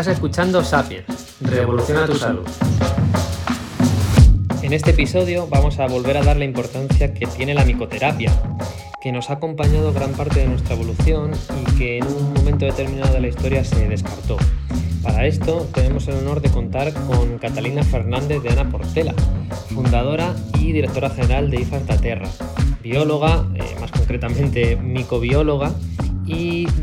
Estás 0.00 0.14
escuchando 0.14 0.64
Sapiens, 0.64 1.36
Revoluciona 1.42 2.06
tu 2.06 2.14
salud. 2.14 2.46
En 4.62 4.72
este 4.72 4.92
episodio 4.92 5.46
vamos 5.46 5.78
a 5.78 5.86
volver 5.88 6.16
a 6.16 6.22
dar 6.22 6.38
la 6.38 6.46
importancia 6.46 7.12
que 7.12 7.26
tiene 7.26 7.52
la 7.52 7.66
micoterapia, 7.66 8.32
que 9.02 9.12
nos 9.12 9.28
ha 9.28 9.34
acompañado 9.34 9.92
gran 9.92 10.12
parte 10.12 10.40
de 10.40 10.46
nuestra 10.46 10.74
evolución 10.74 11.32
y 11.34 11.78
que 11.78 11.98
en 11.98 12.06
un 12.06 12.32
momento 12.32 12.64
determinado 12.64 13.12
de 13.12 13.20
la 13.20 13.28
historia 13.28 13.62
se 13.62 13.88
descartó. 13.88 14.38
Para 15.02 15.26
esto 15.26 15.68
tenemos 15.74 16.08
el 16.08 16.14
honor 16.14 16.40
de 16.40 16.48
contar 16.48 16.94
con 16.94 17.36
Catalina 17.36 17.82
Fernández 17.82 18.42
de 18.42 18.48
Ana 18.48 18.70
Portela, 18.70 19.12
fundadora 19.74 20.34
y 20.58 20.72
directora 20.72 21.10
general 21.10 21.50
de 21.50 21.60
IFAR 21.60 21.82
Terra, 22.00 22.28
bióloga, 22.82 23.44
eh, 23.54 23.76
más 23.78 23.90
concretamente 23.90 24.76
micobióloga, 24.76 25.74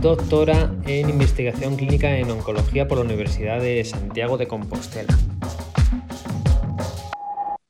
doctora 0.01 0.71
en 0.85 1.09
investigación 1.09 1.75
clínica 1.75 2.17
en 2.17 2.29
oncología 2.29 2.87
por 2.87 2.99
la 2.99 3.03
Universidad 3.03 3.59
de 3.59 3.83
Santiago 3.83 4.37
de 4.37 4.47
Compostela. 4.47 5.13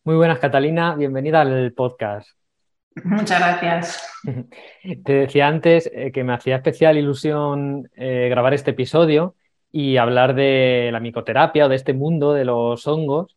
Muy 0.03 0.15
buenas, 0.15 0.39
Catalina, 0.39 0.95
bienvenida 0.95 1.41
al 1.41 1.71
podcast. 1.73 2.29
Muchas 3.03 3.39
gracias. 3.39 4.09
Te 5.03 5.13
decía 5.13 5.47
antes 5.47 5.89
eh, 5.93 6.11
que 6.11 6.23
me 6.23 6.33
hacía 6.33 6.57
especial 6.57 6.97
ilusión 6.97 7.89
eh, 7.95 8.27
grabar 8.30 8.53
este 8.53 8.71
episodio 8.71 9.35
y 9.71 9.97
hablar 9.97 10.35
de 10.35 10.89
la 10.91 10.99
micoterapia 10.99 11.66
o 11.66 11.69
de 11.69 11.75
este 11.75 11.94
mundo 11.94 12.33
de 12.33 12.45
los 12.45 12.85
hongos 12.88 13.36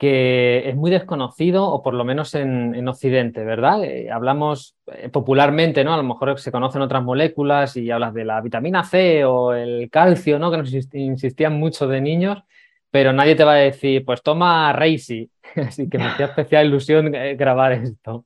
que 0.00 0.66
es 0.66 0.76
muy 0.76 0.90
desconocido, 0.90 1.68
o 1.68 1.82
por 1.82 1.92
lo 1.92 2.06
menos 2.06 2.34
en, 2.34 2.88
Occidente, 2.88 3.44
¿verdad? 3.44 3.84
Eh, 3.84 4.10
hablamos 4.10 4.74
eh, 4.86 5.10
popularmente, 5.10 5.84
¿no? 5.84 5.92
A 5.92 5.98
lo 5.98 6.02
mejor 6.04 6.40
se 6.40 6.50
conocen 6.50 6.80
otras 6.80 7.02
moléculas 7.02 7.76
y 7.76 7.90
hablas 7.90 8.14
de 8.14 8.24
la 8.24 8.40
vitamina 8.40 8.82
C 8.82 9.26
o 9.26 9.52
el 9.52 9.90
calcio, 9.90 10.38
¿no? 10.38 10.50
Que 10.50 10.56
nos 10.56 10.72
insistían 10.94 11.58
mucho 11.58 11.86
de 11.86 12.00
niños, 12.00 12.42
pero 12.90 13.12
nadie 13.12 13.34
te 13.34 13.44
va 13.44 13.52
a 13.52 13.56
decir, 13.56 14.02
pues 14.06 14.22
toma 14.22 14.72
Reishi. 14.72 15.30
Así 15.56 15.86
que 15.86 15.98
me 15.98 16.06
hacía 16.06 16.26
especial 16.26 16.68
ilusión 16.68 17.14
eh, 17.14 17.34
grabar 17.34 17.72
esto. 17.72 18.24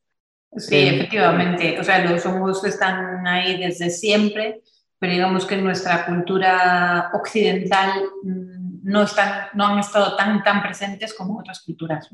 Sí, 0.57 0.77
efectivamente. 0.77 1.81
O 1.81 1.83
sea, 1.83 2.09
los 2.09 2.25
hongos 2.25 2.65
están 2.65 3.27
ahí 3.27 3.59
desde 3.59 3.91
siempre, 3.91 4.61
pero 5.01 5.13
digamos 5.13 5.45
que 5.45 5.57
en 5.57 5.65
nuestra 5.65 6.07
cultura 6.07 7.11
occidental 7.15 8.05
mm, 8.23 8.64
no, 8.85 9.03
están, 9.03 9.49
no 9.55 9.67
han 9.67 9.79
estado 9.79 10.15
tan, 10.15 10.43
tan 10.43 10.63
presentes 10.63 11.15
como 11.15 11.39
otras 11.39 11.63
culturas. 11.63 12.11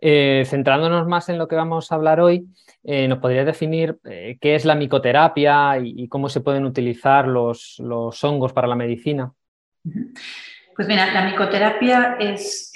Eh, 0.00 0.44
centrándonos 0.46 1.06
más 1.06 1.28
en 1.28 1.38
lo 1.38 1.46
que 1.46 1.56
vamos 1.56 1.92
a 1.92 1.94
hablar 1.94 2.20
hoy, 2.20 2.46
eh, 2.82 3.06
¿nos 3.06 3.18
podrías 3.18 3.46
definir 3.46 3.98
eh, 4.04 4.38
qué 4.40 4.54
es 4.54 4.64
la 4.64 4.74
micoterapia 4.74 5.78
y, 5.78 6.08
cómo 6.08 6.28
se 6.28 6.40
pueden 6.40 6.64
utilizar 6.64 7.28
los, 7.28 7.78
hongos 8.22 8.52
para 8.52 8.66
la 8.66 8.76
medicina? 8.76 9.32
Pues 10.74 10.88
mira, 10.88 11.12
la 11.12 11.26
micoterapia 11.26 12.16
es, 12.18 12.72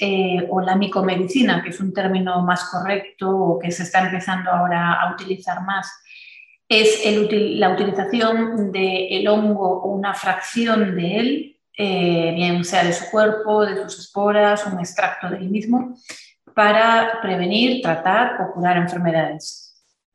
o 0.50 0.60
la 0.60 0.76
micomedicina, 0.76 1.62
que 1.62 1.70
es 1.70 1.80
un 1.80 1.92
término 1.92 2.42
más 2.42 2.70
correcto 2.70 3.28
o 3.30 3.58
que 3.58 3.72
se 3.72 3.82
está 3.82 4.04
empezando 4.04 4.50
ahora 4.50 5.00
a 5.00 5.12
utilizar 5.12 5.62
más, 5.62 5.90
es 6.68 7.02
la 7.30 7.70
utilización 7.70 8.70
del 8.70 9.26
hongo 9.26 9.82
o 9.82 9.92
una 9.94 10.12
fracción 10.12 10.94
de 10.94 11.16
él 11.16 11.57
eh, 11.80 12.32
bien 12.34 12.64
sea 12.64 12.82
de 12.82 12.92
su 12.92 13.08
cuerpo, 13.08 13.64
de 13.64 13.76
sus 13.84 14.00
esporas, 14.00 14.66
un 14.66 14.80
extracto 14.80 15.30
del 15.30 15.48
mismo, 15.48 15.96
para 16.52 17.20
prevenir, 17.22 17.80
tratar 17.80 18.42
o 18.42 18.52
curar 18.52 18.76
enfermedades. 18.78 19.64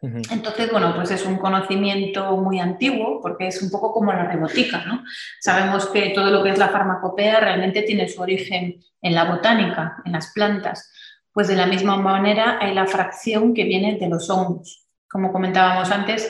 Entonces, 0.02 0.69
bueno, 0.69 0.94
pues 0.94 1.11
es 1.11 1.25
un 1.25 1.38
conocimiento 1.38 2.36
muy 2.36 2.59
antiguo 2.59 3.22
porque 3.22 3.47
es 3.47 3.61
un 3.61 3.72
poco 3.72 3.94
como 3.94 4.11
la 4.11 4.25
rebotica, 4.25 4.84
¿no? 4.84 5.02
Sabemos 5.39 5.86
que 5.88 6.09
todo 6.09 6.30
lo 6.30 6.44
que 6.44 6.50
es 6.50 6.58
la 6.58 6.67
farmacopea 6.67 7.39
realmente 7.39 7.84
tiene 7.84 8.09
su 8.09 8.22
origen 8.22 8.84
en 9.02 9.16
la 9.16 9.23
botánica, 9.23 10.02
en 10.03 10.11
las 10.11 10.34
plantas. 10.34 10.91
Pues 11.31 11.47
de 11.47 11.56
la 11.56 11.67
misma 11.67 11.96
manera 11.96 12.57
hay 12.59 12.73
la 12.73 12.85
fracción 12.85 13.53
que 13.53 13.63
viene 13.63 13.97
de 13.97 14.09
los 14.09 14.29
hongos. 14.29 14.85
Como 15.09 15.31
comentábamos 15.31 15.90
antes, 15.90 16.29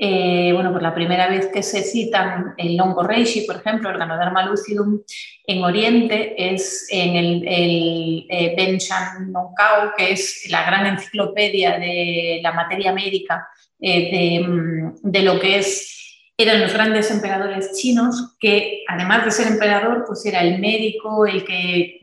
eh, 0.00 0.52
bueno, 0.52 0.70
pues 0.70 0.82
la 0.82 0.94
primera 0.94 1.28
vez 1.28 1.48
que 1.52 1.62
se 1.62 1.82
citan 1.82 2.54
el 2.56 2.80
hongo 2.80 3.02
reishi, 3.02 3.40
por 3.40 3.56
ejemplo, 3.56 3.90
el 3.90 3.98
Ganoderma 3.98 4.46
lucidum, 4.46 5.00
en 5.44 5.64
Oriente 5.64 6.34
es 6.52 6.86
en 6.90 7.16
el, 7.16 7.48
el 7.48 8.26
eh, 8.28 8.54
Ben 8.56 8.78
Shan 8.78 9.32
Kao, 9.32 9.92
que 9.96 10.12
es 10.12 10.46
la 10.50 10.64
gran 10.64 10.86
enciclopedia 10.86 11.78
de 11.78 12.38
la 12.42 12.52
materia 12.52 12.92
médica 12.92 13.48
eh, 13.80 14.40
mm, 14.40 14.98
de, 15.02 15.22
lo 15.22 15.40
que 15.40 15.58
es 15.58 15.97
eran 16.40 16.60
los 16.60 16.72
grandes 16.72 17.10
emperadores 17.10 17.72
chinos, 17.72 18.36
que 18.38 18.84
además 18.86 19.24
de 19.24 19.32
ser 19.32 19.48
emperador, 19.48 20.04
pues 20.06 20.24
era 20.24 20.40
el 20.40 20.60
médico, 20.60 21.26
el 21.26 21.44
que 21.44 21.98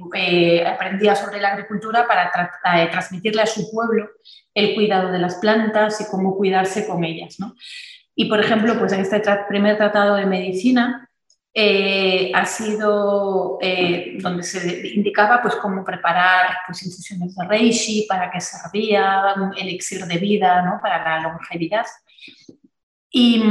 aprendía 0.68 1.16
sobre 1.16 1.40
la 1.40 1.54
agricultura 1.54 2.06
para 2.06 2.30
transmitirle 2.92 3.42
a 3.42 3.46
su 3.46 3.72
pueblo 3.72 4.10
el 4.54 4.76
cuidado 4.76 5.10
de 5.10 5.20
las 5.20 5.36
plantas 5.36 6.02
y 6.02 6.12
cómo 6.12 6.36
cuidarse 6.36 6.86
con 6.86 7.06
ellas. 7.06 7.40
¿no? 7.40 7.56
Y, 8.14 8.26
por 8.26 8.42
ejemplo, 8.42 8.78
pues 8.78 8.92
en 8.92 9.00
este 9.00 9.22
primer 9.48 9.78
tratado 9.78 10.16
de 10.16 10.26
medicina 10.26 11.10
eh, 11.54 12.34
ha 12.36 12.46
sido 12.46 13.58
eh, 13.62 14.18
donde 14.20 14.44
se 14.44 14.86
indicaba 14.96 15.42
pues, 15.42 15.56
cómo 15.56 15.86
preparar 15.86 16.58
pues, 16.68 16.86
infusiones 16.86 17.34
de 17.38 17.46
reishi, 17.46 18.06
para 18.10 18.30
qué 18.30 18.42
servía, 18.42 19.34
un 19.38 19.58
elixir 19.58 20.06
de 20.06 20.18
vida 20.18 20.62
¿no? 20.62 20.78
para 20.82 21.02
la 21.02 21.30
longevidad. 21.30 21.86
Y, 23.10 23.42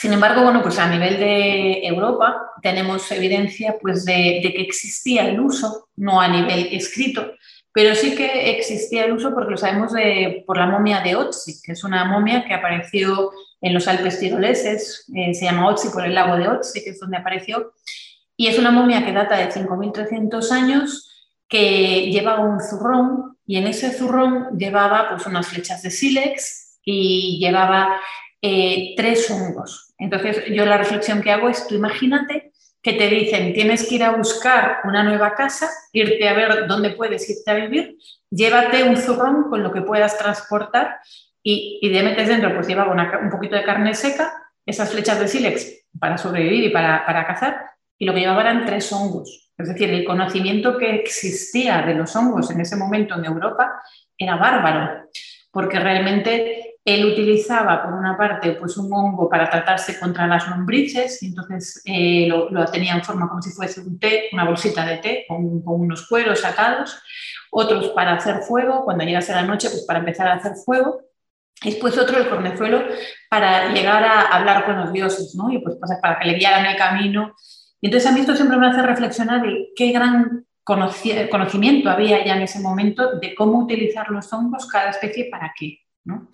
sin 0.00 0.12
embargo, 0.12 0.42
bueno, 0.42 0.62
pues 0.62 0.78
a 0.78 0.88
nivel 0.88 1.18
de 1.18 1.84
Europa 1.84 2.52
tenemos 2.62 3.10
evidencia 3.10 3.76
pues, 3.80 4.04
de, 4.04 4.40
que 4.42 4.62
existía 4.62 5.28
el 5.28 5.40
uso, 5.40 5.88
no 5.96 6.20
a 6.20 6.28
nivel 6.28 6.68
escrito, 6.70 7.32
pero 7.72 7.96
sí 7.96 8.14
que 8.14 8.50
existía 8.50 9.04
el 9.04 9.12
uso 9.12 9.34
porque 9.34 9.50
lo 9.50 9.56
sabemos 9.56 9.92
de, 9.92 10.44
por 10.46 10.56
la 10.56 10.66
momia 10.66 11.00
de 11.00 11.16
Otzi, 11.16 11.60
que 11.62 11.72
es 11.72 11.82
una 11.82 12.04
momia 12.04 12.44
que 12.44 12.54
apareció 12.54 13.32
en 13.60 13.74
los 13.74 13.88
Alpes 13.88 14.20
tiroleses, 14.20 15.04
eh, 15.16 15.34
se 15.34 15.46
llama 15.46 15.68
Otzi 15.68 15.88
por 15.88 16.06
el 16.06 16.14
lago 16.14 16.36
de 16.36 16.48
Otzi, 16.48 16.84
que 16.84 16.90
es 16.90 17.00
donde 17.00 17.16
apareció, 17.16 17.72
y 18.36 18.46
es 18.46 18.56
una 18.56 18.70
momia 18.70 19.04
que 19.04 19.12
data 19.12 19.36
de 19.36 19.50
5.300 19.50 20.52
años, 20.52 21.10
que 21.48 22.08
llevaba 22.12 22.44
un 22.44 22.60
zurrón, 22.60 23.36
y 23.44 23.56
en 23.56 23.66
ese 23.66 23.90
zurrón 23.90 24.56
llevaba 24.56 25.08
pues, 25.08 25.26
unas 25.26 25.48
flechas 25.48 25.82
de 25.82 25.90
sílex 25.90 26.78
y 26.84 27.40
llevaba 27.40 27.98
eh, 28.40 28.94
tres 28.96 29.28
hongos. 29.30 29.87
Entonces, 29.98 30.44
yo 30.46 30.64
la 30.64 30.78
reflexión 30.78 31.22
que 31.22 31.32
hago 31.32 31.48
es, 31.48 31.66
tú 31.66 31.74
imagínate 31.74 32.52
que 32.82 32.92
te 32.92 33.08
dicen 33.08 33.52
tienes 33.52 33.88
que 33.88 33.96
ir 33.96 34.04
a 34.04 34.12
buscar 34.12 34.78
una 34.84 35.02
nueva 35.02 35.34
casa, 35.34 35.68
irte 35.92 36.28
a 36.28 36.34
ver 36.34 36.66
dónde 36.66 36.90
puedes 36.90 37.28
irte 37.28 37.50
a 37.50 37.54
vivir, 37.54 37.96
llévate 38.30 38.84
un 38.84 38.96
zurrón 38.96 39.50
con 39.50 39.62
lo 39.62 39.72
que 39.72 39.82
puedas 39.82 40.16
transportar 40.16 40.98
y, 41.42 41.80
y 41.82 41.92
te 41.92 42.02
metes 42.02 42.28
dentro, 42.28 42.54
pues 42.54 42.68
lleva 42.68 42.86
un 42.86 43.30
poquito 43.30 43.56
de 43.56 43.64
carne 43.64 43.94
seca, 43.94 44.32
esas 44.64 44.90
flechas 44.90 45.18
de 45.18 45.28
sílex 45.28 45.86
para 45.98 46.18
sobrevivir 46.18 46.64
y 46.64 46.68
para, 46.70 47.04
para 47.04 47.26
cazar, 47.26 47.70
y 47.98 48.04
lo 48.04 48.14
que 48.14 48.20
llevaba 48.20 48.42
eran 48.42 48.64
tres 48.64 48.92
hongos. 48.92 49.50
Es 49.56 49.68
decir, 49.68 49.90
el 49.90 50.04
conocimiento 50.04 50.78
que 50.78 50.94
existía 50.94 51.82
de 51.82 51.94
los 51.94 52.14
hongos 52.14 52.50
en 52.50 52.60
ese 52.60 52.76
momento 52.76 53.16
en 53.16 53.24
Europa 53.24 53.82
era 54.16 54.36
bárbaro, 54.36 55.08
porque 55.50 55.80
realmente 55.80 56.67
él 56.94 57.04
utilizaba, 57.04 57.82
por 57.82 57.92
una 57.92 58.16
parte, 58.16 58.52
pues 58.52 58.76
un 58.76 58.92
hongo 58.92 59.28
para 59.28 59.50
tratarse 59.50 59.98
contra 59.98 60.26
las 60.26 60.48
lombrices, 60.48 61.22
y 61.22 61.26
entonces 61.26 61.82
eh, 61.84 62.26
lo, 62.28 62.64
tenía 62.66 62.94
en 62.94 63.04
forma 63.04 63.28
como 63.28 63.42
si 63.42 63.50
fuese 63.50 63.80
un 63.80 63.98
té, 63.98 64.28
una 64.32 64.44
bolsita 64.44 64.86
de 64.86 64.96
té, 64.98 65.24
con, 65.28 65.62
unos 65.64 66.06
cueros 66.08 66.44
atados, 66.44 66.98
otros 67.50 67.88
para 67.88 68.14
hacer 68.14 68.38
fuego, 68.42 68.84
cuando 68.84 69.04
llegase 69.04 69.32
la 69.32 69.42
noche, 69.42 69.68
pues 69.70 69.82
para 69.82 69.98
empezar 69.98 70.28
a 70.28 70.34
hacer 70.34 70.52
fuego, 70.64 71.02
y 71.62 71.70
después 71.70 71.98
otro, 71.98 72.18
el 72.18 72.28
cornezuelo, 72.28 72.82
para 73.28 73.72
llegar 73.72 74.04
a 74.04 74.20
hablar 74.28 74.64
con 74.64 74.78
los 74.78 74.92
dioses, 74.92 75.34
¿no? 75.34 75.50
Y 75.50 75.58
pues 75.58 75.76
para 76.00 76.18
que 76.18 76.28
le 76.28 76.34
guiaran 76.34 76.66
el 76.66 76.76
camino. 76.76 77.34
Y 77.80 77.88
entonces 77.88 78.08
a 78.08 78.14
mí 78.14 78.20
esto 78.20 78.36
siempre 78.36 78.56
me 78.56 78.68
hace 78.68 78.80
reflexionar 78.82 79.42
de 79.42 79.70
qué 79.74 79.90
gran 79.90 80.46
conocimiento 80.62 81.90
había 81.90 82.24
ya 82.24 82.36
en 82.36 82.42
ese 82.42 82.60
momento 82.60 83.18
de 83.18 83.34
cómo 83.34 83.58
utilizar 83.58 84.10
los 84.10 84.32
hongos, 84.32 84.68
cada 84.68 84.90
especie 84.90 85.28
para 85.30 85.52
qué, 85.58 85.80
¿no? 86.04 86.28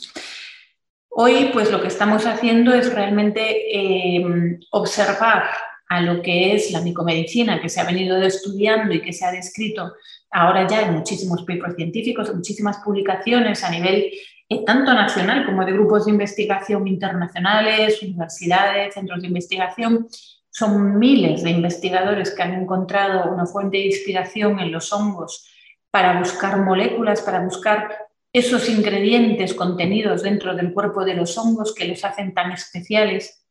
Hoy, 1.16 1.50
pues 1.52 1.70
lo 1.70 1.80
que 1.80 1.86
estamos 1.86 2.26
haciendo 2.26 2.74
es 2.74 2.92
realmente 2.92 4.16
em, 4.16 4.58
observar 4.72 5.44
a 5.88 6.00
lo 6.00 6.20
que 6.20 6.56
es 6.56 6.72
la 6.72 6.80
micomedicina 6.80 7.60
que 7.60 7.68
se 7.68 7.80
ha 7.80 7.84
venido 7.84 8.20
estudiando 8.20 8.92
y 8.92 9.00
que 9.00 9.12
se 9.12 9.24
ha 9.24 9.30
descrito 9.30 9.92
ahora 10.32 10.66
ya 10.66 10.82
en 10.82 10.94
muchísimos 10.94 11.44
papers 11.44 11.76
científicos, 11.76 12.28
en 12.28 12.38
muchísimas 12.38 12.78
publicaciones 12.78 13.62
a 13.62 13.70
nivel 13.70 14.10
eh, 14.48 14.64
tanto 14.66 14.92
nacional 14.92 15.46
como 15.46 15.64
de 15.64 15.72
grupos 15.72 16.06
de 16.06 16.10
investigación 16.10 16.88
internacionales, 16.88 18.02
universidades, 18.02 18.94
centros 18.94 19.22
de 19.22 19.28
investigación. 19.28 20.08
Son 20.50 20.98
miles 20.98 21.44
de 21.44 21.50
investigadores 21.50 22.34
que 22.34 22.42
han 22.42 22.54
encontrado 22.54 23.32
una 23.32 23.46
fuente 23.46 23.76
de 23.76 23.86
inspiración 23.86 24.58
en 24.58 24.72
los 24.72 24.92
hongos 24.92 25.48
para 25.92 26.18
buscar 26.18 26.58
moléculas, 26.58 27.22
para 27.22 27.38
buscar 27.38 28.03
esos 28.34 28.68
ingredientes 28.68 29.54
contenidos 29.54 30.24
dentro 30.24 30.54
del 30.56 30.72
cuerpo 30.72 31.04
de 31.04 31.14
los 31.14 31.38
hongos 31.38 31.72
que 31.72 31.86
los 31.86 32.04
hacen 32.04 32.34
tan 32.34 32.50
especiales 32.50 33.46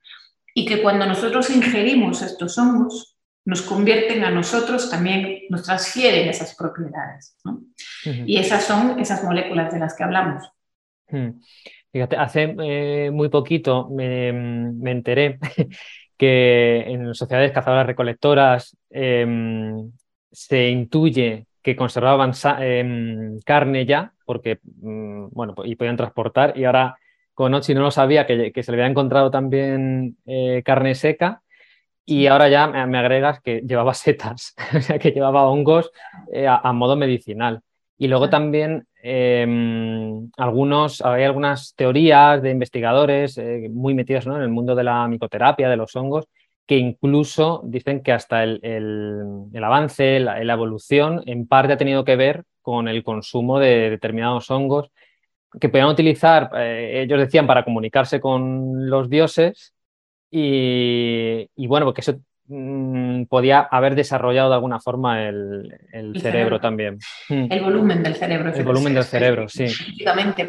y 0.54 0.66
que 0.66 0.82
cuando 0.82 1.06
nosotros 1.06 1.50
ingerimos 1.50 2.22
estos 2.22 2.58
hongos, 2.58 3.18
nos 3.46 3.62
convierten 3.62 4.24
a 4.24 4.30
nosotros, 4.30 4.90
también 4.90 5.40
nos 5.50 5.64
transfieren 5.64 6.30
esas 6.30 6.56
propiedades. 6.56 7.38
Y 8.26 8.38
esas 8.38 8.64
son 8.64 9.00
esas 9.00 9.24
moléculas 9.24 9.74
de 9.74 9.80
las 9.80 9.96
que 9.96 10.04
hablamos. 10.04 10.50
Fíjate, 11.92 12.18
hace 12.18 12.56
eh, 12.60 13.12
muy 13.12 13.30
poquito 13.30 13.90
me, 13.90 14.30
enteré 14.30 15.40
que 16.18 16.84
en 16.88 17.14
sociedades 17.14 17.52
cazadoras 17.52 17.88
recolectoras 17.88 18.78
em, 18.90 19.92
se 20.32 20.70
intuye 20.70 21.46
que 21.62 21.76
conservaban 21.76 22.32
em, 22.60 23.40
carne 23.46 23.86
ya, 23.86 24.14
porque, 24.26 24.60
mm, 24.64 25.28
bueno, 25.32 25.56
y 25.64 25.76
podían 25.76 25.98
transportar, 25.98 26.58
y 26.58 26.66
ahora 26.66 26.98
con 27.34 27.54
Ochi 27.54 27.74
no 27.74 27.82
lo 27.82 27.92
sabía, 27.92 28.26
que, 28.26 28.52
se 28.64 28.72
le 28.72 28.78
había 28.78 28.92
encontrado 28.92 29.32
también 29.32 30.18
eh, 30.26 30.62
carne 30.64 30.96
seca, 30.96 31.42
y 32.06 32.28
ahora 32.28 32.50
ya 32.50 32.68
me, 32.68 32.98
agregas 32.98 33.42
que 33.42 33.62
llevaba 33.62 33.94
setas, 33.94 34.56
o 34.76 34.82
sea, 34.82 35.00
que 35.00 35.12
llevaba 35.12 35.48
hongos 35.48 35.92
eh, 36.32 36.48
a, 36.48 36.74
modo 36.74 36.96
medicinal. 36.96 37.62
Y 37.98 38.08
luego 38.08 38.30
también 38.30 38.88
em, 39.02 40.30
algunos, 40.38 41.02
hay 41.02 41.24
algunas 41.24 41.76
teorías 41.76 42.42
de 42.42 42.52
investigadores 42.52 43.38
eh, 43.38 43.70
muy 43.72 43.94
metidos 43.94 44.26
en 44.26 44.34
el 44.34 44.50
mundo 44.50 44.76
de 44.76 44.84
la 44.84 45.08
micoterapia, 45.08 45.70
de 45.70 45.78
los 45.78 45.96
hongos, 45.96 46.28
que 46.66 46.78
incluso 46.78 47.62
dicen 47.66 48.02
que 48.02 48.12
hasta 48.12 48.44
el, 48.44 48.60
avance, 49.62 50.20
la, 50.20 50.42
evolución, 50.42 51.22
en 51.26 51.48
parte 51.48 51.74
ha 51.74 51.78
tenido 51.78 52.04
que 52.06 52.16
ver 52.16 52.44
con 52.64 52.88
el 52.88 53.04
consumo 53.04 53.60
de 53.60 53.92
determinados 53.92 54.50
hongos 54.50 54.90
que 55.60 55.70
podían 55.70 55.90
utilizar, 55.90 56.50
eh, 56.56 57.04
ellos 57.04 57.20
decían, 57.20 57.46
para 57.46 57.64
comunicarse 57.64 58.20
con 58.20 58.90
los 58.90 59.10
dioses 59.10 59.74
y, 60.32 61.68
bueno, 61.68 61.86
porque 61.86 62.02
eso 62.02 62.20
mm, 62.48 63.26
podía 63.26 63.60
haber 63.60 63.94
desarrollado 63.94 64.50
de 64.50 64.56
alguna 64.56 64.80
forma 64.80 65.28
el, 65.28 66.16
cerebro, 66.20 66.60
también. 66.60 66.98
Mm. 67.30 67.52
El 67.52 67.62
volumen 67.62 68.02
del 68.02 68.16
cerebro. 68.16 68.52
El 68.52 68.64
volumen 68.64 68.96
del 68.96 69.04
cerebro, 69.04 69.48
sí. 69.48 69.66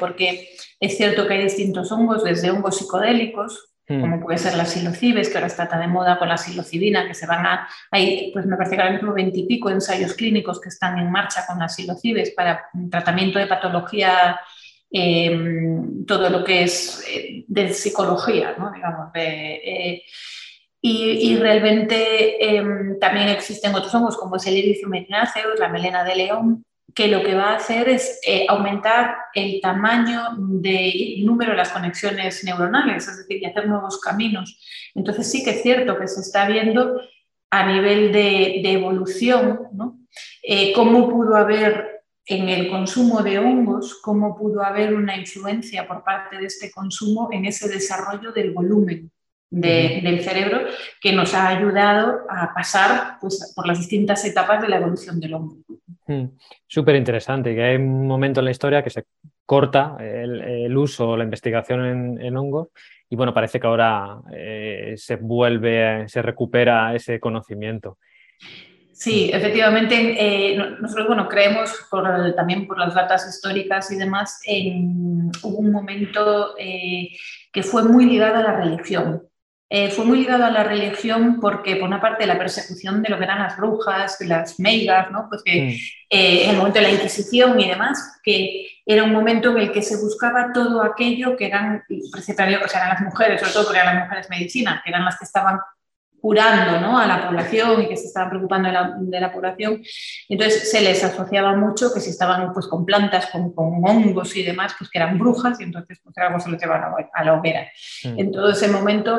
Porque 0.00 0.48
es 0.80 0.96
cierto 0.96 1.26
que 1.26 1.34
hay 1.34 1.42
distintos 1.42 1.92
hongos, 1.92 2.24
desde 2.24 2.50
hongos 2.50 2.78
psicodélicos, 2.78 3.73
mm. 3.88 4.00
como 4.00 4.20
puede 4.20 4.38
ser 4.38 4.54
las 4.56 4.70
silocibes, 4.70 5.28
que 5.28 5.36
ahora 5.36 5.46
está 5.46 5.68
tan 5.68 5.80
de 5.80 5.88
moda 5.88 6.18
con 6.18 6.28
la 6.28 6.36
silocibina, 6.36 7.06
que 7.06 7.14
se 7.14 7.26
van 7.26 7.46
a... 7.46 7.68
Hay, 7.90 8.30
pues 8.32 8.46
me 8.46 8.56
parece 8.56 8.76
que 8.76 8.82
ahora 8.82 8.94
mismo 8.94 9.12
veintipico 9.12 9.70
ensayos 9.70 10.14
clínicos 10.14 10.60
que 10.60 10.68
están 10.68 10.98
en 10.98 11.10
marcha 11.10 11.44
con 11.46 11.58
las 11.58 11.74
silocibes 11.74 12.30
para 12.30 12.68
tratamiento 12.90 13.38
de 13.38 13.46
patología 13.46 14.38
Em, 14.96 16.06
todo 16.06 16.30
lo 16.30 16.44
que 16.44 16.62
es 16.62 17.04
eh, 17.08 17.44
de 17.48 17.74
psicología, 17.74 18.54
¿no? 18.56 18.70
digamos. 18.70 19.10
Eh, 19.14 20.04
y, 20.80 21.36
realmente 21.36 22.56
em, 22.56 22.96
también 23.00 23.28
existen 23.28 23.74
otros 23.74 23.92
hongos 23.92 24.16
como 24.16 24.36
es 24.36 24.46
el 24.46 24.56
Erythrum 24.56 24.92
la 25.58 25.68
melena 25.68 26.04
de 26.04 26.14
león, 26.14 26.64
que 26.94 27.08
lo 27.08 27.22
que 27.22 27.34
va 27.34 27.50
a 27.50 27.56
hacer 27.56 27.88
es 27.88 28.20
eh, 28.26 28.46
aumentar 28.48 29.16
el 29.34 29.60
tamaño 29.60 30.36
del 30.38 31.24
número 31.24 31.50
de 31.50 31.56
las 31.56 31.70
conexiones 31.70 32.44
neuronales, 32.44 33.08
es 33.08 33.18
decir, 33.18 33.42
y 33.42 33.46
hacer 33.46 33.66
nuevos 33.66 34.00
caminos. 34.00 34.60
Entonces 34.94 35.30
sí 35.30 35.42
que 35.42 35.50
es 35.50 35.62
cierto 35.62 35.98
que 35.98 36.06
se 36.06 36.20
está 36.20 36.46
viendo 36.46 37.00
a 37.50 37.66
nivel 37.66 38.12
de, 38.12 38.60
evolución, 38.72 39.68
¿no? 39.72 39.98
cómo 40.74 41.08
pudo 41.08 41.36
haber 41.36 42.02
en 42.26 42.48
el 42.48 42.68
consumo 42.68 43.22
de 43.22 43.38
hongos, 43.38 44.00
cómo 44.02 44.36
pudo 44.36 44.62
haber 44.62 44.94
una 44.94 45.16
influencia 45.16 45.86
por 45.86 46.02
parte 46.02 46.38
de 46.38 46.46
este 46.46 46.70
consumo 46.70 47.28
en 47.32 47.44
ese 47.44 47.68
desarrollo 47.68 48.32
del 48.32 48.52
volumen 48.52 49.10
del 49.60 50.20
cerebro 50.20 50.62
que 51.00 51.12
nos 51.12 51.34
ha 51.34 51.48
ayudado 51.48 52.22
a 52.28 52.52
pasar 52.52 53.18
pues, 53.20 53.52
por 53.54 53.66
las 53.66 53.78
distintas 53.78 54.24
etapas 54.24 54.60
de 54.60 54.68
la 54.68 54.76
evolución 54.76 55.20
del 55.20 55.34
hongo. 55.34 55.58
Súper 56.66 56.96
interesante, 56.96 57.54
que 57.54 57.62
hay 57.62 57.76
un 57.76 58.06
momento 58.06 58.40
en 58.40 58.46
la 58.46 58.50
historia 58.50 58.82
que 58.82 58.90
se 58.90 59.04
corta 59.46 59.96
el, 60.00 60.76
uso 60.76 61.10
o 61.10 61.16
la 61.16 61.24
investigación 61.24 62.20
en, 62.20 62.36
hongos 62.36 62.68
y 63.08 63.16
bueno, 63.16 63.32
parece 63.32 63.60
que 63.60 63.66
ahora 63.66 64.18
eh, 64.34 64.94
se 64.96 65.16
vuelve, 65.16 66.08
se 66.08 66.22
recupera 66.22 66.94
ese 66.94 67.20
conocimiento. 67.20 67.98
Sí, 68.94 69.30
efectivamente, 69.32 69.96
eh, 70.18 70.56
nosotros 70.80 71.08
bueno, 71.08 71.28
creemos 71.28 71.72
también 72.36 72.66
por 72.66 72.78
las 72.78 72.94
datas 72.94 73.28
históricas 73.28 73.90
y 73.90 73.96
demás, 73.96 74.40
en, 74.46 75.30
hubo 75.42 75.58
un 75.58 75.72
momento 75.72 76.54
eh, 76.58 77.08
que 77.52 77.62
fue 77.64 77.82
muy 77.82 78.06
ligado 78.06 78.36
a 78.36 78.42
la 78.42 78.56
religión. 78.56 79.22
Eh, 79.70 79.90
fue 79.90 80.04
muy 80.04 80.18
ligado 80.18 80.44
a 80.44 80.50
la 80.50 80.62
religión 80.62 81.40
porque, 81.40 81.76
por 81.76 81.88
una 81.88 82.00
parte, 82.00 82.26
la 82.26 82.38
persecución 82.38 83.02
de 83.02 83.08
lo 83.08 83.18
que 83.18 83.24
eran 83.24 83.40
las 83.40 83.56
brujas, 83.56 84.18
las 84.20 84.60
meigas, 84.60 85.10
¿no? 85.10 85.26
pues 85.28 85.42
que 85.42 85.78
en 86.10 86.50
el 86.50 86.56
momento 86.56 86.78
de 86.78 86.84
la 86.84 86.92
Inquisición 86.92 87.58
y 87.58 87.68
demás, 87.68 88.20
que 88.22 88.66
era 88.86 89.04
un 89.04 89.12
momento 89.12 89.50
en 89.50 89.58
el 89.58 89.72
que 89.72 89.82
se 89.82 89.96
buscaba 89.96 90.52
todo 90.52 90.82
aquello 90.82 91.36
que 91.36 91.46
eran, 91.46 91.82
o 91.88 92.20
sea, 92.20 92.34
eran 92.36 92.88
las 92.90 93.00
mujeres, 93.00 93.40
sobre 93.40 93.52
todo 93.52 93.64
porque 93.64 93.80
eran 93.80 93.96
las 93.96 94.04
mujeres 94.04 94.30
medicinas, 94.30 94.82
que 94.84 94.90
eran 94.90 95.04
las 95.04 95.18
que 95.18 95.24
estaban 95.24 95.58
curando 96.24 96.80
¿no? 96.80 96.98
a 96.98 97.06
la 97.06 97.26
población 97.26 97.82
y 97.82 97.88
que 97.88 97.98
se 97.98 98.06
estaban 98.06 98.30
preocupando 98.30 98.70
de 98.98 99.20
la, 99.20 99.30
población. 99.30 99.82
Entonces 100.26 100.70
se 100.70 100.80
les 100.80 101.04
asociaba 101.04 101.54
mucho 101.54 101.92
que 101.92 102.00
si 102.00 102.08
estaban 102.08 102.50
pues, 102.54 102.66
con 102.66 102.86
plantas, 102.86 103.26
con, 103.26 103.52
hongos 103.56 104.34
y 104.34 104.42
demás, 104.42 104.74
pues 104.78 104.88
que 104.88 104.98
eran 104.98 105.18
brujas 105.18 105.60
y 105.60 105.64
entonces 105.64 106.00
pues, 106.02 106.16
algo 106.16 106.40
se 106.40 106.48
los 106.48 106.58
llevaban 106.58 106.94
a 107.12 107.24
la 107.24 107.34
hoguera. 107.34 107.68
Mm. 108.04 108.18
En 108.18 108.32
todo 108.32 108.50
ese 108.52 108.68
momento, 108.68 109.18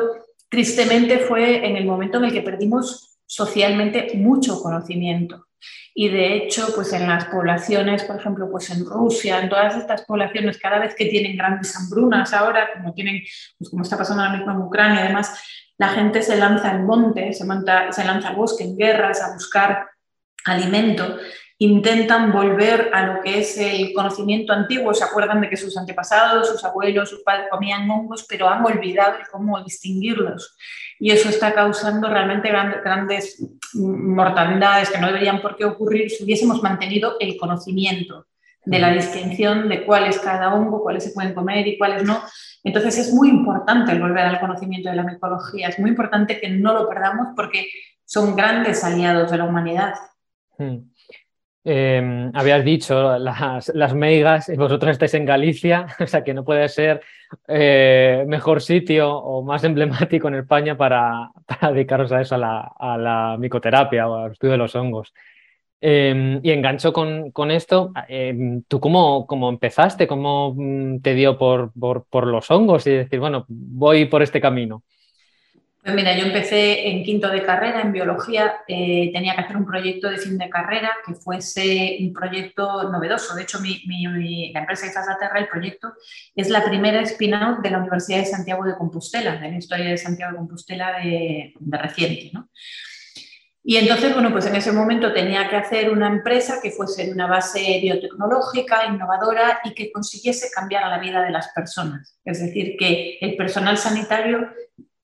tristemente 0.56 1.18
fue 1.18 1.66
en 1.68 1.76
el 1.76 1.84
momento 1.84 2.16
en 2.16 2.24
el 2.24 2.32
que 2.32 2.40
perdimos 2.40 3.18
socialmente 3.26 4.12
mucho 4.14 4.62
conocimiento. 4.62 5.48
Y 5.94 6.08
de 6.08 6.34
hecho, 6.34 6.68
pues 6.74 6.94
en 6.94 7.06
las 7.06 7.26
poblaciones, 7.26 8.04
por 8.04 8.16
ejemplo, 8.16 8.50
pues 8.50 8.70
en 8.70 8.86
Rusia, 8.86 9.38
en 9.42 9.50
todas 9.50 9.76
estas 9.76 10.06
poblaciones, 10.06 10.56
cada 10.56 10.78
vez 10.78 10.94
que 10.94 11.04
tienen 11.04 11.36
grandes 11.36 11.76
hambrunas 11.76 12.32
ahora, 12.32 12.70
como 12.72 12.94
tienen, 12.94 13.22
pues 13.58 13.68
como 13.68 13.82
está 13.82 13.98
pasando 13.98 14.22
ahora 14.22 14.38
mismo 14.38 14.52
en 14.52 14.62
Ucrania, 14.62 15.04
además, 15.04 15.38
la 15.76 15.88
gente 15.90 16.22
se 16.22 16.38
lanza 16.38 16.70
al 16.70 16.84
monte, 16.84 17.34
se, 17.34 17.44
se 17.44 18.04
lanza 18.04 18.28
al 18.30 18.36
bosque 18.36 18.64
en 18.64 18.78
guerras 18.78 19.20
a 19.22 19.34
buscar 19.34 19.90
alimento, 20.46 21.18
intentan 21.58 22.32
volver 22.32 22.90
a 22.92 23.06
lo 23.06 23.22
que 23.22 23.38
es 23.40 23.56
el 23.56 23.92
conocimiento 23.94 24.52
antiguo, 24.52 24.92
se 24.92 25.04
acuerdan 25.04 25.40
de 25.40 25.48
que 25.48 25.56
sus 25.56 25.76
antepasados, 25.76 26.48
sus 26.48 26.62
abuelos, 26.64 27.08
sus 27.08 27.22
padres 27.22 27.46
comían 27.50 27.90
hongos, 27.90 28.26
pero 28.28 28.48
han 28.48 28.64
olvidado 28.64 29.16
cómo 29.32 29.62
distinguirlos. 29.62 30.56
Y 30.98 31.10
eso 31.10 31.28
está 31.28 31.54
causando 31.54 32.08
realmente 32.08 32.50
grandes 32.50 33.42
mortandades 33.74 34.90
que 34.90 34.98
no 34.98 35.06
deberían 35.06 35.40
por 35.40 35.56
qué 35.56 35.64
ocurrir 35.64 36.10
si 36.10 36.24
hubiésemos 36.24 36.62
mantenido 36.62 37.16
el 37.20 37.36
conocimiento 37.36 38.26
de 38.66 38.78
la 38.78 38.92
distinción 38.92 39.68
de 39.68 39.84
cuál 39.86 40.06
es 40.06 40.18
cada 40.18 40.52
hongo, 40.52 40.82
cuáles 40.82 41.04
se 41.04 41.12
pueden 41.12 41.34
comer 41.34 41.66
y 41.66 41.78
cuáles 41.78 42.02
no. 42.04 42.20
Entonces 42.64 42.98
es 42.98 43.14
muy 43.14 43.28
importante 43.28 43.92
el 43.92 44.00
volver 44.00 44.26
al 44.26 44.40
conocimiento 44.40 44.90
de 44.90 44.96
la 44.96 45.04
micología, 45.04 45.68
es 45.68 45.78
muy 45.78 45.90
importante 45.90 46.40
que 46.40 46.50
no 46.50 46.74
lo 46.74 46.88
perdamos 46.88 47.28
porque 47.36 47.68
son 48.04 48.34
grandes 48.34 48.82
aliados 48.82 49.30
de 49.30 49.38
la 49.38 49.44
humanidad. 49.44 49.94
Hmm. 50.58 50.78
Em, 51.68 52.30
habías 52.32 52.64
dicho 52.64 53.18
las, 53.18 53.72
las 53.74 53.92
meigas, 53.92 54.48
y 54.48 54.56
vosotros 54.56 54.92
estáis 54.92 55.14
en 55.14 55.24
Galicia, 55.24 55.88
o 55.98 56.06
sea 56.06 56.22
que 56.22 56.32
no 56.32 56.44
puede 56.44 56.68
ser 56.68 57.00
eh, 57.48 58.24
mejor 58.28 58.62
sitio 58.62 59.12
o 59.12 59.42
más 59.42 59.64
emblemático 59.64 60.28
en 60.28 60.36
España 60.36 60.76
para, 60.76 61.28
dedicaros 61.72 62.12
a 62.12 62.20
eso, 62.20 62.36
a 62.36 62.96
la, 62.96 63.36
micoterapia 63.40 64.08
o 64.08 64.14
al 64.14 64.30
estudio 64.30 64.52
de 64.52 64.58
los 64.58 64.76
hongos. 64.76 65.12
Em, 65.80 66.38
y 66.44 66.52
engancho 66.52 66.92
con, 66.92 67.32
con 67.32 67.50
esto, 67.50 67.92
em, 68.06 68.62
¿tú 68.68 68.78
cómo, 68.78 69.26
cómo, 69.26 69.48
empezaste? 69.48 70.06
¿Cómo 70.06 70.54
mm, 70.56 71.00
te 71.00 71.14
dio 71.14 71.36
por, 71.36 71.72
por, 71.74 72.26
los 72.28 72.48
hongos 72.48 72.86
y 72.86 72.92
decir, 72.92 73.18
bueno, 73.18 73.44
voy 73.48 74.04
por 74.04 74.22
este 74.22 74.40
camino? 74.40 74.84
Pues 75.86 75.94
mira, 75.94 76.18
yo 76.18 76.26
empecé 76.26 76.88
en 76.88 77.04
quinto 77.04 77.28
de 77.28 77.44
carrera 77.44 77.80
en 77.80 77.92
biología, 77.92 78.56
eh, 78.66 79.12
tenía 79.14 79.36
que 79.36 79.42
hacer 79.42 79.56
un 79.56 79.64
proyecto 79.64 80.10
de 80.10 80.18
fin 80.18 80.36
de 80.36 80.50
carrera 80.50 80.90
que 81.06 81.14
fuese 81.14 81.98
un 82.00 82.12
proyecto 82.12 82.90
novedoso. 82.90 83.36
De 83.36 83.42
hecho, 83.42 83.60
mi, 83.60 83.84
mi, 83.86 84.52
la 84.52 84.62
empresa 84.62 84.86
el 85.36 85.46
proyecto, 85.46 85.92
es 86.34 86.48
la 86.48 86.64
primera 86.64 87.02
spin-out 87.02 87.60
de 87.60 87.70
la 87.70 87.78
Universidad 87.78 88.18
de 88.18 88.24
Santiago 88.24 88.64
de 88.64 88.74
Compostela, 88.74 89.36
de 89.36 89.48
la 89.48 89.58
historia 89.58 89.90
de 89.90 89.96
Santiago 89.96 90.32
de 90.32 90.38
Compostela 90.38 90.98
de, 90.98 91.54
de 91.56 91.78
reciente. 91.78 92.30
¿no? 92.32 92.50
Y 93.62 93.76
entonces, 93.76 94.12
bueno, 94.12 94.32
pues 94.32 94.46
en 94.46 94.56
ese 94.56 94.72
momento 94.72 95.12
tenía 95.12 95.48
que 95.48 95.54
hacer 95.54 95.90
una 95.90 96.08
empresa 96.08 96.58
que 96.60 96.72
fuese 96.72 97.12
una 97.12 97.28
base 97.28 97.78
biotecnológica, 97.80 98.86
innovadora 98.86 99.60
y 99.62 99.72
que 99.72 99.92
consiguiese 99.92 100.48
cambiar 100.52 100.88
la 100.88 100.98
vida 100.98 101.22
de 101.22 101.30
las 101.30 101.46
personas. 101.54 102.18
Es 102.24 102.40
decir, 102.40 102.74
que 102.76 103.18
el 103.20 103.36
personal 103.36 103.78
sanitario 103.78 104.50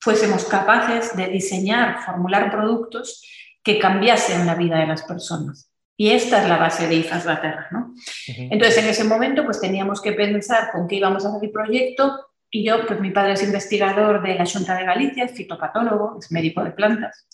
fuésemos 0.03 0.43
capaces 0.43 1.15
de 1.15 1.27
diseñar, 1.27 2.03
formular 2.05 2.51
productos 2.51 3.23
que 3.63 3.79
cambiasen 3.79 4.45
la 4.45 4.55
vida 4.55 4.77
de 4.77 4.87
las 4.87 5.03
personas. 5.03 5.69
Y 5.95 6.09
esta 6.09 6.41
es 6.41 6.49
la 6.49 6.57
base 6.57 6.87
de 6.87 6.95
IFAS 6.95 7.23
Terra, 7.23 7.67
¿no? 7.71 7.93
Entonces, 8.27 8.83
en 8.83 8.89
ese 8.89 9.05
momento, 9.05 9.45
pues 9.45 9.61
teníamos 9.61 10.01
que 10.01 10.11
pensar 10.11 10.71
con 10.73 10.87
qué 10.87 10.95
íbamos 10.95 11.23
a 11.23 11.29
hacer 11.29 11.45
el 11.45 11.51
proyecto. 11.51 12.19
Y 12.49 12.65
yo, 12.65 12.85
pues 12.85 12.99
mi 12.99 13.11
padre 13.11 13.33
es 13.33 13.43
investigador 13.43 14.21
de 14.21 14.35
la 14.35 14.45
Junta 14.45 14.75
de 14.75 14.83
Galicia, 14.83 15.23
es 15.23 15.31
fitopatólogo, 15.31 16.17
es 16.19 16.31
médico 16.31 16.63
de 16.63 16.71
plantas. 16.71 17.25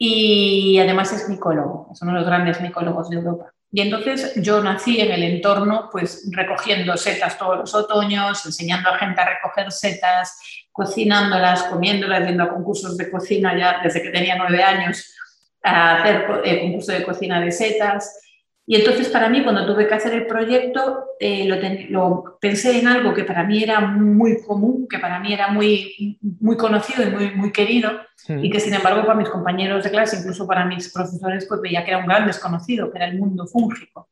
y 0.00 0.78
además 0.78 1.12
es 1.12 1.28
micólogo, 1.28 1.90
es 1.92 2.00
uno 2.02 2.12
de 2.12 2.18
los 2.18 2.26
grandes 2.26 2.60
micólogos 2.60 3.10
de 3.10 3.16
Europa. 3.16 3.52
Y 3.70 3.82
entonces 3.82 4.32
yo 4.36 4.62
nací 4.62 5.00
en 5.00 5.10
el 5.10 5.22
entorno, 5.22 5.88
pues 5.92 6.28
recogiendo 6.30 6.96
setas 6.96 7.36
todos 7.36 7.58
los 7.58 7.74
otoños, 7.74 8.44
enseñando 8.46 8.88
a 8.88 8.98
gente 8.98 9.20
a 9.20 9.28
recoger 9.28 9.70
setas, 9.70 10.38
cocinándolas, 10.78 11.64
comiéndolas, 11.64 12.24
yendo 12.24 12.44
a 12.44 12.50
concursos 12.50 12.96
de 12.96 13.10
cocina 13.10 13.58
ya 13.58 13.80
desde 13.82 14.00
que 14.00 14.10
tenía 14.10 14.36
nueve 14.36 14.62
años, 14.62 15.12
a 15.60 15.96
hacer 15.96 16.24
eh, 16.44 16.60
concurso 16.60 16.92
de 16.92 17.02
cocina 17.02 17.40
de 17.40 17.50
setas. 17.50 18.20
Y 18.64 18.76
entonces 18.76 19.08
para 19.08 19.28
mí, 19.28 19.42
cuando 19.42 19.66
tuve 19.66 19.88
que 19.88 19.94
hacer 19.94 20.12
el 20.12 20.28
proyecto, 20.28 21.06
eh, 21.18 21.48
lo, 21.90 22.38
pensé 22.40 22.78
en 22.78 22.86
algo 22.86 23.12
que 23.12 23.24
para 23.24 23.42
mí 23.42 23.60
era 23.60 23.80
muy 23.80 24.40
común, 24.40 24.86
que 24.88 25.00
para 25.00 25.18
mí 25.18 25.32
era 25.32 25.48
muy, 25.48 26.16
muy 26.38 26.56
conocido 26.56 27.02
y 27.02 27.10
muy, 27.10 27.34
muy 27.34 27.50
querido, 27.50 27.90
y 28.28 28.48
que 28.48 28.60
sin 28.60 28.74
embargo 28.74 29.02
para 29.02 29.18
mis 29.18 29.30
compañeros 29.30 29.82
de 29.82 29.90
clase, 29.90 30.18
incluso 30.18 30.46
para 30.46 30.64
mis 30.64 30.92
profesores, 30.92 31.44
pues 31.48 31.60
veía 31.60 31.84
que 31.84 31.90
era 31.90 31.98
un 31.98 32.06
gran 32.06 32.24
desconocido, 32.24 32.92
que 32.92 32.98
era 32.98 33.08
el 33.08 33.18
mundo 33.18 33.48
fúngico. 33.48 34.10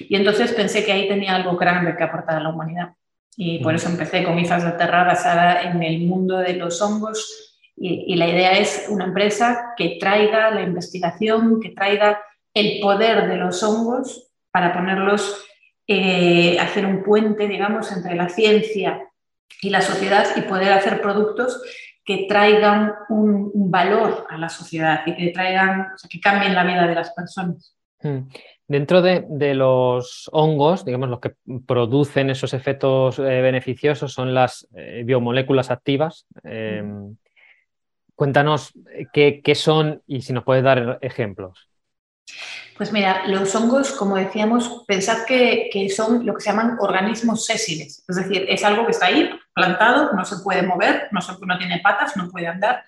Y 0.00 0.16
entonces 0.16 0.50
pensé 0.54 0.84
que 0.84 0.90
ahí 0.90 1.06
tenía 1.06 1.36
algo 1.36 1.56
grande 1.56 1.94
que 1.96 2.02
aportar 2.02 2.38
a 2.38 2.40
la 2.40 2.48
humanidad. 2.48 2.94
Y 3.36 3.60
por 3.60 3.74
eso 3.74 3.88
empecé 3.88 4.24
con 4.24 4.38
Hijas 4.38 4.64
de 4.64 4.72
Terra 4.72 5.04
basada 5.04 5.62
en 5.62 5.82
el 5.82 6.00
mundo 6.00 6.38
de 6.38 6.54
los 6.54 6.80
hongos. 6.82 7.58
Y, 7.76 8.12
y 8.12 8.16
la 8.16 8.28
idea 8.28 8.52
es 8.58 8.86
una 8.90 9.06
empresa 9.06 9.72
que 9.76 9.96
traiga 9.98 10.50
la 10.50 10.62
investigación, 10.62 11.60
que 11.60 11.70
traiga 11.70 12.20
el 12.54 12.80
poder 12.80 13.28
de 13.28 13.36
los 13.36 13.62
hongos 13.62 14.30
para 14.50 14.72
ponerlos, 14.72 15.44
eh, 15.86 16.58
hacer 16.58 16.86
un 16.86 17.02
puente, 17.02 17.48
digamos, 17.48 17.90
entre 17.92 18.14
la 18.14 18.28
ciencia 18.28 19.08
y 19.62 19.70
la 19.70 19.80
sociedad 19.80 20.26
y 20.36 20.42
poder 20.42 20.72
hacer 20.72 21.00
productos 21.00 21.62
que 22.04 22.26
traigan 22.28 22.92
un, 23.08 23.50
valor 23.70 24.26
a 24.28 24.36
la 24.36 24.48
sociedad 24.48 25.02
y 25.06 25.14
que 25.14 25.28
traigan, 25.28 25.88
que 26.08 26.20
cambien 26.20 26.56
la 26.56 26.64
vida 26.64 26.86
de 26.88 26.94
las 26.94 27.12
personas. 27.12 27.76
Dentro 28.70 29.02
de, 29.02 29.54
los 29.56 30.30
hongos, 30.32 30.84
digamos, 30.84 31.08
los 31.08 31.18
que 31.18 31.32
producen 31.66 32.30
esos 32.30 32.54
efectos 32.54 33.18
eh, 33.18 33.40
beneficiosos 33.42 34.12
son 34.12 34.32
las 34.32 34.68
eh, 34.76 35.02
biomoléculas 35.04 35.72
activas. 35.72 36.24
Cuéntanos 38.14 38.72
qué, 39.12 39.40
qué, 39.42 39.54
son 39.56 40.02
y 40.06 40.22
si 40.22 40.32
nos 40.32 40.44
puedes 40.44 40.62
dar 40.62 41.00
ejemplos. 41.00 41.69
Pues 42.80 42.92
mira, 42.92 43.26
los 43.26 43.54
hongos, 43.54 43.92
como 43.92 44.16
decíamos, 44.16 44.84
pensad 44.86 45.26
que, 45.26 45.68
son 45.94 46.24
lo 46.24 46.34
que 46.34 46.40
se 46.40 46.48
llaman 46.48 46.78
organismos 46.80 47.44
sésiles, 47.44 48.02
es 48.08 48.16
decir, 48.16 48.46
es 48.48 48.64
algo 48.64 48.86
que 48.86 48.92
está 48.92 49.04
ahí 49.04 49.28
plantado, 49.52 50.14
no 50.14 50.24
se 50.24 50.36
puede 50.42 50.62
mover, 50.62 51.08
no, 51.10 51.20
no 51.46 51.58
tiene 51.58 51.80
patas, 51.80 52.16
no 52.16 52.30
puede 52.30 52.46
andar, 52.46 52.82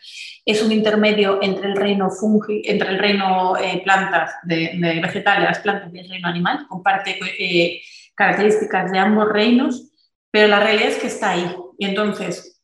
es 0.46 0.62
un 0.62 0.72
intermedio 0.72 1.40
entre 1.42 1.66
el 1.66 1.76
reino 1.76 2.08
fungi, 2.08 2.62
entre 2.64 2.88
el 2.88 2.98
reino 2.98 3.54
eh, 3.58 3.82
plantas 3.84 4.30
de, 4.44 4.78
vegetales, 5.02 5.44
las 5.44 5.58
plantas 5.58 5.92
y 5.92 5.98
el 5.98 6.08
reino 6.08 6.28
animal, 6.28 6.66
comparte 6.68 7.18
eh, 7.38 7.82
características 8.14 8.90
de 8.90 8.98
ambos 8.98 9.28
reinos, 9.28 9.90
pero 10.30 10.48
la 10.48 10.60
realidad 10.60 10.88
es 10.88 10.96
que 10.96 11.08
está 11.08 11.32
ahí. 11.32 11.54
Y 11.78 11.84
entonces, 11.84 12.62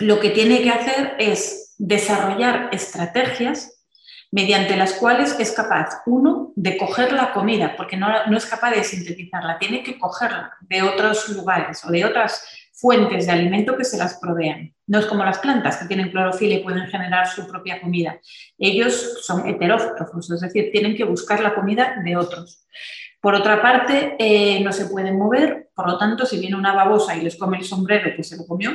lo 0.00 0.18
que 0.18 0.30
tiene 0.30 0.62
que 0.62 0.70
hacer 0.70 1.14
es 1.20 1.76
desarrollar 1.78 2.70
estrategias 2.72 3.77
mediante 4.30 4.76
las 4.76 4.94
cuales 4.94 5.36
es 5.38 5.52
capaz, 5.52 6.02
uno, 6.06 6.52
de 6.54 6.76
coger 6.76 7.12
la 7.12 7.32
comida, 7.32 7.74
porque 7.76 7.96
no, 7.96 8.08
es 8.36 8.46
capaz 8.46 8.72
de 8.72 8.84
sintetizarla, 8.84 9.58
tiene 9.58 9.82
que 9.82 9.98
cogerla 9.98 10.52
de 10.60 10.82
otros 10.82 11.28
lugares 11.30 11.84
o 11.84 11.90
de 11.90 12.04
otras 12.04 12.44
fuentes 12.74 13.26
de 13.26 13.32
alimento 13.32 13.76
que 13.76 13.84
se 13.84 13.96
las 13.96 14.18
provean. 14.20 14.72
No 14.86 15.00
es 15.00 15.06
como 15.06 15.24
las 15.24 15.38
plantas 15.38 15.78
que 15.78 15.86
tienen 15.86 16.10
clorofila 16.10 16.54
y 16.54 16.62
pueden 16.62 16.86
generar 16.86 17.26
su 17.26 17.46
propia 17.48 17.80
comida. 17.80 18.20
Ellos 18.56 19.18
son 19.22 19.48
heterótrofos, 19.48 20.30
es 20.30 20.40
decir, 20.40 20.70
tienen 20.70 20.96
que 20.96 21.04
buscar 21.04 21.40
la 21.40 21.54
comida 21.54 21.96
de 22.04 22.16
otros. 22.16 22.66
Por 23.20 23.34
otra 23.34 23.60
parte, 23.60 24.14
eh, 24.18 24.60
no 24.62 24.72
se 24.72 24.86
pueden 24.86 25.18
mover, 25.18 25.70
por 25.74 25.88
lo 25.88 25.98
tanto, 25.98 26.24
si 26.24 26.38
viene 26.38 26.54
una 26.54 26.72
babosa 26.72 27.16
y 27.16 27.22
les 27.22 27.36
come 27.36 27.58
el 27.58 27.64
sombrero, 27.64 28.10
pues 28.14 28.28
se 28.28 28.36
lo 28.36 28.46
comió. 28.46 28.70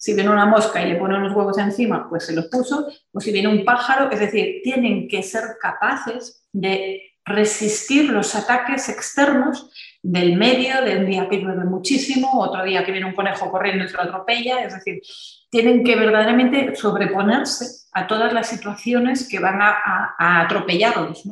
Si 0.00 0.14
viene 0.14 0.30
una 0.30 0.46
mosca 0.46 0.82
y 0.82 0.88
le 0.88 0.98
pone 0.98 1.18
unos 1.18 1.36
huevos 1.36 1.58
encima, 1.58 2.08
pues 2.08 2.24
se 2.24 2.32
los 2.32 2.46
puso. 2.46 2.88
O 3.12 3.20
si 3.20 3.32
viene 3.32 3.48
un 3.48 3.66
pájaro, 3.66 4.10
es 4.10 4.18
decir, 4.18 4.62
tienen 4.64 5.06
que 5.06 5.22
ser 5.22 5.42
capaces 5.60 6.42
de 6.52 7.02
resistir 7.22 8.08
los 8.08 8.34
ataques 8.34 8.88
externos 8.88 9.70
del 10.02 10.38
medio, 10.38 10.82
de 10.82 10.96
un 10.96 11.04
día 11.04 11.28
que 11.28 11.36
llueve 11.36 11.64
muchísimo, 11.64 12.40
otro 12.40 12.64
día 12.64 12.82
que 12.82 12.92
viene 12.92 13.08
un 13.08 13.14
conejo 13.14 13.50
corriendo 13.50 13.84
y 13.84 13.88
se 13.88 13.96
lo 13.98 14.04
atropella, 14.04 14.64
es 14.64 14.72
decir, 14.72 15.02
tienen 15.50 15.84
que 15.84 15.96
verdaderamente 15.96 16.74
sobreponerse 16.76 17.86
a 17.92 18.06
todas 18.06 18.32
las 18.32 18.48
situaciones 18.48 19.28
que 19.28 19.38
van 19.38 19.60
a, 19.60 20.14
atropellarlos. 20.18 21.24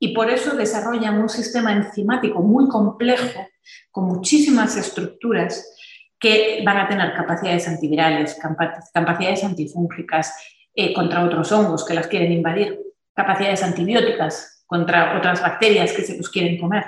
Y 0.00 0.12
por 0.12 0.28
eso 0.28 0.56
desarrollan 0.56 1.20
un 1.20 1.28
sistema 1.28 1.72
enzimático 1.72 2.42
muy 2.42 2.68
complejo, 2.68 3.46
con 3.92 4.06
muchísimas 4.06 4.76
estructuras, 4.76 5.64
que 6.22 6.62
van 6.64 6.76
a 6.76 6.88
tener 6.88 7.12
capacidades 7.14 7.66
antivirales, 7.66 8.38
capacidades 8.94 9.42
antifúngicas 9.42 10.32
eh, 10.72 10.94
contra 10.94 11.24
otros 11.24 11.50
hongos 11.50 11.84
que 11.84 11.94
las 11.94 12.06
quieren 12.06 12.30
invadir, 12.30 12.78
capacidades 13.12 13.64
antibióticas 13.64 14.64
contra 14.64 15.18
otras 15.18 15.42
bacterias 15.42 15.92
que 15.92 16.02
se 16.02 16.16
los 16.16 16.30
quieren 16.30 16.60
comer. 16.60 16.84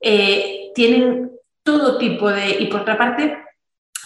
Eh, 0.00 0.70
tienen 0.72 1.32
todo 1.64 1.98
tipo 1.98 2.30
de... 2.30 2.48
Y 2.60 2.66
por 2.68 2.82
otra 2.82 2.96
parte, 2.96 3.36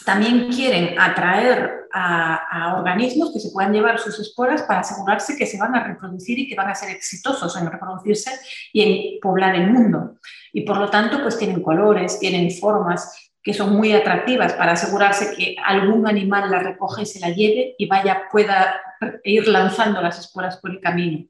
también 0.06 0.49
quieren 0.50 0.99
atraer 0.99 1.83
a, 1.92 2.35
a, 2.35 2.78
organismos 2.78 3.33
que 3.33 3.40
se 3.40 3.50
puedan 3.50 3.73
llevar 3.73 4.00
sus 4.00 4.18
esporas 4.18 4.62
para 4.62 4.80
asegurarse 4.80 5.37
que 5.37 5.47
se 5.47 5.59
van 5.59 5.76
a 5.76 5.85
reproducir 5.85 6.38
y 6.38 6.49
que 6.49 6.56
van 6.56 6.71
a 6.71 6.75
ser 6.75 6.90
exitosos 6.90 7.54
en 7.56 7.71
reproducirse 7.71 8.33
y 8.73 8.83
en 8.83 9.21
poblar 9.21 9.54
el 9.54 9.71
mundo. 9.71 10.16
Y 10.52 10.62
por 10.62 10.78
lo 10.78 10.88
tanto, 10.88 11.23
pues 11.23 11.37
tienen 11.37 11.62
colores, 11.62 12.18
tienen 12.18 12.50
formas, 12.50 13.24
que 13.44 13.52
son 13.52 13.76
muy 13.76 13.92
atractivas 13.92 14.54
para 14.54 14.72
asegurarse 14.72 15.36
que 15.36 15.54
algún 15.62 16.08
animal 16.08 16.50
la 16.50 16.60
recoge 16.60 17.02
y 17.02 17.06
se 17.06 17.20
la 17.20 17.28
lleve 17.28 17.74
y 17.76 17.86
vaya, 17.86 18.22
pueda 18.32 18.80
ir 19.22 19.46
lanzando 19.46 20.00
las 20.00 20.18
esporas 20.18 20.56
por 20.56 20.70
el 20.70 20.80
camino 20.80 21.28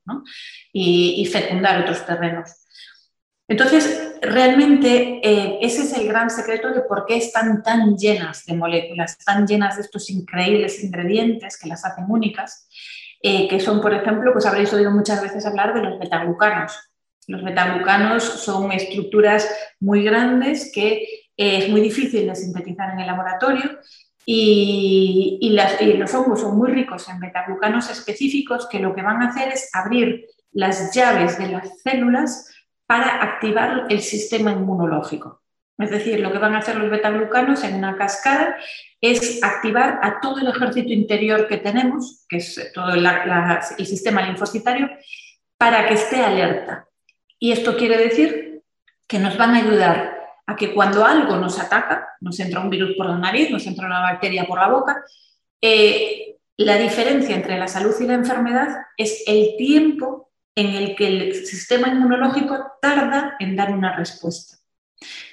y, 0.73 1.29
fecundar 1.31 1.81
otros 1.81 2.07
terrenos. 2.07 2.51
Entonces, 3.49 4.15
realmente 4.23 5.21
eh, 5.25 5.59
ese 5.61 5.83
es 5.83 5.93
el 5.99 6.07
gran 6.07 6.31
secreto 6.31 6.71
de 6.71 6.83
por 6.83 7.05
qué 7.05 7.17
están 7.17 7.65
tan 7.65 7.97
llenas 7.99 8.45
de 8.47 8.55
moléculas, 8.55 9.19
tan 9.19 9.47
llenas 9.47 9.77
de 9.77 9.83
estos 9.83 10.09
increíbles 10.09 10.83
ingredientes 10.85 11.59
que 11.59 11.69
las 11.69 11.85
hacen 11.85 12.05
únicas, 12.09 12.69
eh, 13.23 13.49
que 13.49 13.59
son, 13.59 13.81
por 13.81 13.93
ejemplo, 13.93 14.33
pues 14.33 14.47
habréis 14.47 14.73
oído 14.73 14.93
muchas 14.93 15.21
veces 15.21 15.45
hablar 15.45 15.75
de 15.75 15.83
los 15.83 15.99
betaglucanos. 15.99 16.79
Los 17.27 17.43
betaglucanos 17.43 18.23
son 18.23 18.71
estructuras 18.71 19.49
muy 19.81 20.05
grandes 20.05 20.71
que 20.73 21.24
es 21.37 21.69
muy 21.69 21.81
difícil 21.81 22.27
de 22.27 22.35
sintetizar 22.35 22.93
en 22.93 23.01
el 23.01 23.07
laboratorio 23.07 23.79
y, 24.27 25.57
los 25.99 26.15
hongos 26.15 26.41
son 26.41 26.57
muy 26.57 26.71
ricos 26.71 27.09
en 27.09 27.21
betaglucanos 27.21 27.91
específicos 27.91 28.69
que 28.69 28.79
lo 28.79 28.95
que 28.95 29.03
van 29.03 29.23
a 29.23 29.29
hacer 29.29 29.53
es 29.53 29.71
abrir 29.73 30.27
las 30.53 30.95
llaves 30.95 31.39
de 31.39 31.49
las 31.49 31.81
células 31.83 32.51
para 32.87 33.23
activar 33.23 33.87
el 33.89 34.01
sistema 34.01 34.53
inmunológico. 34.53 35.43
Es 35.77 35.91
decir, 35.91 36.21
lo 36.21 36.31
que 36.31 36.39
van 36.39 36.55
a 36.55 36.59
hacer 36.59 36.77
los 36.77 36.91
betaglucanos 36.91 37.65
en 37.65 37.75
una 37.75 37.97
cascada 37.97 38.57
es 39.01 39.43
activar 39.43 39.99
a 40.03 40.21
todo 40.21 40.39
el 40.39 40.47
ejército 40.47 40.93
interior 40.93 41.49
que 41.49 41.59
tenemos, 41.59 42.25
que 42.29 42.37
es 42.37 42.71
todo 42.73 42.95
el 42.95 43.87
sistema 43.87 44.23
linfocitario, 44.23 44.89
para 45.59 45.87
que 45.89 45.95
esté 45.95 46.25
alerta. 46.25 46.87
Y 47.39 47.53
esto 47.53 47.77
quiere 47.77 47.99
decir 47.99 48.63
que 49.09 49.19
nos 49.19 49.37
van 49.37 49.55
a 49.55 49.59
ayudar 49.59 50.24
a 50.47 50.57
que 50.57 50.75
cuando 50.75 51.05
algo 51.05 51.37
nos 51.37 51.59
ataca, 51.59 52.09
nos 52.21 52.39
entra 52.41 52.61
un 52.61 52.71
virus 52.71 52.97
por 52.97 53.07
la 53.07 53.17
nariz, 53.17 53.51
nos 53.51 53.67
entra 53.67 53.87
una 53.87 54.01
bacteria 54.01 54.47
por 54.47 54.59
la 54.59 54.69
boca, 54.69 55.03
eh, 55.61 56.37
la 56.57 56.77
diferencia 56.77 57.35
entre 57.35 57.59
la 57.59 57.67
salud 57.67 57.95
y 58.01 58.07
la 58.07 58.15
enfermedad 58.15 58.69
es 58.97 59.25
el 59.27 59.57
tiempo 59.57 60.31
en 60.55 60.75
el 60.75 60.95
que 60.95 61.07
el 61.07 61.47
sistema 61.47 61.89
inmunológico 61.89 62.73
tarda 62.81 63.37
en 63.41 63.57
dar 63.57 63.73
una 63.73 63.97
respuesta. 63.97 64.59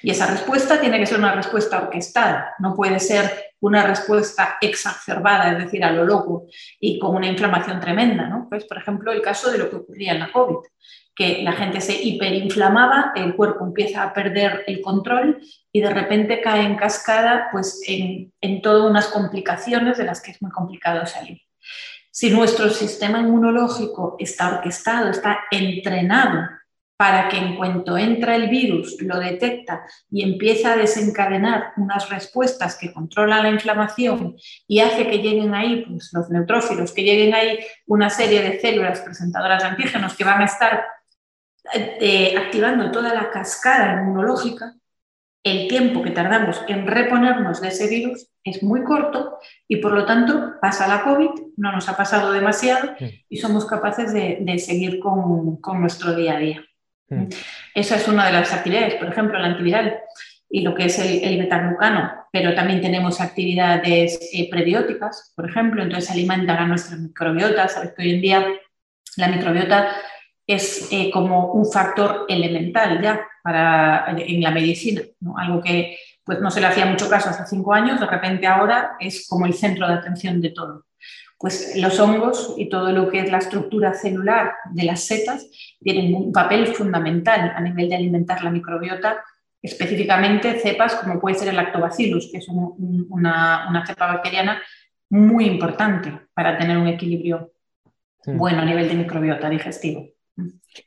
Y 0.02 0.10
esa 0.10 0.26
respuesta 0.26 0.80
tiene 0.80 0.98
que 0.98 1.06
ser 1.06 1.18
una 1.18 1.34
respuesta 1.34 1.80
orquestada, 1.80 2.54
no 2.58 2.74
puede 2.74 2.98
ser 2.98 3.52
una 3.60 3.86
respuesta 3.86 4.58
exacerbada, 4.60 5.52
es 5.52 5.64
decir, 5.64 5.84
a 5.84 5.92
lo 5.92 6.04
loco 6.04 6.46
y 6.80 6.98
con 6.98 7.14
una 7.14 7.28
inflamación 7.28 7.78
tremenda. 7.78 8.26
¿no? 8.26 8.48
Pues, 8.48 8.64
por 8.64 8.78
ejemplo, 8.78 9.12
el 9.12 9.22
caso 9.22 9.50
de 9.50 9.58
lo 9.58 9.70
que 9.70 9.76
ocurría 9.76 10.12
en 10.12 10.18
la 10.18 10.32
COVID 10.32 10.56
que 11.14 11.42
la 11.42 11.52
gente 11.52 11.80
se 11.80 12.02
hiperinflamaba, 12.02 13.12
el 13.14 13.34
cuerpo 13.34 13.66
empieza 13.66 14.02
a 14.02 14.12
perder 14.12 14.64
el 14.66 14.80
control 14.80 15.42
y 15.70 15.80
de 15.80 15.90
repente 15.90 16.40
cae 16.40 16.64
en 16.64 16.76
cascada 16.76 17.48
pues 17.52 17.82
en, 17.86 18.32
en 18.40 18.62
todas 18.62 18.90
unas 18.90 19.08
complicaciones 19.08 19.98
de 19.98 20.04
las 20.04 20.20
que 20.20 20.30
es 20.30 20.40
muy 20.40 20.50
complicado 20.50 21.04
salir. 21.06 21.40
Si 22.10 22.30
nuestro 22.30 22.68
sistema 22.68 23.20
inmunológico 23.20 24.16
está 24.18 24.56
orquestado, 24.56 25.10
está 25.10 25.40
entrenado 25.50 26.46
para 27.02 27.28
que 27.28 27.36
en 27.36 27.56
cuanto 27.56 27.98
entra 27.98 28.36
el 28.36 28.48
virus, 28.48 28.96
lo 29.00 29.18
detecta 29.18 29.82
y 30.08 30.22
empieza 30.22 30.72
a 30.72 30.76
desencadenar 30.76 31.72
unas 31.76 32.08
respuestas 32.08 32.76
que 32.78 32.92
controlan 32.92 33.42
la 33.42 33.50
inflamación 33.50 34.36
y 34.68 34.78
hace 34.78 35.08
que 35.08 35.18
lleguen 35.18 35.52
ahí 35.52 35.84
pues, 35.84 36.10
los 36.12 36.30
neutrófilos, 36.30 36.92
que 36.92 37.02
lleguen 37.02 37.34
ahí 37.34 37.58
una 37.86 38.08
serie 38.08 38.40
de 38.42 38.60
células 38.60 39.00
presentadoras 39.00 39.62
de 39.62 39.70
antígenos 39.70 40.14
que 40.14 40.22
van 40.22 40.42
a 40.42 40.44
estar 40.44 40.84
eh, 41.74 42.34
activando 42.36 42.90
toda 42.90 43.14
la 43.14 43.30
cascada 43.30 44.00
inmunológica, 44.00 44.74
el 45.44 45.68
tiempo 45.68 46.02
que 46.02 46.10
tardamos 46.10 46.62
en 46.68 46.86
reponernos 46.86 47.60
de 47.60 47.68
ese 47.68 47.88
virus 47.88 48.28
es 48.44 48.62
muy 48.62 48.84
corto 48.84 49.38
y 49.66 49.76
por 49.76 49.92
lo 49.92 50.04
tanto 50.04 50.54
pasa 50.60 50.86
la 50.86 51.02
COVID, 51.02 51.30
no 51.56 51.72
nos 51.72 51.88
ha 51.88 51.96
pasado 51.96 52.32
demasiado 52.32 52.94
y 53.28 53.38
somos 53.38 53.66
capaces 53.66 54.12
de, 54.12 54.58
seguir 54.58 55.00
con, 55.00 55.60
nuestro 55.80 56.14
día 56.14 56.36
a 56.36 56.38
día. 56.38 56.64
Esa 57.74 57.96
es 57.96 58.08
una 58.08 58.26
de 58.26 58.32
las 58.32 58.52
actividades, 58.52 58.94
por 58.94 59.08
ejemplo, 59.08 59.38
el 59.38 59.44
antiviral 59.44 60.00
y 60.48 60.62
lo 60.62 60.74
que 60.74 60.86
es 60.86 60.98
el, 60.98 61.24
el 61.24 61.48
pero 62.32 62.54
también 62.54 62.80
tenemos 62.80 63.20
actividades 63.20 64.18
eh, 64.32 64.48
prebióticas, 64.50 65.32
por 65.36 65.48
ejemplo, 65.48 65.82
entonces 65.82 66.10
alimentan 66.10 66.58
a 66.58 66.66
nuestra 66.66 66.96
microbiota. 66.96 67.68
Sabes 67.68 67.92
que 67.94 68.02
hoy 68.02 68.10
en 68.14 68.20
día 68.22 68.46
la 69.16 69.28
microbiota 69.28 69.94
es 70.46 70.88
eh, 70.90 71.10
como 71.10 71.52
un 71.52 71.70
factor 71.70 72.26
elemental 72.28 73.00
ya 73.00 73.26
para, 73.42 74.06
en 74.16 74.40
la 74.40 74.50
medicina, 74.50 75.02
algo 75.36 75.60
que 75.60 75.96
pues, 76.24 76.40
no 76.40 76.50
se 76.50 76.60
le 76.60 76.66
hacía 76.66 76.86
mucho 76.86 77.08
caso 77.08 77.30
hace 77.30 77.44
cinco 77.46 77.72
años, 77.72 78.00
de 78.00 78.06
repente 78.06 78.46
ahora 78.46 78.92
es 79.00 79.26
como 79.28 79.46
el 79.46 79.54
centro 79.54 79.86
de 79.88 79.94
atención 79.94 80.40
de 80.40 80.50
todo. 80.50 80.86
Pues 81.38 81.76
los 81.76 81.98
hongos 81.98 82.54
y 82.56 82.68
todo 82.68 82.92
lo 82.92 83.08
que 83.10 83.18
es 83.18 83.30
la 83.30 83.38
estructura 83.38 83.94
celular 83.94 84.52
de 84.70 84.84
las 84.84 85.04
setas 85.04 85.44
tienen 85.80 86.14
un 86.14 86.32
papel 86.32 86.68
fundamental 86.68 87.52
a 87.56 87.60
nivel 87.60 87.88
de 87.88 87.96
alimentar 87.96 88.44
la 88.44 88.50
microbiota, 88.50 89.24
específicamente 89.60 90.60
cepas 90.60 90.94
como 90.94 91.20
puede 91.20 91.36
ser 91.36 91.48
el 91.48 91.56
lactobacillus, 91.56 92.30
que 92.30 92.38
es 92.38 92.46
una, 92.48 93.66
una 93.68 93.86
cepa 93.86 94.06
bacteriana 94.06 94.62
muy 95.10 95.46
importante 95.46 96.12
para 96.32 96.56
tener 96.56 96.78
un 96.78 96.86
equilibrio 96.86 97.52
bueno 98.24 98.62
a 98.62 98.64
nivel 98.64 98.88
de 98.88 98.94
microbiota 98.94 99.50
digestivo. 99.50 100.08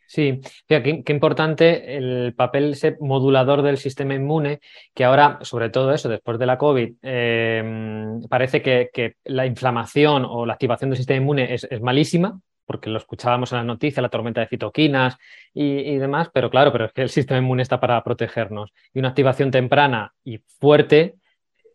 Sí, 0.08 0.40
qué, 0.68 1.04
importante 1.08 1.98
el 1.98 2.34
papel 2.36 2.76
modulador 3.00 3.62
del 3.62 3.78
sistema 3.78 4.16
inmune, 4.16 4.60
que 4.94 5.04
ahora, 5.04 5.40
sobre 5.42 5.70
todo 5.70 5.94
eso, 5.94 6.10
después 6.10 6.40
de 6.40 6.46
la 6.46 6.58
COVID, 6.58 6.96
em, 7.02 8.22
parece 8.30 8.62
que, 8.62 9.16
la 9.26 9.46
inflamación 9.46 10.26
o 10.26 10.46
la 10.46 10.54
activación 10.54 10.90
del 10.90 10.98
sistema 10.98 11.18
inmune 11.18 11.54
es, 11.54 11.68
malísima, 11.82 12.40
porque 12.66 12.90
lo 12.90 12.98
escuchábamos 12.98 13.52
en 13.52 13.60
las 13.60 13.66
noticias, 13.66 14.02
la 14.02 14.10
tormenta 14.10 14.42
de 14.42 14.48
citoquinas 14.48 15.18
y, 15.54 15.98
demás, 15.98 16.30
pero 16.34 16.50
claro, 16.50 16.72
pero 16.72 16.86
es 16.86 16.94
que 16.94 17.02
el 17.04 17.10
sistema 17.10 17.40
inmune 17.40 17.62
está 17.62 17.80
para 17.80 18.04
protegernos. 18.04 18.72
Y 18.94 19.00
una 19.00 19.10
activación 19.10 19.52
temprana 19.52 20.14
y 20.24 20.40
fuerte 20.60 21.16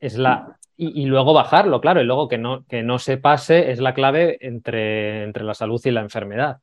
es 0.00 0.16
la... 0.16 0.56
Y, 0.76 1.04
luego 1.04 1.34
bajarlo, 1.34 1.82
claro, 1.82 2.00
y 2.00 2.04
luego 2.04 2.26
que 2.26 2.38
no, 2.38 2.64
que 2.64 2.82
no 2.82 2.98
se 2.98 3.18
pase 3.18 3.70
es 3.70 3.80
la 3.80 3.92
clave 3.92 4.38
entre, 4.40 5.24
entre 5.24 5.44
la 5.44 5.52
salud 5.52 5.78
y 5.84 5.90
la 5.90 6.00
enfermedad. 6.00 6.60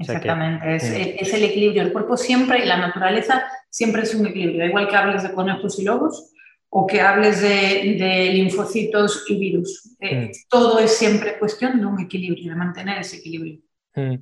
Exactamente, 0.00 0.76
es, 0.76 1.34
el 1.34 1.44
equilibrio. 1.44 1.82
El 1.82 1.92
cuerpo 1.92 2.16
siempre 2.16 2.64
y 2.64 2.66
la 2.66 2.78
naturaleza 2.78 3.44
siempre 3.68 4.02
es 4.02 4.14
un 4.14 4.26
equilibrio. 4.26 4.64
igual 4.64 4.88
que 4.88 4.96
hables 4.96 5.22
de 5.22 5.32
conejos 5.32 5.78
y 5.78 5.84
lobos 5.84 6.32
o 6.70 6.86
que 6.86 7.00
hables 7.00 7.42
de, 7.42 8.30
linfocitos 8.32 9.24
y 9.28 9.38
virus. 9.38 9.96
Eh, 10.00 10.16
mm. 10.16 10.30
Todo 10.48 10.78
es 10.78 10.96
siempre 10.96 11.38
cuestión 11.38 11.80
de 11.80 11.86
un 11.86 12.00
equilibrio, 12.00 12.50
de 12.50 12.56
mantener 12.56 12.98
ese 12.98 13.18
equilibrio. 13.18 13.60
Mm. 13.94 14.14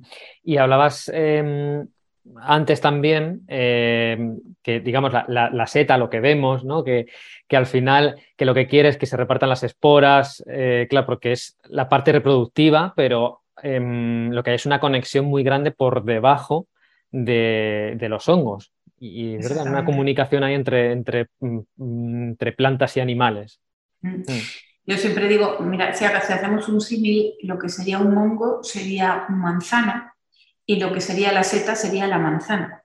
Y 0.43 0.57
hablabas 0.57 1.09
em, 1.13 1.87
antes 2.41 2.81
también 2.81 3.41
em, 3.47 4.39
que, 4.61 4.79
digamos, 4.79 5.13
la, 5.27 5.67
seta, 5.67 5.97
lo 5.97 6.09
que 6.09 6.19
vemos, 6.19 6.65
¿no? 6.65 6.83
Que, 6.83 7.05
que, 7.47 7.55
al 7.55 7.67
final 7.67 8.15
que 8.35 8.45
lo 8.45 8.53
que 8.53 8.67
quiere 8.67 8.89
es 8.89 8.97
que 8.97 9.05
se 9.05 9.17
repartan 9.17 9.49
las 9.49 9.63
esporas, 9.63 10.43
eh, 10.47 10.87
claro, 10.89 11.05
porque 11.05 11.31
es 11.31 11.57
la 11.65 11.87
parte 11.87 12.11
reproductiva, 12.11 12.93
pero 12.95 13.43
Em, 13.63 14.31
lo 14.31 14.43
que 14.43 14.51
hay 14.51 14.55
es 14.55 14.65
una 14.65 14.79
conexión 14.79 15.25
muy 15.25 15.43
grande 15.43 15.71
por 15.71 16.03
debajo 16.03 16.67
de, 17.11 17.97
los 18.09 18.27
hongos. 18.29 18.71
Y, 18.99 19.37
¿verdad? 19.37 19.67
una 19.67 19.85
comunicación 19.85 20.43
ahí 20.43 20.53
entre, 20.53 20.91
entre, 20.91 21.27
mm, 21.39 21.59
entre 21.77 22.51
plantas 22.51 22.97
y 22.97 22.99
animales. 22.99 23.61
Mm. 24.01 24.19
Mm. 24.19 24.41
Yo 24.85 24.97
siempre 24.97 25.27
digo, 25.27 25.59
mira, 25.59 25.93
si 25.93 26.03
hacemos 26.03 26.67
un 26.67 26.81
símil, 26.81 27.35
lo 27.43 27.59
que 27.59 27.69
sería 27.69 27.99
un 27.99 28.17
hongo 28.17 28.63
sería 28.63 29.25
un 29.29 29.39
manzana 29.39 30.15
y 30.65 30.79
lo 30.79 30.91
que 30.91 30.99
sería 30.99 31.31
la 31.31 31.43
seta 31.43 31.75
sería 31.75 32.07
la 32.07 32.17
manzana. 32.17 32.83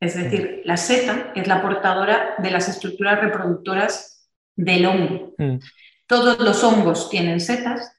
Es 0.00 0.16
decir, 0.16 0.62
la 0.64 0.76
seta 0.76 1.32
es 1.34 1.46
la 1.46 1.62
portadora 1.62 2.34
de 2.38 2.50
las 2.50 2.68
estructuras 2.68 3.20
reproductoras 3.20 4.28
del 4.56 4.86
hongo. 4.86 5.34
Todos 6.06 6.40
los 6.40 6.62
hongos 6.64 7.08
tienen 7.08 7.38
setas, 7.38 7.97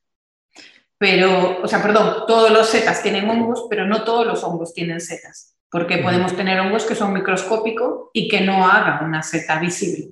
pero, 0.99 1.61
o 1.63 1.67
sea, 1.67 1.81
perdón, 1.81 2.25
todos 2.27 2.51
los 2.51 2.67
setas 2.67 3.01
tienen 3.01 3.27
hongos, 3.29 3.67
pero 3.69 3.87
no 3.87 4.03
todos 4.03 4.27
los 4.27 4.43
hongos 4.43 4.73
tienen 4.73 4.99
setas, 4.99 5.55
porque 5.71 5.99
podemos 5.99 6.35
tener 6.35 6.59
hongos 6.59 6.83
que 6.83 6.93
son 6.93 7.13
microscópicos 7.13 8.09
y 8.11 8.27
que 8.27 8.41
no 8.41 8.67
hagan 8.67 9.05
una 9.05 9.23
seta 9.23 9.57
visible. 9.59 10.09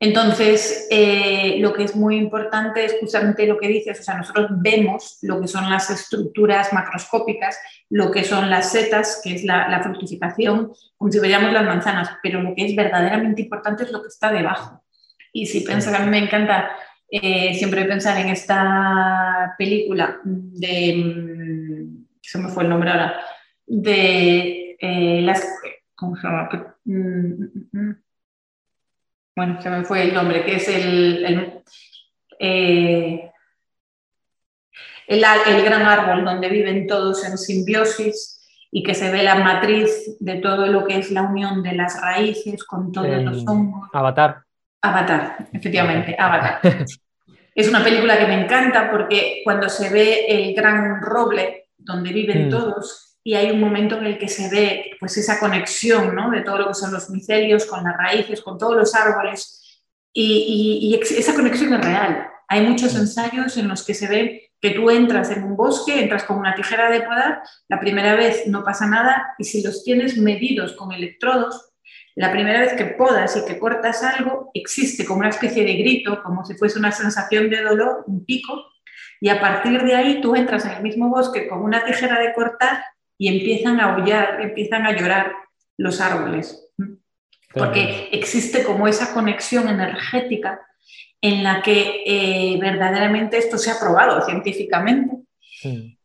Entonces, 0.00 0.88
eh, 0.90 1.58
lo 1.58 1.74
que 1.74 1.84
es 1.84 1.94
muy 1.94 2.16
importante 2.16 2.82
es 2.82 2.96
justamente 2.98 3.46
lo 3.46 3.58
que 3.58 3.68
dices, 3.68 4.00
o 4.00 4.02
sea, 4.02 4.16
nosotros 4.16 4.48
vemos 4.52 5.18
lo 5.20 5.38
que 5.38 5.46
son 5.46 5.68
las 5.68 5.90
estructuras 5.90 6.72
macroscópicas, 6.72 7.58
lo 7.90 8.10
que 8.10 8.24
son 8.24 8.48
las 8.48 8.72
setas, 8.72 9.20
que 9.22 9.34
es 9.34 9.44
la, 9.44 9.68
la 9.68 9.82
fructificación, 9.82 10.72
como 10.96 11.12
si 11.12 11.20
veíamos 11.20 11.52
las 11.52 11.66
manzanas, 11.66 12.08
pero 12.22 12.40
lo 12.40 12.54
que 12.54 12.64
es 12.64 12.74
verdaderamente 12.74 13.42
importante 13.42 13.84
es 13.84 13.92
lo 13.92 14.00
que 14.00 14.08
está 14.08 14.32
debajo. 14.32 14.82
Y 15.30 15.44
si 15.44 15.60
piensas, 15.60 15.94
a 15.94 15.98
mí 15.98 16.10
me 16.10 16.18
encanta 16.18 16.70
eh, 17.14 17.52
siempre 17.52 17.84
pensar 17.84 18.18
en 18.18 18.30
esta 18.30 19.54
película 19.58 20.18
de, 20.24 20.94
mm, 20.96 22.06
se 22.22 22.38
me 22.38 22.48
fue 22.48 22.62
el 22.62 22.70
nombre 22.70 22.90
ahora, 22.90 23.20
de 23.66 24.76
eh, 24.80 25.20
las, 25.20 25.46
¿cómo 25.94 26.16
se 26.16 26.22
llama? 26.22 26.78
Mm, 26.84 27.44
mm, 27.70 28.02
bueno, 29.36 29.60
se 29.60 29.68
me 29.68 29.84
fue 29.84 30.04
el 30.04 30.14
nombre, 30.14 30.42
que 30.42 30.56
es 30.56 30.68
el, 30.68 31.24
el, 31.26 31.62
eh, 32.40 33.30
el, 35.06 35.24
el 35.48 35.64
gran 35.64 35.82
árbol 35.82 36.24
donde 36.24 36.48
viven 36.48 36.86
todos 36.86 37.26
en 37.26 37.36
simbiosis 37.36 38.40
y 38.70 38.82
que 38.82 38.94
se 38.94 39.12
ve 39.12 39.22
la 39.22 39.34
matriz 39.34 40.16
de 40.18 40.36
todo 40.36 40.66
lo 40.66 40.86
que 40.86 40.96
es 40.96 41.10
la 41.10 41.24
unión 41.24 41.62
de 41.62 41.74
las 41.74 42.00
raíces 42.00 42.64
con 42.64 42.90
todos 42.90 43.22
los 43.22 43.46
hongos. 43.46 43.90
Avatar. 43.92 44.46
Avatar, 44.82 45.48
efectivamente, 45.52 46.16
Avatar. 46.18 46.60
es 47.54 47.68
una 47.68 47.84
película 47.84 48.18
que 48.18 48.26
me 48.26 48.42
encanta 48.42 48.90
porque 48.90 49.42
cuando 49.44 49.68
se 49.68 49.88
ve 49.90 50.26
el 50.26 50.54
gran 50.54 51.00
roble 51.00 51.68
donde 51.78 52.12
viven 52.12 52.48
mm. 52.48 52.50
todos 52.50 53.18
y 53.24 53.34
hay 53.34 53.50
un 53.50 53.60
momento 53.60 53.98
en 53.98 54.06
el 54.06 54.18
que 54.18 54.28
se 54.28 54.50
ve 54.50 54.96
pues 54.98 55.16
esa 55.16 55.38
conexión 55.38 56.14
¿no? 56.14 56.30
de 56.30 56.40
todo 56.40 56.58
lo 56.58 56.68
que 56.68 56.74
son 56.74 56.92
los 56.92 57.08
micelios 57.10 57.66
con 57.66 57.84
las 57.84 57.96
raíces, 57.96 58.42
con 58.42 58.58
todos 58.58 58.76
los 58.76 58.94
árboles 58.94 59.60
y, 60.12 60.98
esa 61.00 61.34
conexión 61.34 61.72
es 61.74 61.84
real. 61.84 62.28
Hay 62.48 62.62
muchos 62.62 62.94
mm. 62.94 62.98
ensayos 62.98 63.56
en 63.56 63.68
los 63.68 63.84
que 63.84 63.94
se 63.94 64.08
ve 64.08 64.50
que 64.60 64.70
tú 64.70 64.90
entras 64.90 65.30
en 65.30 65.42
un 65.42 65.56
bosque, 65.56 66.00
entras 66.00 66.24
con 66.24 66.38
una 66.38 66.54
tijera 66.54 66.90
de 66.90 67.02
podar, 67.02 67.42
la 67.68 67.80
primera 67.80 68.14
vez 68.14 68.46
no 68.46 68.62
pasa 68.62 68.86
nada 68.86 69.34
y 69.38 69.44
si 69.44 69.62
los 69.62 69.82
tienes 69.82 70.16
medidos 70.18 70.72
con 70.74 70.92
electrodos, 70.92 71.71
la 72.14 72.30
primera 72.30 72.60
vez 72.60 72.74
que 72.74 72.84
podas 72.84 73.36
y 73.36 73.44
que 73.44 73.58
cortas 73.58 74.02
algo, 74.02 74.50
existe 74.54 75.04
como 75.04 75.20
una 75.20 75.30
especie 75.30 75.64
de 75.64 75.74
grito, 75.74 76.22
como 76.22 76.44
si 76.44 76.54
fuese 76.54 76.78
una 76.78 76.92
sensación 76.92 77.48
de 77.48 77.62
dolor, 77.62 78.04
un 78.06 78.24
pico, 78.24 78.66
y 79.20 79.28
a 79.28 79.40
partir 79.40 79.82
de 79.82 79.94
ahí 79.94 80.20
tú 80.20 80.34
entras 80.34 80.64
en 80.66 80.72
el 80.72 80.82
mismo 80.82 81.08
bosque 81.08 81.48
con 81.48 81.62
una 81.62 81.84
tijera 81.84 82.20
de 82.20 82.34
cortar 82.34 82.84
y 83.16 83.28
empiezan 83.28 83.80
a 83.80 83.94
aullar, 83.94 84.40
empiezan 84.40 84.84
a 84.84 84.92
llorar 84.92 85.32
los 85.78 86.00
árboles. 86.00 86.68
Porque 87.54 88.08
existe 88.12 88.64
como 88.64 88.88
esa 88.88 89.14
conexión 89.14 89.68
energética 89.68 90.60
en 91.20 91.44
la 91.44 91.62
que 91.62 92.02
eh, 92.04 92.58
verdaderamente 92.60 93.38
esto 93.38 93.58
se 93.58 93.70
ha 93.70 93.78
probado 93.78 94.24
científicamente. 94.24 95.16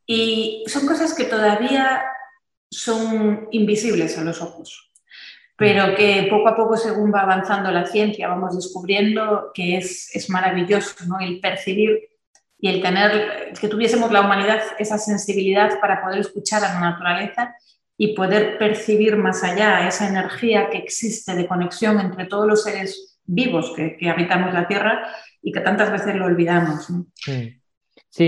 Y 0.06 0.64
son 0.68 0.86
cosas 0.86 1.14
que 1.14 1.24
todavía 1.24 2.04
son 2.70 3.48
invisibles 3.52 4.18
a 4.18 4.24
los 4.24 4.42
ojos 4.42 4.87
pero 5.58 5.96
que 5.96 6.28
poco 6.30 6.50
a 6.50 6.56
poco, 6.56 6.78
según 6.78 7.12
va 7.12 7.22
avanzando 7.22 7.72
la 7.72 7.86
ciencia, 7.86 8.28
vamos 8.28 8.56
descubriendo 8.56 9.52
que 9.54 9.78
es, 9.78 10.16
es 10.16 10.30
maravilloso 10.30 10.94
¿no? 11.08 11.20
el 11.20 11.40
percibir 11.40 12.10
y 12.60 12.70
el 12.70 12.82
tener, 12.82 13.54
que 13.60 13.68
tuviésemos 13.68 14.12
la 14.12 14.22
humanidad 14.22 14.62
esa 14.78 15.00
sensibilidad 15.00 15.80
para 15.82 16.02
poder 16.04 16.20
escuchar 16.20 16.64
a 16.64 16.74
la 16.74 16.80
naturaleza 16.80 17.56
y 17.98 18.16
poder 18.16 18.60
percibir 18.60 19.18
más 19.18 19.44
allá 19.44 19.88
esa 19.88 20.08
energía 20.08 20.70
que 20.70 20.78
existe 20.78 21.34
de 21.34 21.48
conexión 21.48 22.00
entre 22.00 22.26
todos 22.26 22.48
los 22.48 22.64
seres 22.64 23.20
vivos 23.26 23.74
que, 23.76 23.98
que 23.98 24.10
habitamos 24.10 24.54
la 24.54 24.68
Tierra 24.68 25.08
y 25.42 25.52
que 25.52 25.62
tantas 25.62 25.92
veces 25.92 26.16
lo 26.16 26.26
olvidamos. 26.26 26.88
Sí, 27.16 27.60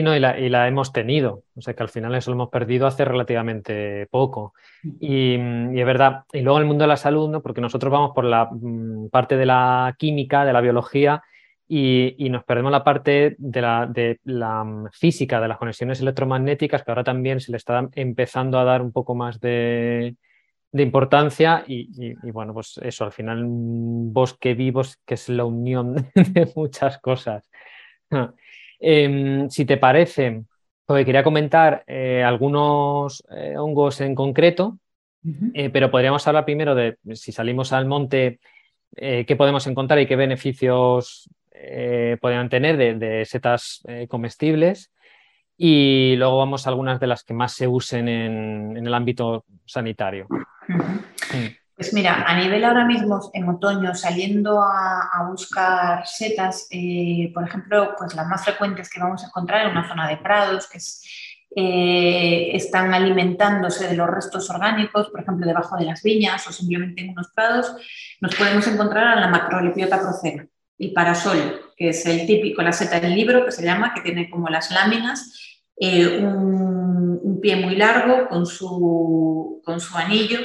no, 0.04 0.15
y 0.15 0.20
la, 0.20 0.68
hemos 0.68 0.92
tenido. 0.92 1.44
O 1.56 1.62
sea 1.62 1.74
que 1.74 1.84
al 1.84 1.89
final 1.89 2.13
eso 2.15 2.32
lo 2.32 2.36
hemos 2.36 2.50
perdido 2.50 2.88
hace 2.88 3.06
relativamente 3.06 4.08
poco. 4.12 4.54
Y, 5.00 5.36
es 5.36 5.86
verdad. 5.86 6.24
Y 6.34 6.42
luego 6.42 6.60
en 6.60 6.63
el 6.63 6.68
mundo 6.68 6.84
de 6.84 6.89
la 6.89 6.98
salud, 6.98 7.42
porque 7.42 7.62
nosotros 7.62 7.92
vamos 7.92 8.12
por 8.13 8.26
la 8.26 8.50
mm, 8.52 9.10
parte 9.10 9.38
de 9.38 9.46
la 9.46 9.96
química, 9.98 10.46
de 10.46 10.54
la 10.54 10.62
biología, 10.62 11.24
y, 11.68 12.30
nos 12.30 12.44
perdemos 12.44 12.72
la 12.72 12.84
parte 12.84 13.36
de 13.38 13.62
la, 13.62 13.86
de 13.86 14.20
la, 14.24 14.63
mm, 14.63 14.89
física, 14.92 15.39
de 15.39 15.48
las 15.48 15.58
conexiones 15.58 16.02
electromagnéticas, 16.02 16.84
que 16.84 16.92
ahora 16.92 17.04
también 17.04 17.39
se 17.39 17.52
le 17.52 17.58
está 17.58 17.88
empezando 17.94 18.60
a 18.60 18.63
dar 18.63 18.82
un 18.82 18.92
poco 18.92 19.15
más 19.15 19.39
de, 19.39 20.15
importancia. 20.74 21.63
Y, 21.68 22.13
bueno, 22.32 22.54
pues 22.54 22.80
eso, 22.84 23.06
al 23.06 23.12
final 23.12 23.44
un 23.44 24.13
bosque 24.13 24.54
vivo 24.54 24.82
que 25.06 25.15
es 25.15 25.30
la 25.30 25.46
unión 25.46 25.96
de 26.15 26.52
muchas 26.56 27.00
cosas. 27.00 27.50
Em, 28.80 29.50
si 29.50 29.65
te 29.65 29.78
parece, 29.78 30.44
porque 30.86 31.06
quería 31.06 31.24
comentar 31.24 31.84
eh, 31.86 32.24
algunos 32.24 33.24
eh, 33.30 33.58
hongos 33.58 34.02
en 34.02 34.15
concreto, 34.15 34.80
eh, 35.54 35.70
pero 35.70 35.92
podríamos 35.92 36.26
hablar 36.28 36.46
primero 36.46 36.76
de 36.76 36.98
si 37.13 37.34
salimos 37.34 37.74
al 37.74 37.86
monte, 37.86 38.39
qué 38.96 39.36
podemos 39.38 39.68
encontrar 39.68 40.00
y 40.00 40.08
qué 40.08 40.15
beneficios 40.15 41.30
podrían 42.22 42.50
tener 42.50 42.98
de, 42.98 43.26
setas 43.26 43.84
comestibles. 44.08 44.92
Y 45.58 46.15
luego 46.15 46.38
vamos 46.38 46.65
a 46.65 46.70
algunas 46.70 47.00
de 47.00 47.08
las 47.08 47.24
que 47.24 47.34
más 47.34 47.54
se 47.54 47.68
usen 47.68 48.08
en, 48.08 48.78
el 48.78 48.94
ámbito 48.94 49.46
sanitario. 49.65 50.28
Pues 51.80 51.94
mira, 51.94 52.26
a 52.28 52.36
nivel 52.38 52.65
ahora 52.65 52.84
mismo 52.84 53.32
en 53.34 53.48
otoño, 53.48 53.96
saliendo 53.96 54.62
a, 54.62 55.26
buscar 55.30 56.06
setas, 56.06 56.68
eh, 56.72 57.32
por 57.34 57.48
ejemplo, 57.48 57.96
pues 57.98 58.13
las 58.15 58.28
más 58.28 58.44
frecuentes 58.44 58.89
que 58.89 59.00
vamos 59.00 59.24
a 59.24 59.28
encontrar 59.28 59.65
en 59.65 59.72
una 59.72 59.88
zona 59.88 60.10
de 60.10 60.18
prados, 60.18 60.68
que 60.68 60.78
eh, 61.56 62.50
están 62.54 62.94
alimentándose 62.94 63.88
de 63.88 63.96
los 63.96 64.10
restos 64.10 64.50
orgánicos, 64.50 65.08
por 65.08 65.22
ejemplo, 65.22 65.48
debajo 65.48 65.78
de 65.78 65.86
las 65.86 66.04
viñas 66.04 66.46
o 66.48 66.52
simplemente 66.52 67.02
en 67.02 67.12
unos 67.12 67.30
prados, 67.34 67.74
nos 68.20 68.36
podemos 68.36 68.68
encontrar 68.68 69.18
a 69.18 69.22
la 69.22 69.30
macrolepiota 69.30 70.02
procera, 70.02 70.46
el 70.80 70.92
parasol, 70.92 71.62
que 71.78 71.89
es 71.89 72.06
el 72.06 72.28
típico, 72.28 72.62
la 72.62 72.74
seta 72.74 73.00
del 73.00 73.15
libro, 73.15 73.46
que 73.46 73.54
se 73.54 73.63
llama, 73.63 73.94
que 73.94 74.02
tiene 74.02 74.30
como 74.30 74.50
las 74.50 74.70
láminas, 74.70 75.62
eh, 75.80 76.20
un, 76.22 77.22
un, 77.24 77.39
pie 77.39 77.56
muy 77.56 77.78
largo 77.78 78.28
con 78.28 78.46
su, 78.46 79.62
con 79.63 79.80
su 79.80 79.98
anillo 79.98 80.39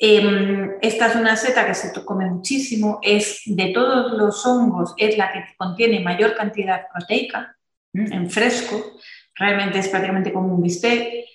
Em, 0.00 0.76
esta 0.80 1.08
es 1.08 1.16
una 1.16 1.36
seta 1.36 1.66
que 1.66 1.74
se 1.74 1.92
come 2.04 2.26
muchísimo, 2.26 3.00
es 3.02 3.42
de 3.46 3.72
todos 3.74 4.12
los 4.12 4.46
hongos, 4.46 4.94
es 4.96 5.18
la 5.18 5.32
que 5.32 5.44
contiene 5.56 5.98
mayor 6.00 6.36
cantidad 6.36 6.86
proteica 6.92 7.56
en 7.92 8.30
fresco, 8.30 8.98
realmente 9.34 9.78
es 9.80 9.88
prácticamente 9.88 10.32
como 10.32 10.54
un 10.54 10.62
bistec, 10.62 11.26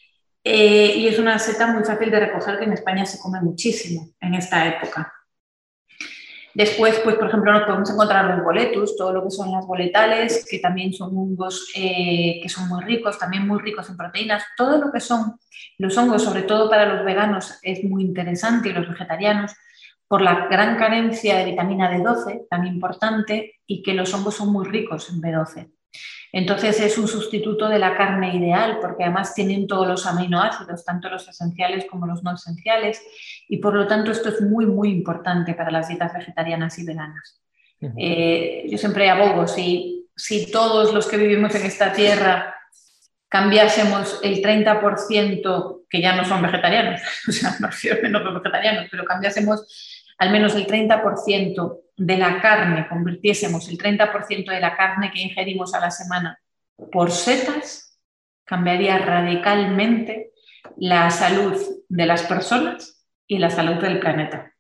eh, 0.46 0.94
y 0.96 1.08
es 1.08 1.20
una 1.20 1.40
seta 1.40 1.68
muy 1.68 1.84
fácil 1.84 2.10
de 2.10 2.20
recoger 2.22 2.58
que 2.58 2.66
en 2.66 2.74
España 2.74 3.06
se 3.06 3.20
come 3.20 3.42
muchísimo 3.42 4.12
en 4.22 4.36
esta 4.36 4.66
época. 4.66 5.12
Después, 6.54 7.00
pues, 7.00 7.16
por 7.16 7.28
ejemplo, 7.28 7.52
nos 7.52 7.64
podemos 7.64 7.90
encontrar 7.90 8.26
los 8.26 8.44
boletus, 8.44 8.96
todo 8.96 9.12
lo 9.12 9.24
que 9.24 9.32
son 9.32 9.52
las 9.52 9.66
boletales, 9.66 10.46
que 10.48 10.60
también 10.60 10.94
son 10.94 11.18
hongos 11.18 11.72
eh, 11.76 12.40
que 12.44 12.50
son 12.50 12.70
muy 12.70 12.84
ricos, 12.84 13.18
también 13.18 13.48
muy 13.48 13.60
ricos 13.60 13.90
en 13.90 13.98
proteínas. 13.98 14.44
Todo 14.56 14.78
lo 14.78 14.92
que 14.92 15.00
son 15.00 15.40
los 15.80 15.98
hongos, 15.98 16.24
sobre 16.24 16.44
todo 16.44 16.70
para 16.70 16.86
los 16.86 17.04
veganos, 17.04 17.58
es 17.64 17.84
muy 17.84 18.04
interesante 18.04 18.70
y 18.70 18.74
los 18.74 18.88
vegetarianos, 18.88 19.54
por 20.08 20.22
la 20.22 20.48
gran 20.48 20.78
carencia 20.78 21.38
de 21.38 21.46
vitamina 21.46 21.92
D12, 21.92 22.48
tan 22.48 22.68
importante, 22.68 23.60
y 23.66 23.82
que 23.82 23.96
los 23.96 24.14
hongos 24.14 24.36
son 24.36 24.52
muy 24.52 24.66
ricos 24.68 25.10
en 25.10 25.22
B12. 25.22 25.72
Entonces 26.36 26.80
es 26.80 26.98
un 26.98 27.08
sustituto 27.08 27.70
de 27.70 27.78
la 27.78 27.96
carne 27.96 28.36
ideal 28.36 28.80
porque 28.82 29.04
además 29.04 29.36
tienen 29.36 29.68
todos 29.68 29.88
los 29.88 30.08
aminoácidos, 30.08 30.84
tanto 30.84 31.08
los 31.08 31.28
esenciales 31.28 31.86
como 31.86 32.08
los 32.08 32.24
no 32.24 32.34
esenciales, 32.34 33.00
y 33.48 33.60
por 33.60 33.76
lo 33.76 33.86
tanto 33.86 34.12
esto 34.12 34.30
es 34.30 34.42
muy, 34.42 34.66
muy 34.66 34.90
importante 34.90 35.54
para 35.54 35.70
las 35.70 35.88
dietas 35.88 36.12
vegetarianas 36.12 36.80
y 36.80 36.86
veganas. 36.86 37.40
Eh, 37.98 38.66
yo 38.68 38.78
siempre 38.80 39.10
abogo, 39.10 39.46
si, 39.46 40.08
si 40.16 40.52
todos 40.52 40.92
los 40.92 41.06
que 41.06 41.18
vivimos 41.18 41.54
en 41.54 41.68
esta 41.68 41.94
tierra 41.94 42.56
cambiásemos 43.30 44.20
el 44.24 44.42
30%, 44.42 45.86
que 45.88 46.02
ya 46.02 46.16
no 46.16 46.26
son 46.26 46.42
vegetarianos, 46.42 47.00
o 47.28 47.32
sea, 47.32 47.58
no 47.60 47.70
menos 48.02 48.34
vegetarianos, 48.34 48.88
pero 48.90 49.06
cambiásemos 49.06 49.68
al 50.18 50.32
menos 50.32 50.56
el 50.56 50.66
30% 50.66 51.83
de 52.06 52.18
la 52.18 52.42
carne, 52.42 52.88
convirtiésemos 52.88 53.70
el 53.70 53.78
30% 53.78 54.52
de 54.52 54.60
la 54.60 54.76
carne 54.76 55.12
que 55.12 55.22
ingerimos 55.22 55.74
a 55.74 55.80
la 55.80 55.90
semana 55.90 56.40
por 56.92 57.12
setas, 57.12 57.98
cambiaría 58.44 58.98
radicalmente 58.98 60.34
la 60.78 61.10
salud 61.10 61.56
de 61.88 62.06
las 62.06 62.24
personas 62.24 63.06
y 63.28 63.38
la 63.38 63.50
salud 63.50 63.82
del 63.82 64.00
planeta. 64.00 64.54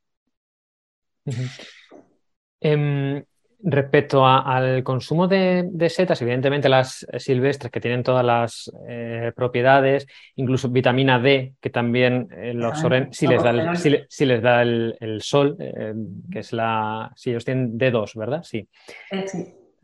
Respecto 3.65 4.27
al 4.27 4.83
consumo 4.83 5.25
de, 5.29 5.87
setas, 5.87 6.21
evidentemente 6.21 6.67
las 6.67 7.07
silvestres 7.17 7.71
que 7.71 7.79
tienen 7.79 8.03
todas 8.03 8.25
las 8.25 8.69
eh, 8.89 9.31
propiedades, 9.33 10.05
incluso 10.35 10.67
vitamina 10.67 11.17
D, 11.17 11.53
que 11.61 11.69
también 11.69 12.27
eh, 12.35 12.53
los 12.53 12.77
si, 13.11 13.25
les 13.25 13.41
da 13.41 13.51
el, 13.51 14.05
si, 14.09 14.25
les 14.25 14.41
da 14.41 14.63
el, 14.63 15.21
sol, 15.21 15.55
eh, 15.59 15.93
que 16.29 16.39
es 16.39 16.51
la... 16.51 17.13
Si 17.15 17.29
ellos 17.29 17.45
tienen 17.45 17.77
D2, 17.77 18.17
¿verdad? 18.17 18.43
Sí. 18.43 18.67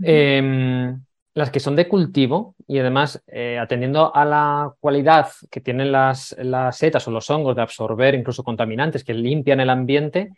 Em, 0.03 1.01
las 1.33 1.49
que 1.49 1.61
son 1.61 1.77
de 1.77 1.87
cultivo 1.87 2.55
y 2.67 2.79
además 2.79 3.23
atendiendo 3.61 4.13
a 4.13 4.25
la 4.25 4.73
cualidad 4.81 5.29
que 5.49 5.61
tienen 5.61 5.93
las, 5.93 6.35
las 6.37 6.77
setas 6.77 7.07
o 7.07 7.11
los 7.11 7.29
hongos 7.29 7.55
de 7.55 7.61
absorber 7.61 8.13
incluso 8.13 8.43
contaminantes 8.43 9.05
que 9.05 9.13
limpian 9.13 9.61
el 9.61 9.69
ambiente, 9.69 10.31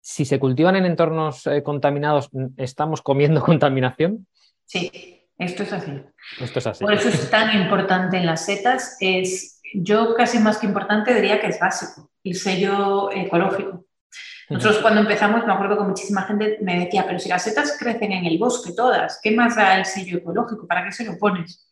si 0.00 0.24
se 0.24 0.38
cultivan 0.38 0.76
en 0.76 0.86
entornos 0.86 1.46
eh, 1.46 1.62
contaminados, 1.62 2.30
¿estamos 2.56 3.02
comiendo 3.02 3.40
contaminación? 3.44 4.26
Sí, 4.64 5.28
esto 5.38 5.62
es 5.62 5.72
así. 5.72 5.92
Esto 6.40 6.58
es 6.58 6.66
así. 6.66 6.84
Por 6.84 6.94
eso 6.94 7.08
es 7.08 7.30
tan 7.30 7.60
importante 7.60 8.16
en 8.16 8.26
las 8.26 8.44
setas, 8.44 8.96
es, 9.00 9.60
yo 9.74 10.14
casi 10.14 10.38
más 10.38 10.58
que 10.58 10.66
importante 10.66 11.14
diría 11.14 11.40
que 11.40 11.48
es 11.48 11.60
básico, 11.60 12.10
el 12.24 12.34
sello 12.34 13.10
ecológico. 13.12 13.86
Nosotros 14.50 14.78
cuando 14.80 15.02
empezamos, 15.02 15.46
me 15.46 15.52
acuerdo 15.52 15.76
que 15.76 15.84
muchísima 15.84 16.22
gente 16.22 16.58
me 16.62 16.80
decía, 16.80 17.04
pero 17.06 17.18
si 17.18 17.28
las 17.28 17.42
setas 17.42 17.76
crecen 17.78 18.12
en 18.12 18.24
el 18.24 18.38
bosque 18.38 18.72
todas, 18.72 19.20
¿qué 19.22 19.30
más 19.30 19.56
da 19.56 19.78
el 19.78 19.84
sello 19.84 20.18
ecológico? 20.18 20.66
¿Para 20.66 20.84
qué 20.84 20.92
se 20.92 21.04
lo 21.04 21.18
pones? 21.18 21.70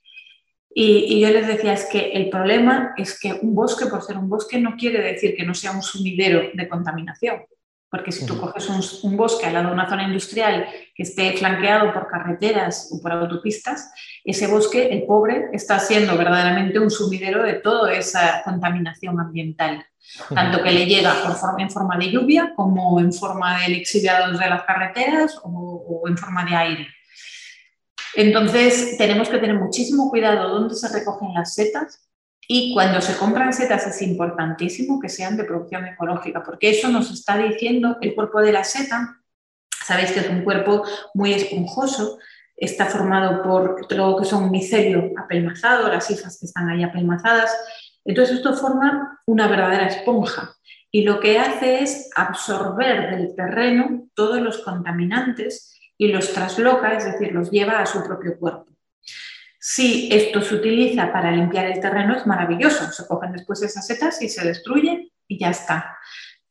Y, 0.74 1.06
y, 1.08 1.20
yo 1.20 1.30
les 1.30 1.46
decía, 1.46 1.72
es 1.72 1.86
que 1.86 2.12
el 2.12 2.28
problema 2.28 2.92
es 2.98 3.18
que 3.18 3.32
un 3.32 3.54
bosque, 3.54 3.86
por 3.86 4.02
ser 4.02 4.18
un 4.18 4.28
bosque, 4.28 4.60
no 4.60 4.76
quiere 4.76 5.00
decir 5.00 5.34
que 5.34 5.46
no 5.46 5.54
sea 5.54 5.72
un 5.72 5.80
sumidero 5.80 6.50
de 6.52 6.68
contaminación. 6.68 7.46
Porque 7.88 8.11
si 8.11 8.27
tú 8.27 8.40
coges 8.40 8.68
un, 9.05 9.16
bosque 9.16 9.46
al 9.46 9.55
lado 9.55 9.68
de 9.68 9.75
una 9.75 9.88
zona 9.88 10.05
industrial 10.05 10.66
que 10.94 11.05
esté 11.05 11.37
flanqueado 11.37 11.92
por 11.92 12.09
carreteras 12.09 12.90
o 12.92 13.01
por 13.01 13.12
autopistas, 13.12 13.92
ese 14.25 14.49
bosque, 14.49 14.88
el 14.90 15.05
pobre, 15.05 15.51
está 15.53 15.79
siendo 15.79 16.16
verdaderamente 16.16 16.81
un 16.81 16.90
sumidero 16.90 17.44
de 17.44 17.55
toda 17.55 17.92
esa 17.94 18.42
contaminación 18.44 19.20
ambiental, 19.20 19.87
tanto 20.35 20.62
que 20.64 20.72
le 20.72 20.87
llega 20.87 21.14
por 21.22 21.37
forma, 21.37 21.62
en 21.62 21.70
forma 21.70 21.96
de 21.96 22.11
lluvia 22.11 22.53
como 22.57 22.99
en 22.99 23.12
forma 23.12 23.61
de 23.61 23.68
lixiviados 23.68 24.38
de 24.38 24.51
las 24.51 24.64
carreteras 24.64 25.38
o, 25.44 25.49
o 25.49 26.09
en 26.09 26.18
forma 26.18 26.44
de 26.44 26.57
aire. 26.57 26.88
Entonces, 28.14 28.96
tenemos 28.99 29.29
que 29.29 29.38
tener 29.38 29.57
muchísimo 29.57 30.11
cuidado 30.11 30.49
dónde 30.49 30.75
se 30.75 30.88
recogen 30.88 31.35
las 31.35 31.55
setas 31.55 32.05
y 32.48 32.72
cuando 32.72 33.00
se 33.00 33.16
compran 33.16 33.52
setas 33.52 33.87
es 33.87 34.02
importantísimo 34.02 35.00
que 35.00 35.09
sean 35.09 35.37
de 35.37 35.44
producción 35.44 35.87
ecológica, 35.87 36.42
porque 36.42 36.70
eso 36.70 36.88
nos 36.88 37.11
está 37.11 37.37
diciendo 37.38 37.96
el 38.00 38.14
cuerpo 38.14 38.40
de 38.40 38.52
la 38.52 38.62
seta. 38.62 39.20
Sabéis 39.85 40.12
que 40.12 40.20
es 40.20 40.28
un 40.28 40.42
cuerpo 40.42 40.85
muy 41.14 41.32
esponjoso, 41.32 42.18
está 42.56 42.87
formado 42.87 43.42
por 43.42 43.92
lo 43.92 44.16
que 44.16 44.24
son 44.24 44.50
micelio 44.50 45.11
apelmazado, 45.18 45.88
las 45.88 46.11
hifas 46.11 46.38
que 46.38 46.46
están 46.46 46.68
ahí 46.68 46.82
apelmazadas. 46.82 47.50
Entonces 48.04 48.37
esto 48.37 48.54
forma 48.54 49.20
una 49.26 49.48
verdadera 49.48 49.88
esponja 49.88 50.54
y 50.92 51.02
lo 51.02 51.18
que 51.18 51.38
hace 51.38 51.82
es 51.82 52.11
absorber 52.14 53.11
del 53.11 53.35
terreno 53.35 54.09
todos 54.14 54.40
los 54.40 54.59
contaminantes 54.59 55.78
y 55.98 56.09
los 56.09 56.32
trasloca, 56.32 56.96
es 56.96 57.04
decir, 57.04 57.32
los 57.32 57.50
lleva 57.50 57.80
a 57.80 57.87
su 57.87 58.04
propio 58.04 58.38
cuerpo. 58.38 58.75
Si 59.68 60.09
esto 60.12 60.42
se 60.42 60.55
utiliza 60.55 61.12
para 61.12 61.33
limpiar 61.33 61.66
el 61.66 61.81
terreno 61.81 62.16
es 62.16 62.24
maravilloso, 62.24 62.92
se 62.92 63.05
cogen 63.05 63.33
después 63.33 63.61
esas 63.64 63.85
setas 63.85 64.22
y 64.22 64.29
se 64.29 64.46
destruyen 64.46 65.11
y 65.26 65.40
ya 65.40 65.50
está. 65.50 65.98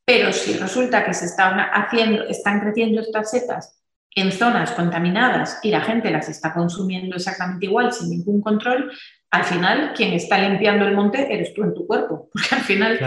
Pero 0.04 0.34
si 0.34 0.52
resulta 0.58 1.02
que 1.02 1.14
se 1.14 1.24
están 1.24 1.58
haciendo, 1.58 2.24
están 2.24 2.60
creciendo 2.60 3.00
estas 3.00 3.30
setas 3.30 3.82
en 4.14 4.30
zonas 4.32 4.72
contaminadas 4.72 5.60
y 5.62 5.70
la 5.70 5.80
gente 5.80 6.10
las 6.10 6.28
está 6.28 6.52
consumiendo 6.52 7.16
exactamente 7.16 7.64
igual 7.64 7.90
sin 7.90 8.10
ningún 8.10 8.42
control, 8.42 8.92
al 9.30 9.44
final 9.44 9.94
quien 9.94 10.12
está 10.12 10.36
limpiando 10.36 10.84
el 10.84 10.94
monte 10.94 11.32
eres 11.32 11.54
tú 11.54 11.62
en 11.62 11.72
tu 11.72 11.86
cuerpo, 11.86 12.28
porque 12.34 12.54
al 12.54 12.60
final 12.60 12.98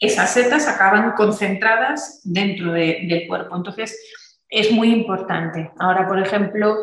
esas 0.00 0.32
setas 0.32 0.66
acaban 0.66 1.12
concentradas 1.12 2.22
dentro 2.24 2.72
del 2.72 3.26
cuerpo. 3.28 3.54
Entonces, 3.54 4.00
es 4.48 4.72
muy 4.72 4.90
importante. 4.90 5.70
Ahora, 5.78 6.08
por 6.08 6.18
ejemplo, 6.18 6.74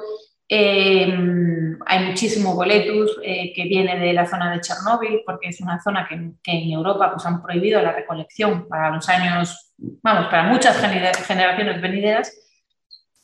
Em, 0.47 1.79
hay 1.87 2.05
muchísimo 2.05 2.53
boletus 2.53 3.19
eh, 3.23 3.51
que 3.53 3.63
viene 3.63 3.97
de 3.99 4.13
la 4.13 4.27
zona 4.27 4.51
de 4.53 4.61
Chernóbil, 4.61 5.21
porque 5.25 5.49
es 5.49 5.59
una 5.59 5.81
zona 5.81 6.07
que, 6.07 6.15
en 6.15 6.71
Europa 6.71 7.11
pues, 7.11 7.25
han 7.25 7.41
prohibido 7.41 7.81
la 7.81 7.93
recolección 7.93 8.67
para 8.67 8.91
los 8.91 9.09
años, 9.09 9.73
vamos, 9.77 10.27
para 10.27 10.43
muchas 10.43 10.77
generaciones 11.25 11.81
venideras, 11.81 12.31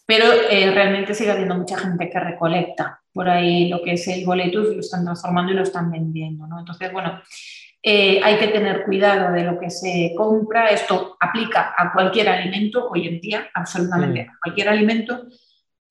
pero 0.05 0.25
eh, 0.49 0.71
realmente 0.71 1.13
sigue 1.13 1.31
habiendo 1.31 1.55
mucha 1.55 1.77
gente 1.77 2.09
que 2.09 2.19
recolecta 2.19 3.01
por 3.13 3.29
ahí 3.29 3.69
lo 3.69 3.81
que 3.83 3.93
es 3.93 4.07
el 4.07 4.25
boletus, 4.25 4.73
lo 4.73 4.79
están 4.79 5.03
transformando 5.03 5.51
y 5.51 5.55
lo 5.55 5.63
están 5.63 5.91
vendiendo. 5.91 6.47
¿no? 6.47 6.59
Entonces, 6.59 6.91
bueno, 6.91 7.21
eh, 7.83 8.19
hay 8.23 8.37
que 8.37 8.47
tener 8.47 8.83
cuidado 8.83 9.31
de 9.33 9.43
lo 9.43 9.59
que 9.59 9.69
se 9.69 10.13
compra. 10.15 10.67
Esto 10.67 11.17
aplica 11.19 11.73
a 11.77 11.91
cualquier 11.93 12.29
alimento 12.29 12.89
hoy 12.89 13.07
en 13.07 13.21
día, 13.21 13.49
absolutamente 13.53 14.25
mm. 14.25 14.29
a 14.29 14.37
cualquier 14.43 14.69
alimento. 14.69 15.27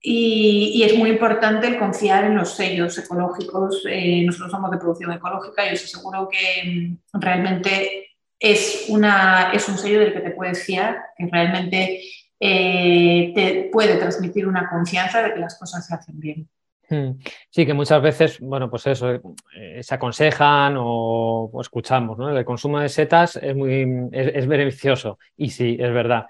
Y, 0.03 0.81
es 0.83 0.97
muy 0.97 1.11
importante 1.11 1.77
confiar 1.77 2.23
en 2.25 2.35
los 2.35 2.55
sellos 2.55 2.97
ecológicos. 2.97 3.83
Eh, 3.87 4.23
nosotros 4.25 4.51
somos 4.51 4.71
de 4.71 4.77
producción 4.77 5.11
ecológica 5.11 5.69
y 5.69 5.73
os 5.73 5.83
aseguro 5.83 6.27
que 6.27 6.97
mm, 7.13 7.19
realmente 7.19 8.09
es, 8.39 8.85
una, 8.89 9.51
es 9.53 9.69
un 9.69 9.77
sello 9.77 9.99
del 9.99 10.13
que 10.13 10.21
te 10.21 10.31
puedes 10.31 10.63
fiar, 10.63 10.97
que 11.15 11.27
realmente 11.31 12.01
eh, 12.39 13.31
te 13.35 13.69
puede 13.71 13.97
transmitir 13.97 14.47
una 14.47 14.67
confianza 14.67 15.21
de 15.21 15.33
que 15.35 15.39
las 15.39 15.59
cosas 15.59 15.85
se 15.85 15.93
hacen 15.93 16.19
bien. 16.19 16.49
Hmm. 16.89 17.19
Sí, 17.51 17.65
que 17.65 17.73
muchas 17.73 18.01
veces, 18.01 18.39
bueno, 18.39 18.69
pues 18.69 18.87
eso, 18.87 19.11
eh, 19.55 19.81
se 19.81 19.95
aconsejan 19.95 20.75
o, 20.77 21.51
escuchamos, 21.61 22.17
¿no? 22.17 22.35
El 22.35 22.43
consumo 22.43 22.79
de 22.79 22.89
setas 22.89 23.37
es 23.37 23.55
muy 23.55 24.09
es 24.11 24.47
beneficioso 24.47 25.19
y 25.37 25.51
sí, 25.51 25.77
es 25.79 25.93
verdad, 25.93 26.25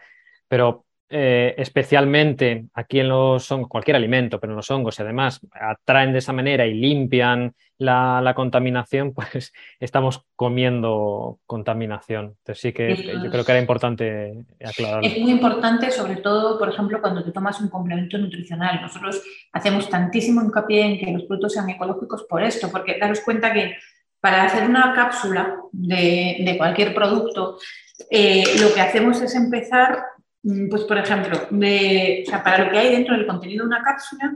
pero 0.48 0.86
eh, 1.14 1.54
especialmente 1.58 2.68
aquí 2.74 3.02
en 3.02 3.10
los 3.10 3.52
hongos, 3.52 3.68
cualquier 3.68 3.98
alimento, 3.98 4.40
pero 4.40 4.54
en 4.54 4.58
los 4.58 4.72
hongos, 4.72 4.98
y 4.98 5.02
además 5.02 5.42
atraen 5.52 6.14
de 6.14 6.20
esa 6.20 6.32
manera 6.32 6.66
y 6.66 6.74
limpian 6.74 7.54
la, 7.78 8.34
contaminación, 8.34 9.14
pues 9.14 9.52
estamos 9.80 10.24
comiendo 10.36 11.40
contaminación. 11.46 12.38
Entonces 12.38 12.62
sí 12.62 12.72
que 12.72 12.96
yo 12.96 13.30
creo 13.30 13.44
que 13.44 13.52
era 13.52 13.60
importante 13.60 14.46
aclararlo. 14.64 15.06
Es 15.06 15.20
muy 15.20 15.32
importante, 15.32 15.92
sobre 15.92 16.16
todo, 16.18 16.58
por 16.58 16.70
ejemplo, 16.70 17.02
cuando 17.02 17.24
te 17.24 17.32
tomas 17.32 17.60
un 17.60 17.70
complemento 17.70 18.18
nutricional. 18.18 18.82
Nosotros 18.82 19.22
hacemos 19.52 19.90
tantísimo 19.90 20.42
hincapié 20.42 20.86
en 20.86 20.98
que 20.98 21.12
los 21.12 21.24
productos 21.24 21.54
sean 21.54 21.70
ecológicos 21.70 22.24
por 22.24 22.42
esto, 22.42 22.72
porque 22.72 22.98
daros 22.98 23.20
cuenta 23.20 23.52
que 23.52 23.76
para 24.22 24.44
hacer 24.44 24.70
una 24.70 24.94
cápsula 24.94 25.58
de, 25.74 26.56
cualquier 26.58 26.94
producto, 26.94 27.58
eh, 28.10 28.44
lo 28.62 28.74
que 28.74 28.80
hacemos 28.80 29.20
es 29.22 29.36
empezar 29.36 30.06
pues, 30.42 30.84
por 30.84 30.98
ejemplo, 30.98 31.48
para 32.44 32.66
lo 32.66 32.72
que 32.72 32.78
hay 32.78 32.92
dentro 32.92 33.16
del 33.16 33.28
contenido 33.28 33.64
de 33.64 33.68
una 33.68 33.84
cápsula, 33.84 34.36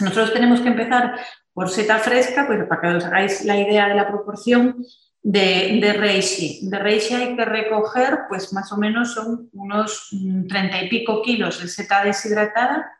nosotros 0.00 0.32
tenemos 0.32 0.60
que 0.60 0.68
empezar 0.68 1.18
por 1.52 1.68
seta 1.68 1.98
fresca, 1.98 2.46
pues 2.46 2.64
para 2.68 2.80
que 2.80 2.86
os 2.88 3.04
hagáis 3.04 3.44
la 3.44 3.58
idea 3.58 3.88
de 3.88 3.94
la 3.94 4.08
proporción 4.08 4.84
de, 5.22 5.94
reishi. 5.96 6.60
De 6.68 6.78
reishi 6.78 7.14
hay 7.14 7.36
que 7.36 7.44
recoger, 7.44 8.20
pues 8.28 8.52
más 8.52 8.72
o 8.72 8.76
menos 8.76 9.12
son 9.12 9.50
unos 9.52 10.08
mm, 10.12 10.46
treinta 10.46 10.82
y 10.82 10.88
pico 10.88 11.22
kilos 11.22 11.60
de 11.60 11.68
seta 11.68 12.04
deshidratada, 12.04 12.90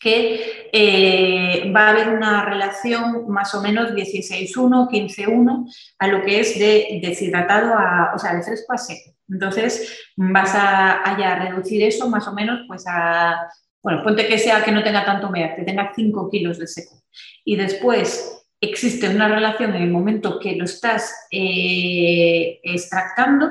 que 0.00 0.70
eh, 0.72 1.70
va 1.76 1.88
a 1.88 1.90
haber 1.90 2.08
una 2.08 2.44
relación 2.46 3.28
más 3.28 3.54
o 3.54 3.60
menos 3.60 3.92
16-1, 3.92 4.88
15-1 4.88 5.74
a 5.98 6.06
lo 6.06 6.22
que 6.22 6.40
es 6.40 6.58
de 6.58 7.00
deshidratado, 7.02 7.74
a, 7.74 8.12
o 8.14 8.18
sea, 8.18 8.34
de 8.34 8.42
fresco 8.42 8.72
a 8.72 8.78
seco. 8.78 9.14
Entonces, 9.30 10.10
vas 10.16 10.52
a, 10.54 11.16
reducir 11.38 11.82
eso 11.82 12.08
más 12.08 12.26
o 12.26 12.32
menos 12.32 12.60
pues 12.66 12.84
a, 12.86 13.48
bueno, 13.82 14.02
ponte 14.02 14.26
que 14.26 14.38
sea 14.38 14.64
que 14.64 14.72
no 14.72 14.82
tenga 14.82 15.04
tanto 15.04 15.28
humedad, 15.28 15.56
que 15.56 15.62
tenga 15.62 15.92
5 15.94 16.30
kilos 16.30 16.58
de 16.58 16.66
seco. 16.66 17.02
Y 17.44 17.56
después 17.56 18.40
existe 18.60 19.08
una 19.08 19.28
relación 19.28 19.74
en 19.74 19.82
el 19.82 19.90
momento 19.90 20.38
que 20.38 20.56
lo 20.56 20.64
estás 20.64 21.14
eh, 21.30 22.60
extractando, 22.62 23.50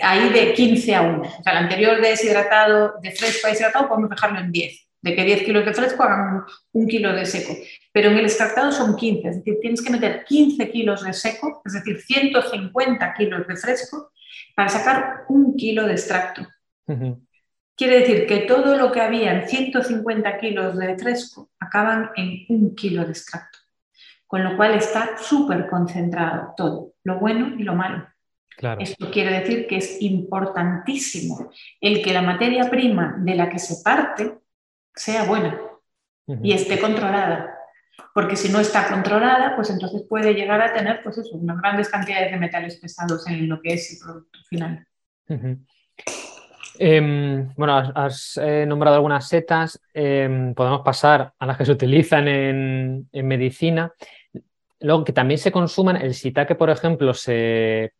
ahí 0.00 0.30
de 0.30 0.54
15 0.54 0.94
a 0.94 1.02
1. 1.02 1.20
O 1.20 1.42
sea, 1.42 1.52
el 1.52 1.58
anterior 1.58 2.00
deshidratado, 2.00 2.94
de 3.02 3.10
fresco 3.10 3.46
a 3.46 3.50
deshidratado, 3.50 3.88
podemos 3.88 4.10
dejarlo 4.10 4.40
en 4.40 4.52
10. 4.52 4.80
De 5.02 5.14
que 5.14 5.24
10 5.24 5.42
kilos 5.42 5.66
de 5.66 5.74
fresco 5.74 6.02
hagan 6.02 6.44
un, 6.72 6.86
kilo 6.86 7.12
de 7.12 7.26
seco. 7.26 7.54
Pero 7.92 8.08
en 8.08 8.18
el 8.18 8.24
extractado 8.24 8.72
son 8.72 8.96
15, 8.96 9.28
es 9.28 9.36
decir, 9.36 9.58
tienes 9.60 9.82
que 9.82 9.90
meter 9.90 10.24
15 10.24 10.70
kilos 10.70 11.04
de 11.04 11.12
seco, 11.12 11.60
es 11.66 11.74
decir, 11.74 12.00
150 12.00 13.12
kilos 13.12 13.46
de 13.46 13.56
fresco, 13.56 14.12
para 14.54 14.68
sacar 14.68 15.24
un 15.28 15.56
kilo 15.56 15.86
de 15.86 15.92
extracto. 15.92 16.46
Quiere 17.76 18.00
decir 18.00 18.26
que 18.26 18.38
todo 18.40 18.76
lo 18.76 18.92
que 18.92 19.00
había 19.00 19.32
en 19.32 19.48
150 19.48 20.38
kilos 20.38 20.76
de 20.78 20.96
fresco 20.96 21.50
acaban 21.58 22.10
en 22.16 22.46
un 22.48 22.74
kilo 22.74 23.04
de 23.04 23.10
extracto, 23.10 23.58
con 24.26 24.44
lo 24.44 24.56
cual 24.56 24.74
está 24.74 25.18
súper 25.18 25.68
concentrado 25.68 26.54
todo, 26.56 26.92
lo 27.02 27.18
bueno 27.18 27.54
y 27.58 27.64
lo 27.64 27.74
malo. 27.74 28.06
Esto 28.78 29.10
quiere 29.10 29.40
decir 29.40 29.66
que 29.66 29.78
es 29.78 30.00
importantísimo 30.00 31.50
el 31.80 32.02
que 32.02 32.12
la 32.12 32.22
materia 32.22 32.70
prima 32.70 33.16
de 33.18 33.34
la 33.34 33.48
que 33.48 33.58
se 33.58 33.82
parte 33.82 34.38
sea 34.94 35.24
buena 35.24 35.60
y 36.26 36.52
esté 36.52 36.78
controlada 36.78 37.58
porque 38.12 38.36
si 38.36 38.50
no 38.50 38.60
está 38.60 38.88
controlada, 38.88 39.56
pues 39.56 39.70
entonces 39.70 40.02
puede 40.08 40.34
llegar 40.34 40.62
a 40.62 40.72
tener 40.72 41.02
pues 41.02 41.18
eso, 41.18 41.36
unas 41.36 41.60
grandes 41.60 41.88
cantidades 41.88 42.30
de 42.30 42.38
metales 42.38 42.76
pesados 42.76 43.26
en 43.26 43.48
lo 43.48 43.60
que 43.60 43.74
es 43.74 43.92
el 43.92 43.98
producto 43.98 44.38
final. 44.48 44.86
Em, 46.78 47.52
bueno, 47.54 47.76
has, 47.94 48.36
eh, 48.42 48.64
nombrado 48.66 48.96
algunas 48.96 49.28
setas, 49.28 49.80
em, 49.92 50.54
podemos 50.54 50.82
pasar 50.82 51.32
a 51.38 51.46
las 51.46 51.56
que 51.56 51.64
se 51.64 51.72
utilizan 51.72 52.26
en, 52.28 53.08
medicina. 53.12 53.92
Luego 54.80 55.04
que 55.04 55.12
también 55.12 55.38
se 55.38 55.52
consuman, 55.52 55.96
el 55.96 56.12
shiitake, 56.12 56.56
por 56.56 56.70
ejemplo, 56.70 57.12
es, 57.12 57.92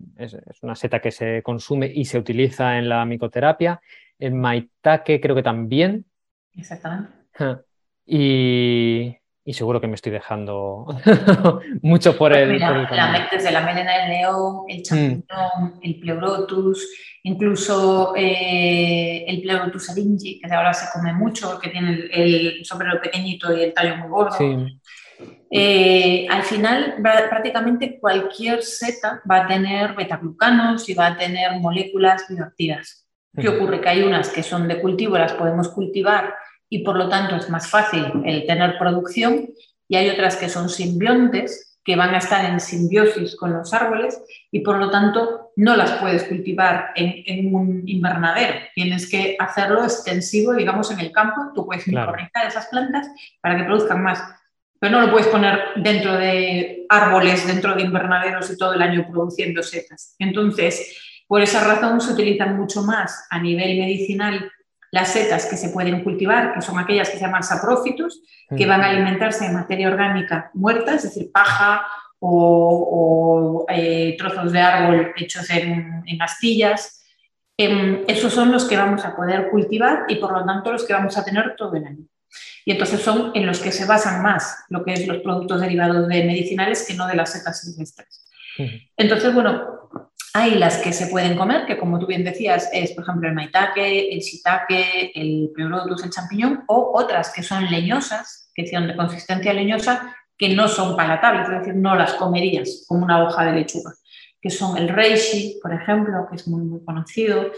una 0.63 0.75
seta 0.75 1.01
que 1.01 1.11
se 1.11 1.43
consume 1.43 1.91
y 1.93 2.05
se 2.05 2.19
utiliza 2.19 2.79
en 2.79 2.89
la 2.89 3.05
micoterapia. 3.05 3.81
El 4.19 4.35
maitake 4.35 5.21
creo 5.21 5.35
que 5.35 5.43
también. 5.43 6.05
Exactamente. 6.53 7.13
Y, 8.07 9.17
y 9.47 9.53
seguro 9.53 9.81
que 9.81 9.87
me 9.87 9.95
estoy 9.95 10.13
dejando 10.13 10.87
mucho 11.83 12.17
por, 12.17 12.33
pues 12.33 12.43
el, 12.43 12.59
la, 12.59 13.29
Desde 13.31 13.51
la 13.51 13.61
melena 13.61 13.99
del 13.99 14.11
león, 14.11 14.65
el 14.69 14.79
mm. 14.79 14.83
champiñón, 14.83 15.81
el 15.83 16.01
pleurotus, 16.01 16.89
incluso 17.25 18.15
eh, 18.17 19.25
el 19.29 19.43
pleurotus 19.43 19.91
aringi, 19.91 20.41
que 20.41 20.53
ahora 20.53 20.73
se 20.73 20.87
come 20.93 21.13
mucho, 21.13 21.59
que 21.59 21.69
tiene 21.69 22.09
el, 22.11 22.65
sombrero 22.65 23.01
pequeñito 23.03 23.55
y 23.55 23.65
el 23.65 23.75
tallo 23.75 23.97
muy 23.99 24.09
gordo. 24.09 24.37
Eh, 25.51 26.27
al 26.31 26.43
final, 26.43 26.97
prácticamente 27.03 27.99
cualquier 28.01 28.63
seta 28.63 29.23
va 29.31 29.45
a 29.45 29.47
tener 29.47 29.95
betaglucanos 29.95 30.89
y 30.89 30.95
va 30.95 31.09
a 31.09 31.17
tener 31.17 31.61
moléculas 31.61 32.25
bioactivas. 32.29 33.07
¿Qué 33.37 33.49
ocurre? 33.49 33.81
Que 33.81 33.89
hay 33.89 34.03
unas 34.03 34.31
que 34.31 34.43
son 34.43 34.69
de 34.69 34.81
cultivo, 34.81 35.19
las 35.19 35.33
podemos 35.33 35.69
cultivar 35.69 36.35
y 36.69 36.85
por 36.85 36.97
lo 36.97 37.09
tanto 37.09 37.37
es 37.37 37.49
más 37.51 37.69
fácil 37.69 38.05
el 38.25 38.47
tener 38.47 38.79
producción 38.79 39.49
y 39.89 39.97
hay 39.97 40.09
otras 40.09 40.37
que 40.37 40.49
son 40.49 40.69
simbiontes 40.69 41.75
que 41.85 41.97
van 41.97 42.15
a 42.15 42.19
estar 42.19 42.45
en 42.47 42.59
simbiosis 42.61 43.37
con 43.37 43.53
los 43.53 43.75
árboles 43.75 44.21
y 44.51 44.61
por 44.61 44.79
lo 44.79 44.91
tanto 44.91 45.53
no 45.57 45.77
las 45.77 45.93
puedes 46.01 46.25
cultivar 46.25 46.93
en, 46.97 47.55
un 47.55 47.83
invernadero. 47.87 48.55
Tienes 48.75 49.09
que 49.09 49.37
hacerlo 49.39 49.85
extensivo, 49.85 50.55
digamos, 50.55 50.91
en 50.91 51.01
el 51.01 51.13
campo. 51.13 51.53
Tú 51.55 51.67
puedes 51.67 51.85
claro. 51.85 52.15
esas 52.47 52.67
plantas 52.69 53.09
para 53.41 53.59
que 53.59 53.65
produzcan 53.65 54.03
más, 54.03 54.23
pero 54.81 54.93
no 54.93 55.07
lo 55.07 55.13
puedes 55.13 55.29
poner 55.29 55.61
dentro 55.77 56.15
de 56.15 56.87
árboles, 56.89 57.47
dentro 57.47 57.75
de 57.75 57.83
invernaderos 57.83 58.51
y 58.51 58.57
todo 58.57 58.73
el 58.73 58.83
año 58.83 59.07
produciendo 59.11 59.63
setas. 59.63 60.17
Entonces, 60.19 60.99
por 61.27 61.43
esa 61.43 61.65
razón 61.65 62.01
se 62.01 62.13
utilizan 62.13 62.57
mucho 62.57 62.83
más 62.83 63.27
a 63.31 63.39
nivel 63.39 63.79
medicinal 63.79 64.51
las 64.95 65.13
setas 65.13 65.47
que 65.47 65.57
se 65.57 65.71
pueden 65.71 66.05
cultivar, 66.05 66.55
que 66.55 66.63
son 66.63 66.79
aquellas 66.79 67.11
que 67.11 67.17
se 67.17 67.25
llaman 67.25 67.43
saprófitos, 67.43 68.23
que 68.57 68.65
van 68.65 68.81
a 68.81 68.91
alimentarse 68.91 69.45
de 69.45 69.53
materia 69.53 69.89
orgánica 69.89 70.53
muerta, 70.55 70.95
es 70.95 71.03
decir, 71.03 71.33
paja 71.33 71.85
o, 72.21 73.67
eh, 73.69 74.15
trozos 74.17 74.53
de 74.53 74.61
árbol 74.61 75.13
hechos 75.17 75.51
en, 75.51 76.05
astillas. 76.23 77.03
Em, 77.57 78.05
esos 78.07 78.33
son 78.33 78.53
los 78.53 78.67
que 78.67 78.77
vamos 78.77 79.05
a 79.05 79.17
poder 79.17 79.51
cultivar 79.51 80.05
y 80.07 80.15
por 80.15 80.31
lo 80.31 80.45
tanto 80.45 80.71
los 80.71 80.85
que 80.85 80.93
vamos 80.93 81.19
a 81.19 81.25
tener 81.25 81.57
todo 81.57 81.75
el 81.75 81.87
año. 81.87 82.05
Y 82.65 82.71
entonces 82.71 83.01
son 83.01 83.33
en 83.35 83.47
los 83.47 83.59
que 83.59 83.73
se 83.73 83.87
basan 83.87 84.23
más 84.23 84.65
lo 84.69 84.85
que 84.85 84.93
es 84.93 85.09
los 85.09 85.23
productos 85.25 85.61
derivados 85.61 86.07
de 86.07 86.23
medicinales 86.23 86.87
que 86.87 86.95
no 86.95 87.09
de 87.09 87.17
las 87.17 87.33
setas 87.33 87.63
silvestres. 87.63 88.25
Entonces, 88.97 89.35
bueno, 89.35 89.91
hay 90.37 90.57
las 90.57 90.79
que 90.79 90.93
se 90.93 91.07
pueden 91.07 91.37
comer, 91.37 91.65
que 91.65 91.79
como 91.79 92.01
tú 92.01 92.07
bien 92.07 92.25
decías, 92.25 92.69
es 92.73 92.91
por 92.91 93.05
ejemplo 93.05 93.29
el 93.29 93.37
maitake, 93.37 94.13
el 94.13 94.19
shiitake, 94.19 95.13
el 95.15 95.53
pleurotus, 95.55 96.03
el 96.03 96.11
champiñón, 96.11 96.65
o 96.67 96.91
otras 96.93 97.33
que 97.33 97.45
son 97.45 97.65
leñosas, 97.71 98.51
que 98.53 98.67
son 98.67 98.89
de 98.89 98.97
consistencia 98.97 99.53
leñosa, 99.53 100.13
que 100.37 100.49
no 100.49 100.67
son 100.67 100.97
palatables, 100.97 101.49
es 101.49 101.59
decir, 101.61 101.77
no 101.77 101.95
las 101.95 102.15
comerías 102.15 102.85
como 102.89 103.05
una 103.05 103.23
hoja 103.23 103.45
de 103.45 103.53
lechuga, 103.53 103.95
que 104.41 104.51
son 104.51 104.77
el 104.77 104.89
reishi, 104.89 105.61
por 105.63 105.73
ejemplo, 105.73 106.27
que 106.29 106.35
es 106.35 106.49
muy, 106.49 106.63
muy 106.63 106.85
conocido, 106.85 107.53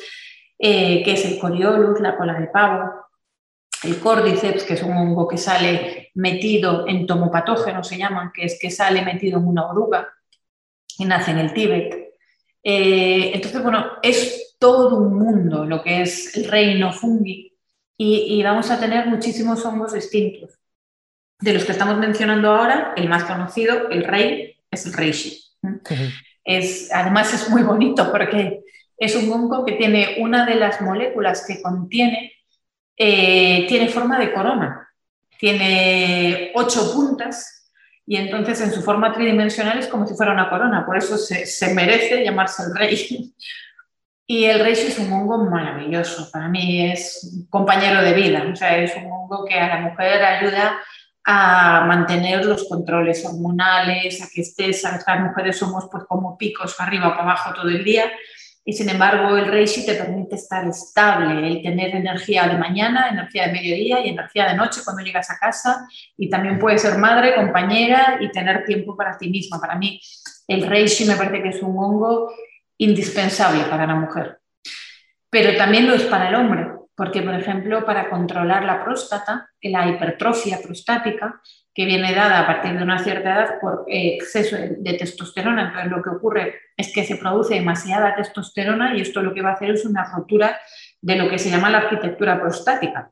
eh, 0.58 1.02
que 1.02 1.12
es 1.12 1.24
el 1.24 1.38
coriolus, 1.38 1.98
la 2.00 2.14
cola 2.16 2.34
de 2.34 2.46
pavo. 2.48 2.92
el 3.84 4.00
cordyceps, 4.00 4.64
que 4.64 4.74
es 4.74 4.82
un 4.82 4.92
hongo 4.92 5.28
que 5.28 5.38
sale 5.38 6.10
metido 6.14 6.86
en 6.88 7.06
tomopatógeno, 7.06 7.84
se 7.84 7.96
llaman, 7.96 8.32
que 8.34 8.44
es 8.44 8.58
que 8.60 8.70
sale 8.70 9.02
metido 9.02 9.38
en 9.38 9.46
una 9.46 9.66
oruga 9.66 10.08
y 10.98 11.04
nace 11.04 11.30
en 11.30 11.38
el 11.38 11.52
Tíbet. 11.54 12.05
Eh, 12.68 13.30
entonces, 13.32 13.62
bueno, 13.62 13.92
es 14.02 14.56
todo 14.58 14.96
un 14.98 15.16
mundo 15.16 15.64
lo 15.64 15.84
que 15.84 16.02
es 16.02 16.36
el 16.36 16.50
reino 16.50 16.92
fungi 16.92 17.52
y, 17.96 18.42
vamos 18.42 18.72
a 18.72 18.80
tener 18.80 19.06
muchísimos 19.06 19.64
hongos 19.64 19.92
distintos. 19.92 20.58
De 21.38 21.52
los 21.52 21.64
que 21.64 21.70
estamos 21.70 21.96
mencionando 21.98 22.50
ahora, 22.50 22.92
el 22.96 23.08
más 23.08 23.22
conocido, 23.22 23.88
el 23.90 24.02
rey, 24.02 24.56
es 24.68 24.84
el 24.84 24.94
reishi. 24.94 25.44
es, 26.42 26.92
además 26.92 27.32
es 27.32 27.48
muy 27.50 27.62
bonito 27.62 28.10
porque 28.10 28.64
es 28.98 29.14
un 29.14 29.30
hongo 29.30 29.64
que 29.64 29.74
tiene 29.74 30.16
una 30.18 30.44
de 30.44 30.56
las 30.56 30.80
moléculas 30.80 31.46
que 31.46 31.62
contiene, 31.62 32.32
eh, 32.96 33.64
tiene 33.68 33.88
forma 33.90 34.18
de 34.18 34.32
corona, 34.32 34.88
tiene 35.38 36.50
ocho 36.56 36.92
puntas 36.92 37.55
y 38.06 38.16
entonces 38.16 38.60
en 38.60 38.72
su 38.72 38.82
forma 38.82 39.12
tridimensional 39.12 39.78
es 39.78 39.88
como 39.88 40.06
si 40.06 40.14
fuera 40.14 40.32
una 40.32 40.48
corona, 40.48 40.86
por 40.86 40.96
eso 40.96 41.18
se, 41.18 41.44
se 41.44 41.74
merece 41.74 42.24
llamarse 42.24 42.62
el 42.64 42.74
rey. 42.74 43.34
Y 44.28 44.46
el 44.46 44.58
reishi 44.58 44.88
es 44.88 44.98
un 44.98 45.12
hongo 45.12 45.38
maravilloso, 45.44 46.28
para 46.32 46.48
mí 46.48 46.90
es 46.90 47.46
compañero 47.48 48.02
de 48.02 48.12
vida, 48.12 48.44
o 48.52 48.56
sea, 48.56 48.76
es 48.76 48.92
un 48.96 49.04
hongo 49.04 49.44
que 49.44 49.54
a 49.54 49.68
la 49.68 49.80
mujer 49.82 50.20
ayuda 50.20 50.80
a 51.24 51.84
mantener 51.86 52.44
los 52.44 52.68
controles 52.68 53.24
hormonales, 53.24 54.20
a 54.20 54.26
que 54.28 54.40
estés, 54.40 54.84
a 54.84 55.00
las 55.06 55.20
mujeres 55.20 55.56
somos 55.56 55.86
pues 55.92 56.02
como 56.08 56.36
picos 56.36 56.74
arriba 56.80 57.10
para 57.10 57.22
abajo 57.22 57.54
todo 57.54 57.68
el 57.68 57.84
día 57.84 58.10
y 58.68 58.72
sin 58.72 58.88
embargo 58.88 59.36
el 59.36 59.46
reishi 59.46 59.86
te 59.86 59.94
permite 59.94 60.34
estar 60.34 60.66
estable, 60.66 61.46
el 61.46 61.62
tener 61.62 61.94
energía 61.94 62.48
de 62.48 62.58
mañana, 62.58 63.10
energía 63.10 63.46
de 63.46 63.52
mediodía 63.52 64.00
y 64.00 64.08
energía 64.08 64.48
de 64.48 64.56
noche 64.56 64.80
cuando 64.84 65.04
llegas 65.04 65.30
a 65.30 65.38
casa 65.38 65.86
y 66.18 66.28
también 66.28 66.58
puedes 66.58 66.82
ser 66.82 66.98
madre, 66.98 67.36
compañera 67.36 68.18
y 68.20 68.28
tener 68.32 68.64
tiempo 68.64 68.96
para 68.96 69.16
ti 69.16 69.30
misma. 69.30 69.60
Para 69.60 69.76
mí 69.76 70.00
el 70.48 70.66
reishi 70.66 71.04
me 71.04 71.14
parece 71.14 71.44
que 71.44 71.50
es 71.50 71.62
un 71.62 71.78
hongo 71.78 72.32
indispensable 72.78 73.62
para 73.70 73.86
la 73.86 73.94
mujer. 73.94 74.40
Pero 75.30 75.56
también 75.56 75.86
lo 75.86 75.94
es 75.94 76.02
para 76.02 76.28
el 76.28 76.34
hombre, 76.34 76.66
porque, 76.96 77.22
por 77.22 77.34
ejemplo, 77.34 77.86
para 77.86 78.10
controlar 78.10 78.64
la 78.64 78.82
próstata, 78.82 79.48
la 79.62 79.86
hipertrofia 79.88 80.58
prostática, 80.60 81.40
que 81.76 81.84
viene 81.84 82.14
dada 82.14 82.40
a 82.40 82.46
partir 82.46 82.76
de 82.76 82.82
una 82.82 82.98
cierta 82.98 83.34
edad 83.34 83.60
por 83.60 83.84
exceso 83.86 84.56
de 84.56 84.94
testosterona, 84.94 85.68
entonces 85.68 85.90
lo 85.90 86.02
que 86.02 86.08
ocurre 86.08 86.54
es 86.74 86.90
que 86.92 87.04
se 87.04 87.16
produce 87.16 87.54
demasiada 87.54 88.16
testosterona 88.16 88.96
y 88.96 89.02
esto 89.02 89.22
lo 89.22 89.34
que 89.34 89.42
va 89.42 89.50
a 89.50 89.54
hacer 89.54 89.70
es 89.70 89.84
una 89.84 90.10
rotura 90.10 90.58
de 91.02 91.16
lo 91.16 91.28
que 91.28 91.38
se 91.38 91.50
llama 91.50 91.68
la 91.68 91.78
arquitectura 91.78 92.40
prostática. 92.40 93.10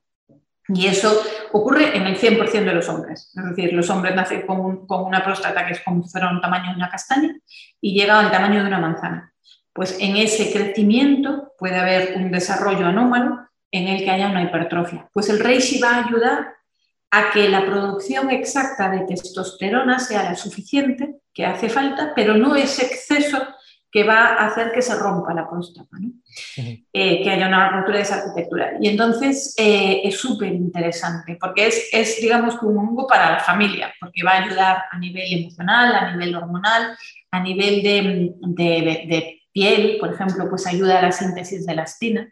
Y 0.68 0.86
eso 0.86 1.14
ocurre 1.52 1.94
en 1.94 2.06
el 2.06 2.16
100% 2.16 2.64
de 2.64 2.72
los 2.72 2.88
hombres. 2.88 3.30
Es 3.36 3.44
decir, 3.44 3.74
los 3.74 3.90
hombres 3.90 4.14
nacen 4.14 4.46
con, 4.46 4.86
con, 4.86 5.04
una 5.04 5.22
próstata 5.22 5.66
que 5.66 5.74
es 5.74 5.80
como 5.82 6.02
si 6.02 6.10
fuera 6.10 6.30
un 6.30 6.40
tamaño 6.40 6.70
de 6.70 6.76
una 6.76 6.88
castaña 6.88 7.36
y 7.82 7.92
llega 7.92 8.18
al 8.18 8.30
tamaño 8.30 8.62
de 8.62 8.68
una 8.68 8.78
manzana 8.78 9.34
pues 9.74 9.98
en 10.00 10.16
ese 10.16 10.52
crecimiento 10.52 11.52
puede 11.58 11.76
haber 11.76 12.16
un 12.16 12.30
desarrollo 12.30 12.86
anómalo 12.86 13.40
en 13.72 13.88
el 13.88 14.04
que 14.04 14.10
haya 14.10 14.28
una 14.28 14.44
hipertrofia. 14.44 15.10
Pues 15.12 15.28
el 15.28 15.40
reishi 15.40 15.80
va 15.80 15.96
a 15.96 16.06
ayudar 16.06 16.54
a 17.16 17.30
que 17.30 17.48
la 17.48 17.64
producción 17.64 18.30
exacta 18.30 18.90
de 18.90 19.04
testosterona 19.06 19.98
sea 19.98 20.24
la 20.24 20.34
suficiente 20.34 21.16
que 21.32 21.46
hace 21.46 21.68
falta, 21.68 22.12
pero 22.14 22.34
no 22.36 22.56
ese 22.56 22.86
exceso 22.86 23.38
que 23.90 24.02
va 24.02 24.34
a 24.34 24.46
hacer 24.46 24.72
que 24.72 24.82
se 24.82 24.96
rompa 24.96 25.32
la 25.32 25.48
próstata, 25.48 25.96
eh, 26.92 27.22
que 27.22 27.30
haya 27.30 27.46
una 27.46 27.70
ruptura 27.70 27.98
de 27.98 28.02
esa 28.02 28.16
arquitectura. 28.16 28.72
Y 28.80 28.88
entonces 28.88 29.54
eh, 29.56 30.00
es 30.02 30.18
súper 30.18 30.52
interesante, 30.52 31.38
porque 31.40 31.68
es, 31.68 31.90
es, 31.92 32.20
digamos, 32.20 32.60
un 32.62 32.76
hongo 32.76 33.06
para 33.06 33.30
la 33.30 33.38
familia, 33.38 33.94
porque 34.00 34.24
va 34.24 34.32
a 34.32 34.42
ayudar 34.42 34.78
a 34.90 34.98
nivel 34.98 35.32
emocional, 35.32 35.94
a 35.94 36.10
nivel 36.10 36.34
hormonal, 36.34 36.96
a 37.30 37.40
nivel 37.40 37.82
de, 37.84 38.34
de 39.06 39.42
piel, 39.52 39.98
por 40.00 40.12
ejemplo, 40.12 40.50
pues 40.50 40.66
ayuda 40.66 40.98
a 40.98 41.02
la 41.02 41.12
síntesis 41.12 41.64
de 41.64 41.72
elastina. 41.72 42.28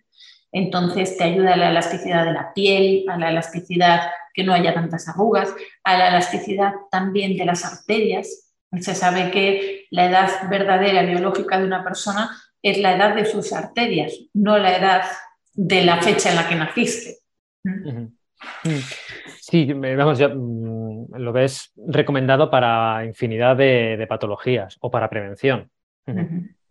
Entonces 0.53 1.17
te 1.17 1.25
ayuda 1.25 1.55
a 1.55 1.57
la 1.57 1.71
elasticidad 1.71 2.25
de 2.27 2.33
la 2.33 2.53
piel, 2.53 3.05
a 3.09 3.17
la 3.17 3.31
elasticidad 3.31 4.11
que 4.35 4.45
no 4.45 4.53
haya 4.53 4.75
tantas 4.75 5.09
arrugas, 5.09 5.55
a 5.83 5.97
la 5.97 6.09
elasticidad 6.09 6.73
también 6.91 7.37
de 7.37 7.47
las 7.47 7.65
arterias. 7.65 8.53
Se 8.81 8.95
sabe 8.95 9.31
que 9.31 9.87
la 9.91 10.07
edad 10.07 10.29
verdadera 10.49 11.03
biológica 11.03 11.59
de 11.59 11.67
una 11.67 11.83
persona 11.83 12.31
es 12.63 12.79
la 12.79 12.95
edad 12.95 13.15
de 13.15 13.25
sus 13.25 13.53
arterias, 13.53 14.13
no 14.35 14.59
la 14.59 14.77
edad 14.77 15.03
de 15.55 15.85
la 15.85 16.01
fecha 16.01 16.31
en 16.31 16.37
la 16.37 16.49
que 16.49 16.55
naciste. 16.55 17.17
Sí, 19.41 19.73
vamos, 19.73 20.19
ya, 20.19 20.29
mm, 20.29 21.15
lo 21.17 21.33
ves 21.33 21.73
recomendado 21.77 22.51
para 22.51 23.05
infinidad 23.05 23.57
de, 23.57 24.05
patologías 24.09 24.77
o 24.81 24.91
para 24.91 25.11
prevención 25.11 25.71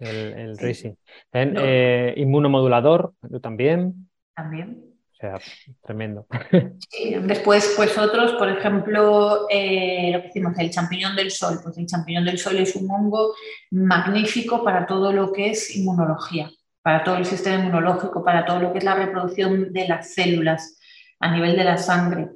el, 0.01 0.57
racing. 0.57 0.93
Eh, 1.33 2.13
inmunomodulador 2.17 3.13
también. 3.41 4.09
También. 4.35 4.83
O 5.11 5.13
sea, 5.13 5.39
tremendo. 5.83 6.25
Después, 7.23 7.73
pues 7.75 7.97
otros, 7.97 8.33
por 8.33 8.49
ejemplo, 8.49 9.45
eh, 9.49 10.11
lo 10.13 10.21
que 10.21 10.27
decimos, 10.27 10.57
el 10.57 10.71
champiñón 10.71 11.15
del 11.15 11.29
sol. 11.29 11.59
Pues 11.63 11.77
el 11.77 11.85
champiñón 11.85 12.25
del 12.25 12.39
sol 12.39 12.57
es 12.57 12.75
un 12.75 12.89
hongo 12.89 13.35
magnífico 13.69 14.63
para 14.63 14.87
todo 14.87 15.13
lo 15.13 15.31
que 15.31 15.51
es 15.51 15.75
inmunología, 15.75 16.49
para 16.81 17.03
todo 17.03 17.17
el 17.17 17.25
sistema 17.25 17.63
inmunológico, 17.63 18.23
para 18.23 18.45
todo 18.45 18.59
lo 18.59 18.71
que 18.71 18.79
es 18.79 18.83
la 18.83 18.95
reproducción 18.95 19.71
de 19.71 19.87
las 19.87 20.13
células 20.13 20.79
a 21.19 21.31
nivel 21.31 21.55
de 21.55 21.63
la 21.65 21.77
sangre. 21.77 22.29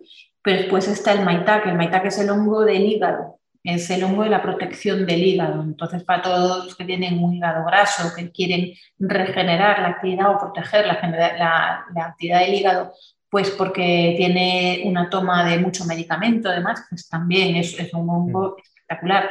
Pero 0.44 0.60
después 0.60 0.88
está 0.88 1.14
el 1.14 1.26
maitake. 1.26 1.70
El 1.70 1.78
maitake 1.78 2.10
es 2.10 2.20
el 2.20 2.30
hongo 2.30 2.64
del 2.64 2.86
hígado 2.86 3.40
es 3.66 3.90
el 3.90 4.04
hongo 4.04 4.24
de 4.24 4.30
la 4.30 4.44
protección 4.44 5.06
del 5.08 5.24
hígado. 5.24 5.64
Entonces, 5.64 6.04
para 6.04 6.22
todos 6.22 6.66
los 6.66 6.76
que 6.76 6.86
tienen 6.86 7.22
un 7.22 7.34
hígado 7.34 7.66
graso, 7.66 8.14
que 8.16 8.32
quieren 8.32 8.74
regenerar 9.00 9.80
la 9.80 9.90
actividad 9.90 10.32
o 10.32 10.38
proteger 10.38 10.86
la, 10.86 11.86
actividad 12.06 12.42
del 12.42 12.54
hígado, 12.54 12.94
pues 13.28 13.50
porque 13.50 14.14
tiene 14.18 14.84
una 14.86 15.10
toma 15.10 15.50
de 15.50 15.58
mucho 15.58 15.84
medicamento, 15.86 16.48
además, 16.48 16.86
pues 16.90 17.10
también 17.10 17.56
es, 17.56 17.76
un 17.94 18.08
hongo 18.08 18.56
mm. 18.56 18.62
espectacular. 18.62 19.30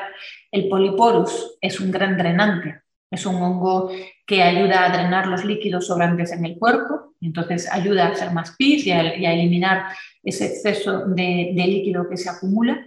El 0.50 0.68
poliporus 0.68 1.56
es 1.60 1.78
un 1.78 1.92
gran 1.92 2.18
drenante, 2.18 2.82
es 3.08 3.24
un 3.26 3.36
hongo 3.36 3.92
que 4.26 4.42
ayuda 4.42 4.84
a 4.84 4.88
drenar 4.96 5.28
los 5.28 5.44
líquidos 5.44 5.86
sobrantes 5.86 6.32
en 6.32 6.44
el 6.44 6.58
cuerpo, 6.58 7.14
entonces 7.20 7.70
ayuda 7.70 8.06
a 8.06 8.10
hacer 8.10 8.32
más 8.32 8.56
pis 8.56 8.84
y 8.84 8.90
a, 8.90 9.00
eliminar 9.00 9.92
ese 10.24 10.46
exceso 10.46 11.06
de, 11.06 11.52
de 11.54 11.66
líquido 11.66 12.08
que 12.08 12.16
se 12.16 12.28
acumula. 12.28 12.84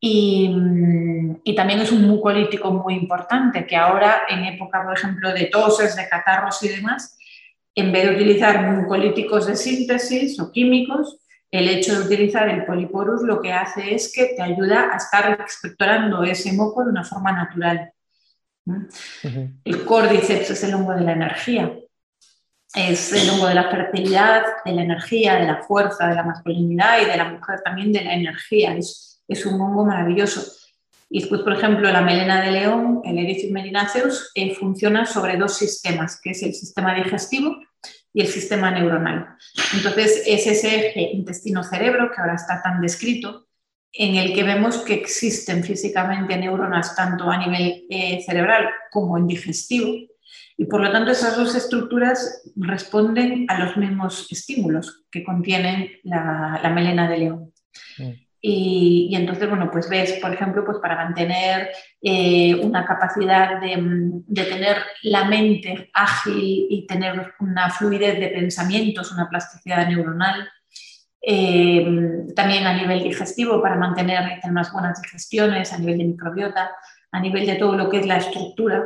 Y, 0.00 0.54
también 1.56 1.80
es 1.80 1.90
un 1.90 2.06
mucolítico 2.06 2.70
muy 2.70 2.94
importante, 2.94 3.66
que 3.66 3.76
ahora 3.76 4.22
en 4.28 4.44
época, 4.44 4.84
por 4.84 4.96
ejemplo, 4.96 5.32
de 5.32 5.46
toses, 5.46 5.96
de 5.96 6.08
catarros 6.08 6.62
y 6.62 6.68
demás, 6.68 7.16
en 7.74 7.92
vez 7.92 8.04
de 8.04 8.14
utilizar 8.14 8.70
mucolíticos 8.72 9.46
de 9.46 9.56
síntesis 9.56 10.38
o 10.38 10.52
químicos, 10.52 11.18
el 11.50 11.68
hecho 11.68 11.98
de 11.98 12.06
utilizar 12.06 12.48
el 12.48 12.64
poliporus 12.66 13.22
lo 13.22 13.40
que 13.40 13.52
hace 13.52 13.94
es 13.94 14.12
que 14.12 14.34
te 14.36 14.42
ayuda 14.42 14.92
a 14.92 14.96
estar 14.96 15.30
expectorando 15.40 16.22
ese 16.24 16.52
moco 16.52 16.84
de 16.84 16.90
una 16.90 17.04
forma 17.04 17.32
natural. 17.32 17.92
El 19.64 19.84
córdiceps 19.84 20.50
es 20.50 20.64
el 20.64 20.74
hongo 20.74 20.92
de 20.92 21.02
la 21.02 21.12
energía, 21.12 21.72
es 22.74 23.12
el 23.12 23.30
hongo 23.30 23.46
de 23.46 23.54
la 23.54 23.70
fertilidad, 23.70 24.42
de 24.64 24.72
la 24.72 24.82
energía, 24.82 25.36
de 25.36 25.46
la 25.46 25.62
fuerza, 25.62 26.08
de 26.08 26.16
la 26.16 26.24
masculinidad 26.24 27.00
y 27.00 27.04
de 27.04 27.16
la 27.16 27.30
mujer 27.30 27.60
también 27.64 27.92
de 27.92 28.04
la 28.04 28.14
energía. 28.14 28.74
Es 28.76 29.15
es 29.28 29.46
un 29.46 29.60
hongo 29.60 29.84
maravilloso. 29.84 30.44
Y 31.08 31.20
después, 31.20 31.42
por 31.42 31.52
ejemplo, 31.52 31.90
la 31.90 32.00
melena 32.00 32.42
de 32.42 32.50
león, 32.50 33.00
el 33.04 33.18
Ericium 33.18 33.52
melinaceus, 33.52 34.32
eh, 34.34 34.54
funciona 34.54 35.06
sobre 35.06 35.36
dos 35.36 35.56
sistemas, 35.56 36.20
que 36.20 36.30
es 36.30 36.42
el 36.42 36.52
sistema 36.52 36.94
digestivo 36.94 37.56
y 38.12 38.22
el 38.22 38.26
sistema 38.26 38.70
neuronal. 38.70 39.36
Entonces, 39.74 40.24
es 40.26 40.46
ese 40.46 40.88
eje 40.88 41.10
intestino-cerebro 41.12 42.10
que 42.10 42.20
ahora 42.20 42.34
está 42.34 42.60
tan 42.60 42.80
descrito, 42.80 43.46
en 43.92 44.16
el 44.16 44.34
que 44.34 44.42
vemos 44.42 44.78
que 44.78 44.94
existen 44.94 45.64
físicamente 45.64 46.36
neuronas 46.36 46.94
tanto 46.94 47.30
a 47.30 47.38
nivel 47.38 47.86
eh, 47.88 48.22
cerebral 48.26 48.68
como 48.90 49.16
en 49.16 49.26
digestivo. 49.26 49.94
Y 50.58 50.64
por 50.66 50.80
lo 50.80 50.90
tanto, 50.90 51.12
esas 51.12 51.36
dos 51.36 51.54
estructuras 51.54 52.42
responden 52.56 53.46
a 53.48 53.64
los 53.64 53.76
mismos 53.76 54.26
estímulos 54.30 55.04
que 55.10 55.22
contienen 55.22 55.90
la, 56.02 56.70
melena 56.74 57.08
de 57.08 57.18
león. 57.18 57.52
Mm. 57.98 58.25
Y, 58.48 59.12
entonces, 59.16 59.48
bueno, 59.48 59.68
pues 59.72 59.88
ves, 59.88 60.20
por 60.22 60.32
ejemplo, 60.32 60.64
pues 60.64 60.78
para 60.78 60.94
mantener 60.94 61.68
eh, 62.00 62.54
una 62.54 62.86
capacidad 62.86 63.60
de, 63.60 64.44
tener 64.44 64.76
la 65.02 65.24
mente 65.24 65.90
ágil 65.92 66.68
y 66.70 66.86
tener 66.86 67.34
una 67.40 67.70
fluidez 67.70 68.20
de 68.20 68.28
pensamientos, 68.28 69.10
una 69.10 69.28
plasticidad 69.28 69.88
neuronal, 69.88 70.48
eh, 71.20 71.84
también 72.36 72.68
a 72.68 72.74
nivel 72.74 73.02
digestivo 73.02 73.60
para 73.60 73.74
mantener 73.74 74.38
unas 74.44 74.72
buenas 74.72 75.02
digestiones, 75.02 75.72
a 75.72 75.78
nivel 75.78 75.98
de 75.98 76.04
microbiota, 76.04 76.70
a 77.10 77.18
nivel 77.18 77.46
de 77.46 77.56
todo 77.56 77.76
lo 77.76 77.90
que 77.90 77.98
es 77.98 78.06
la 78.06 78.18
estructura, 78.18 78.84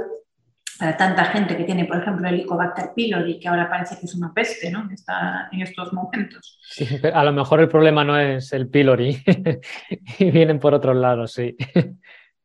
para 0.81 0.97
tanta 0.97 1.27
gente 1.27 1.59
que 1.59 1.65
tiene, 1.65 1.85
por 1.85 1.99
ejemplo, 1.99 2.27
el 2.27 2.37
Helicobacter 2.37 2.93
pylori, 2.97 3.39
que 3.39 3.49
ahora 3.49 3.69
parece 3.69 3.99
que 3.99 4.07
es 4.07 4.15
una 4.15 4.33
peste 4.33 4.71
¿no? 4.71 4.89
Está 4.91 5.51
en 5.53 5.61
estos 5.61 5.93
momentos. 5.93 6.59
Sí, 6.63 6.89
a 7.13 7.23
lo 7.23 7.33
mejor 7.33 7.61
el 7.61 7.69
problema 7.69 8.03
no 8.03 8.19
es 8.19 8.51
el 8.55 8.67
pylori 8.67 9.23
y 10.19 10.31
vienen 10.31 10.59
por 10.59 10.73
otros 10.73 10.97
lados, 10.97 11.35
sí. 11.35 11.55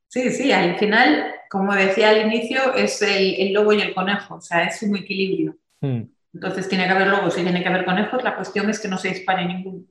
Sí, 0.09 0.31
sí, 0.31 0.51
al 0.51 0.77
final, 0.77 1.33
como 1.49 1.73
decía 1.73 2.09
al 2.09 2.25
inicio, 2.25 2.73
es 2.75 3.01
el, 3.01 3.53
lobo 3.53 3.71
y 3.71 3.81
el 3.81 3.93
conejo, 3.93 4.35
o 4.35 4.41
sea, 4.41 4.65
es 4.65 4.83
un 4.83 4.97
equilibrio. 4.97 5.55
Hmm. 5.79 6.03
Entonces 6.33 6.67
tiene 6.67 6.85
que 6.85 6.91
haber 6.91 7.07
lobos 7.07 7.37
y 7.37 7.43
tiene 7.43 7.63
que 7.63 7.69
haber 7.69 7.85
conejos, 7.85 8.21
la 8.21 8.35
cuestión 8.35 8.69
es 8.69 8.81
que 8.81 8.89
no 8.89 8.97
se 8.97 9.09
dispare 9.09 9.45
ninguno. 9.45 9.85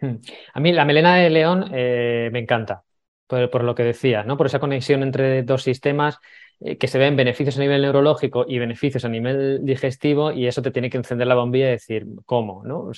Hmm. 0.00 0.16
A 0.54 0.60
mí 0.60 0.72
la 0.72 0.86
melena 0.86 1.16
de 1.16 1.28
león 1.28 1.70
eh, 1.70 2.30
me 2.32 2.38
encanta, 2.38 2.82
por, 3.26 3.62
lo 3.62 3.74
que 3.74 3.84
decía, 3.84 4.22
¿no? 4.22 4.38
por 4.38 4.46
esa 4.46 4.58
conexión 4.58 5.02
entre 5.02 5.42
dos 5.42 5.62
sistemas 5.62 6.18
eh, 6.64 6.76
que 6.78 6.88
se 6.88 6.98
ven 6.98 7.14
beneficios 7.14 7.56
a 7.56 7.60
nivel 7.60 7.82
neurológico 7.82 8.44
y 8.48 8.58
beneficios 8.58 9.04
a 9.04 9.08
nivel 9.08 9.60
digestivo 9.64 10.32
y 10.32 10.46
eso 10.46 10.62
te 10.62 10.70
tiene 10.70 10.90
que 10.90 10.96
encender 10.96 11.26
la 11.26 11.36
bombilla 11.36 11.68
y 11.68 11.72
decir 11.72 12.06
cómo, 12.26 12.64
¿no? 12.64 12.90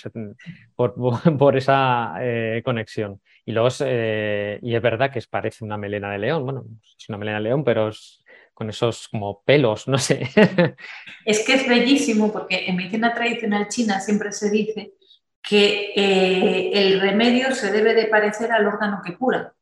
por, 0.75 1.57
esa 1.57 2.15
eh, 2.21 2.63
conexión. 2.65 3.21
Y 3.45 3.53
luego 3.53 3.69
es, 3.69 3.81
y 3.81 4.75
es 4.75 4.83
verdad 4.83 5.13
que 5.13 5.21
parece 5.29 5.65
una 5.65 5.77
melena 5.77 6.11
de 6.11 6.19
león, 6.19 6.45
bueno, 6.45 6.65
es 6.99 7.09
una 7.09 7.19
melena 7.19 7.39
de 7.39 7.45
león, 7.45 7.63
pero 7.63 7.89
es 7.89 8.25
con 8.57 8.71
esos 8.71 9.09
como 9.09 9.43
pelos, 9.43 9.87
no 9.87 9.99
sé. 9.99 10.31
Es 11.27 11.45
que 11.45 11.55
es 11.55 11.69
bellísimo 11.69 12.33
porque 12.33 12.67
en 12.67 12.77
medicina 12.77 13.13
tradicional 13.13 13.69
china 13.69 14.01
siempre 14.01 14.33
se 14.33 14.49
dice 14.49 14.93
que 15.43 15.93
eh, 15.95 16.71
el 16.73 17.01
remedio 17.01 17.55
se 17.55 17.71
debe 17.71 17.95
de 17.95 18.07
parecer 18.07 18.51
al 18.53 18.67
órgano 18.67 19.03
que 19.05 19.17
cura. 19.17 19.53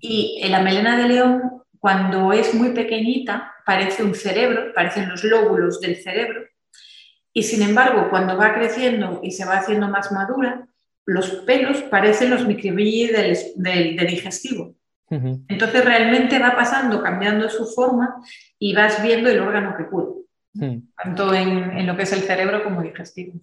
Y 0.00 0.46
la 0.48 0.60
melena 0.60 0.96
de 0.96 1.08
león, 1.08 1.61
cuando 1.82 2.32
es 2.32 2.54
muy 2.54 2.68
pequeñita, 2.68 3.56
parece 3.66 4.04
un 4.04 4.14
cerebro, 4.14 4.72
parecen 4.72 5.08
los 5.08 5.24
lóbulos 5.24 5.80
del 5.80 5.96
cerebro. 5.96 6.42
Y 7.32 7.42
sin 7.42 7.60
embargo, 7.60 8.08
cuando 8.08 8.36
va 8.36 8.54
creciendo 8.54 9.18
y 9.20 9.32
se 9.32 9.44
va 9.44 9.56
haciendo 9.56 9.88
más 9.88 10.12
madura, 10.12 10.68
los 11.06 11.28
pelos 11.44 11.82
parecen 11.82 12.30
los 12.30 12.46
microbilli 12.46 13.08
del 13.08 14.06
digestivo. 14.06 14.76
Entonces 15.10 15.84
realmente 15.84 16.38
va 16.38 16.54
pasando, 16.54 17.02
cambiando 17.02 17.50
su 17.50 17.66
forma 17.66 18.22
y 18.60 18.74
vas 18.76 19.02
viendo 19.02 19.28
el 19.28 19.40
órgano 19.40 19.74
que 19.76 19.86
cura, 19.86 20.12
tanto 21.02 21.34
en, 21.34 21.84
lo 21.84 21.96
que 21.96 22.04
es 22.04 22.12
el 22.12 22.20
cerebro 22.20 22.62
como 22.62 22.80
digestivo. 22.80 23.40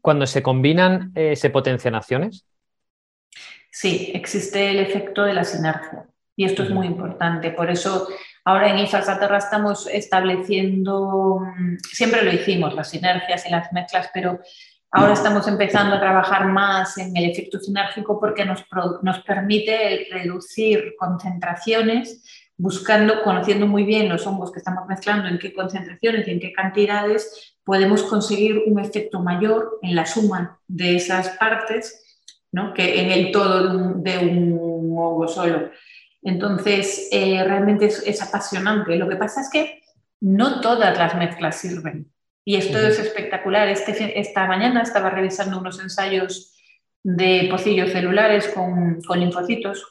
Cuando 0.00 0.24
se 0.28 0.40
combinan, 0.40 1.10
eh, 1.16 1.34
¿se 1.34 1.50
potencian 1.50 1.96
acciones? 1.96 2.46
Sí, 3.72 4.12
existe 4.14 4.70
el 4.70 4.78
efecto 4.78 5.24
de 5.24 5.34
la 5.34 5.42
sinergia 5.42 6.06
y 6.36 6.44
esto 6.44 6.62
es 6.62 6.70
muy 6.70 6.86
importante. 6.86 7.50
Por 7.50 7.70
eso 7.70 8.06
ahora 8.44 8.70
en 8.70 8.86
Terra 8.86 9.38
estamos 9.38 9.86
estableciendo, 9.86 11.40
mm, 11.40 11.76
siempre 11.90 12.22
lo 12.22 12.32
hicimos, 12.32 12.74
las 12.74 12.90
sinergias 12.90 13.46
y 13.46 13.50
las 13.50 13.72
mezclas, 13.72 14.10
pero 14.12 14.40
Ahora 14.92 15.12
estamos 15.12 15.46
empezando 15.46 15.96
a 15.96 16.00
trabajar 16.00 16.46
más 16.46 16.96
en 16.96 17.14
el 17.14 17.30
efecto 17.30 17.58
sinérgico 17.58 18.18
porque 18.18 18.46
nos, 18.46 18.64
nos 19.02 19.18
permite 19.24 20.06
reducir 20.10 20.94
concentraciones, 20.98 22.24
buscando, 22.56 23.22
conociendo 23.22 23.66
muy 23.66 23.82
bien 23.82 24.08
los 24.08 24.26
hongos 24.26 24.52
que 24.52 24.60
estamos 24.60 24.86
mezclando, 24.86 25.28
en 25.28 25.38
qué 25.38 25.52
concentraciones 25.52 26.26
y 26.26 26.30
en 26.30 26.40
qué 26.40 26.52
cantidades, 26.52 27.56
podemos 27.62 28.04
conseguir 28.04 28.62
un 28.66 28.78
efecto 28.78 29.20
mayor 29.20 29.78
en 29.82 29.96
la 29.96 30.06
suma 30.06 30.60
de 30.66 30.96
esas 30.96 31.30
partes 31.30 32.22
¿no? 32.52 32.72
que 32.72 33.00
en 33.02 33.10
el 33.10 33.32
todo 33.32 33.94
de 33.96 34.18
un, 34.18 34.58
hongo 34.96 35.28
solo. 35.28 35.70
Entonces, 36.26 37.08
eh, 37.12 37.42
realmente 37.44 37.86
es, 37.86 38.02
es 38.04 38.20
apasionante. 38.20 38.96
Lo 38.96 39.08
que 39.08 39.14
pasa 39.14 39.40
es 39.40 39.48
que 39.48 39.82
no 40.20 40.60
todas 40.60 40.98
las 40.98 41.14
mezclas 41.14 41.56
sirven. 41.56 42.12
Y 42.44 42.56
esto 42.56 42.78
es 42.78 42.98
espectacular. 42.98 43.68
Este, 43.68 44.18
esta 44.18 44.46
mañana 44.46 44.82
estaba 44.82 45.10
revisando 45.10 45.60
unos 45.60 45.80
ensayos 45.80 46.52
de 47.04 47.46
pocillos 47.48 47.92
celulares 47.92 48.48
con, 48.48 49.00
con 49.02 49.20
linfocitos 49.20 49.86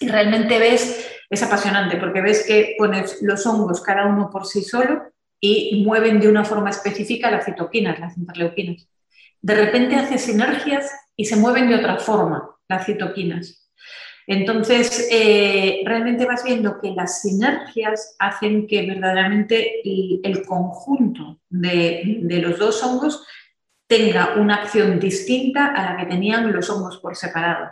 y 0.00 0.08
realmente 0.08 0.58
ves, 0.58 1.06
es 1.28 1.42
apasionante 1.42 1.98
porque 1.98 2.22
ves 2.22 2.46
que 2.46 2.74
pones 2.78 3.18
los 3.20 3.44
hongos 3.44 3.82
cada 3.82 4.06
uno 4.06 4.30
por 4.30 4.46
sí 4.46 4.62
solo 4.62 5.02
y 5.40 5.84
mueven 5.84 6.20
de 6.20 6.28
una 6.28 6.44
forma 6.44 6.70
específica 6.70 7.30
las 7.30 7.44
citoquinas, 7.44 8.00
las 8.00 8.16
interleuquinas. 8.16 8.88
De 9.42 9.54
repente 9.54 9.96
hace 9.96 10.16
sinergias 10.16 10.90
y 11.16 11.26
se 11.26 11.36
mueven 11.36 11.68
de 11.68 11.76
otra 11.76 11.98
forma 11.98 12.56
las 12.68 12.86
citoquinas. 12.86 13.67
Entonces, 14.30 15.08
eh, 15.10 15.80
realmente 15.86 16.26
vas 16.26 16.44
viendo 16.44 16.78
que 16.78 16.90
las 16.90 17.22
sinergias 17.22 18.14
hacen 18.18 18.66
que 18.66 18.86
verdaderamente 18.86 19.80
el, 19.82 20.44
conjunto 20.44 21.40
de, 21.48 22.20
los 22.42 22.58
dos 22.58 22.82
hongos 22.82 23.26
tenga 23.86 24.34
una 24.36 24.56
acción 24.56 25.00
distinta 25.00 25.68
a 25.68 25.82
la 25.82 25.96
que 25.96 26.04
tenían 26.04 26.52
los 26.52 26.68
hongos 26.68 26.98
por 26.98 27.16
separado. 27.16 27.70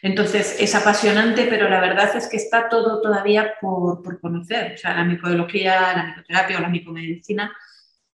Entonces, 0.00 0.58
es 0.60 0.76
apasionante, 0.76 1.48
pero 1.50 1.68
la 1.68 1.80
verdad 1.80 2.16
es 2.16 2.28
que 2.28 2.36
está 2.36 2.68
todo 2.68 3.02
todavía 3.02 3.54
por, 3.60 4.20
conocer. 4.20 4.74
O 4.74 4.78
sea, 4.78 4.94
la 4.94 5.02
micología, 5.02 5.92
la 5.96 6.06
micoterapia 6.06 6.58
o 6.58 6.60
la 6.60 6.68
micomedicina 6.68 7.52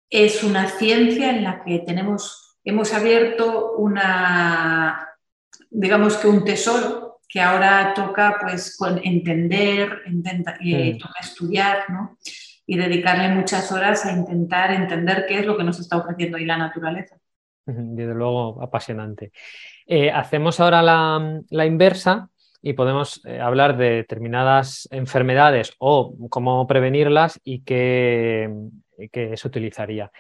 es 0.10 0.44
una 0.44 0.68
ciencia 0.68 1.30
en 1.30 1.46
la 1.46 1.64
que 1.64 1.80
tenemos, 1.80 2.58
hemos 2.66 2.94
abierto 2.94 3.78
una, 3.78 5.08
digamos 5.70 6.18
que 6.18 6.28
un 6.28 6.44
tesoro 6.44 7.09
que 7.30 7.40
ahora 7.40 7.94
toca 7.94 8.38
pues 8.42 8.76
entender, 9.04 10.02
intenta, 10.08 10.58
eh, 10.60 10.98
toca 11.00 11.20
estudiar, 11.22 11.88
¿no? 11.90 12.18
Y 12.66 12.76
dedicarle 12.76 13.30
muchas 13.30 13.72
horas 13.72 14.04
a 14.06 14.12
intentar 14.12 14.72
entender 14.72 15.26
qué 15.28 15.40
es 15.40 15.46
lo 15.46 15.56
que 15.56 15.64
nos 15.64 15.80
está 15.80 15.98
ofreciendo 15.98 16.38
ahí 16.38 16.46
la 16.46 16.58
naturaleza. 16.58 17.18
Desde 17.66 18.16
luego, 18.16 18.62
apasionante. 18.64 19.32
Eh, 19.86 20.10
hacemos 20.10 20.60
ahora 20.60 20.82
la, 20.82 21.66
inversa 21.66 22.30
y 22.64 22.74
podemos 22.74 23.24
eh, 23.26 23.40
hablar 23.40 23.78
de 23.78 23.92
determinadas 23.92 24.88
enfermedades 24.92 25.74
o 25.78 26.16
cómo 26.30 26.66
prevenirlas 26.66 27.40
y 27.44 27.62
qué, 27.62 28.52
qué 29.12 29.38
se 29.38 29.48
utilizaría. 29.48 30.12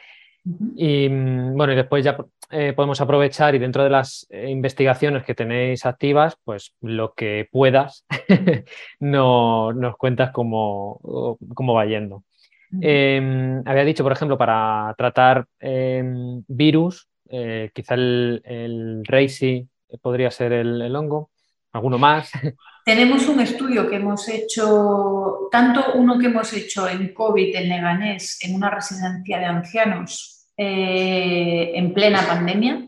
Y 0.75 1.09
mm, 1.09 1.55
bueno, 1.55 1.73
y 1.73 1.75
después 1.75 2.03
ya 2.03 2.17
eh, 2.51 2.73
podemos 2.73 2.99
aprovechar 2.99 3.53
y 3.53 3.59
dentro 3.59 3.83
de 3.83 3.89
las 3.89 4.25
eh, 4.29 4.49
investigaciones 4.49 5.23
que 5.23 5.35
tenéis 5.35 5.85
activas, 5.85 6.35
pues 6.43 6.73
lo 6.81 7.13
que 7.13 7.47
puedas 7.51 8.05
no, 8.99 9.71
nos 9.73 9.97
cuentas 9.97 10.31
cómo, 10.31 11.37
cómo 11.53 11.73
va 11.73 11.85
yendo. 11.85 12.23
Em, 12.81 13.61
había 13.65 13.83
dicho, 13.83 14.03
por 14.03 14.11
ejemplo, 14.11 14.37
para 14.37 14.93
tratar 14.97 15.45
em, 15.59 16.43
virus, 16.47 17.07
eh, 17.29 17.71
quizá 17.73 17.95
el, 17.95 18.41
el 18.45 19.03
podría 20.01 20.31
ser 20.31 20.53
el, 20.53 20.81
el 20.81 20.95
hongo, 20.95 21.31
alguno 21.71 21.97
más. 21.97 22.31
Tenemos 22.85 23.27
un 23.27 23.41
estudio 23.41 23.87
que 23.87 23.97
hemos 23.97 24.27
hecho, 24.27 25.49
tanto 25.51 25.93
uno 25.95 26.17
que 26.17 26.27
hemos 26.27 26.51
hecho 26.53 26.87
en 26.87 27.13
COVID 27.13 27.55
en 27.55 27.69
Leganés, 27.69 28.43
en 28.43 28.55
una 28.55 28.71
residencia 28.71 29.37
de 29.37 29.45
ancianos 29.45 30.38
eh, 30.61 31.71
en 31.75 31.93
plena 31.93 32.27
pandemia, 32.27 32.85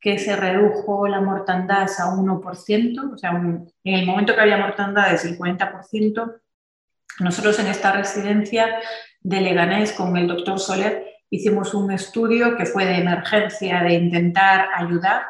que 0.00 0.18
se 0.18 0.34
redujo 0.34 1.06
la 1.06 1.20
mortandad 1.20 1.82
a 1.98 2.06
1%, 2.06 3.12
o 3.12 3.18
sea, 3.18 3.30
en 3.32 3.70
el 3.84 4.06
momento 4.06 4.34
que 4.34 4.40
había 4.40 4.56
mortandades 4.56 5.26
el 5.26 5.38
40%, 5.38 6.40
nosotros 7.20 7.58
en 7.58 7.66
esta 7.66 7.92
residencia 7.92 8.66
de 9.20 9.42
Leganés 9.42 9.92
con 9.92 10.16
el 10.16 10.26
doctor 10.26 10.58
Soler 10.58 11.04
hicimos 11.28 11.74
un 11.74 11.92
estudio 11.92 12.56
que 12.56 12.64
fue 12.64 12.86
de 12.86 12.96
emergencia, 12.96 13.82
de 13.82 13.92
intentar 13.92 14.68
ayudar 14.74 15.24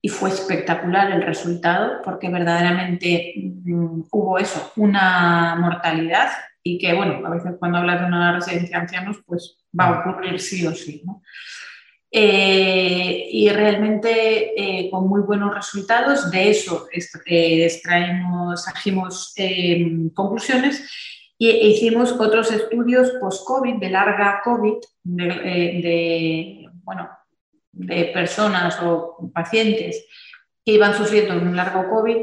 y 0.00 0.10
fue 0.10 0.30
espectacular 0.30 1.10
el 1.10 1.22
resultado 1.22 2.00
porque 2.04 2.28
verdaderamente 2.28 3.34
mm, 3.64 4.02
hubo 4.12 4.38
eso, 4.38 4.72
una 4.76 5.56
mortalidad 5.56 6.28
y 6.62 6.78
que, 6.78 6.94
bueno, 6.94 7.26
a 7.26 7.30
veces 7.30 7.52
cuando 7.58 7.78
hablas 7.78 8.00
de 8.00 8.06
una 8.06 8.34
residencia 8.34 8.76
de 8.76 8.82
ancianos, 8.82 9.18
pues 9.26 9.58
va 9.78 9.86
a 9.86 10.00
ocurrir 10.00 10.40
sí 10.40 10.66
o 10.66 10.74
sí. 10.74 11.02
Eh, 12.10 13.28
y 13.30 13.50
realmente 13.50 14.54
eh, 14.56 14.90
con 14.90 15.08
muy 15.08 15.20
buenos 15.20 15.54
resultados, 15.54 16.30
de 16.30 16.50
eso 16.50 16.88
eh, 17.26 17.64
extraemos, 17.66 18.64
trajimos 18.64 19.34
em, 19.36 20.08
conclusiones 20.10 20.90
e 21.38 21.68
hicimos 21.68 22.12
otros 22.12 22.50
estudios 22.50 23.12
post-COVID, 23.20 23.76
de 23.76 23.90
larga 23.90 24.40
COVID, 24.42 24.74
de, 25.04 25.24
de, 25.26 26.68
bueno, 26.82 27.08
de 27.72 28.06
personas 28.06 28.78
o 28.82 29.30
pacientes 29.32 30.06
que 30.64 30.72
iban 30.72 30.96
sufriendo 30.96 31.34
un 31.34 31.54
largo 31.54 31.88
COVID 31.90 32.16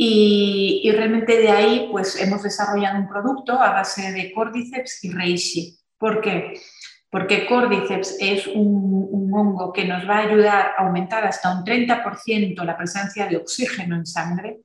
y, 0.00 0.88
realmente 0.92 1.36
de 1.36 1.50
ahí 1.50 1.88
pues 1.90 2.20
hemos 2.20 2.44
desarrollado 2.44 3.00
un 3.00 3.08
producto 3.08 3.60
a 3.60 3.72
base 3.72 4.12
de 4.12 4.32
Cordyceps 4.32 5.04
y 5.04 5.10
Reishi. 5.10 5.78
¿Por 5.98 6.20
qué? 6.20 6.60
Porque 7.10 7.46
Cordyceps 7.46 8.16
es 8.20 8.46
un, 8.46 9.08
un 9.10 9.34
hongo 9.34 9.72
que 9.72 9.84
nos 9.84 10.08
va 10.08 10.18
a 10.18 10.28
ayudar 10.28 10.72
a 10.76 10.86
aumentar 10.86 11.24
hasta 11.26 11.52
un 11.52 11.64
30% 11.64 12.62
la 12.64 12.76
presencia 12.76 13.26
de 13.26 13.38
oxígeno 13.38 13.96
en 13.96 14.06
sangre. 14.06 14.60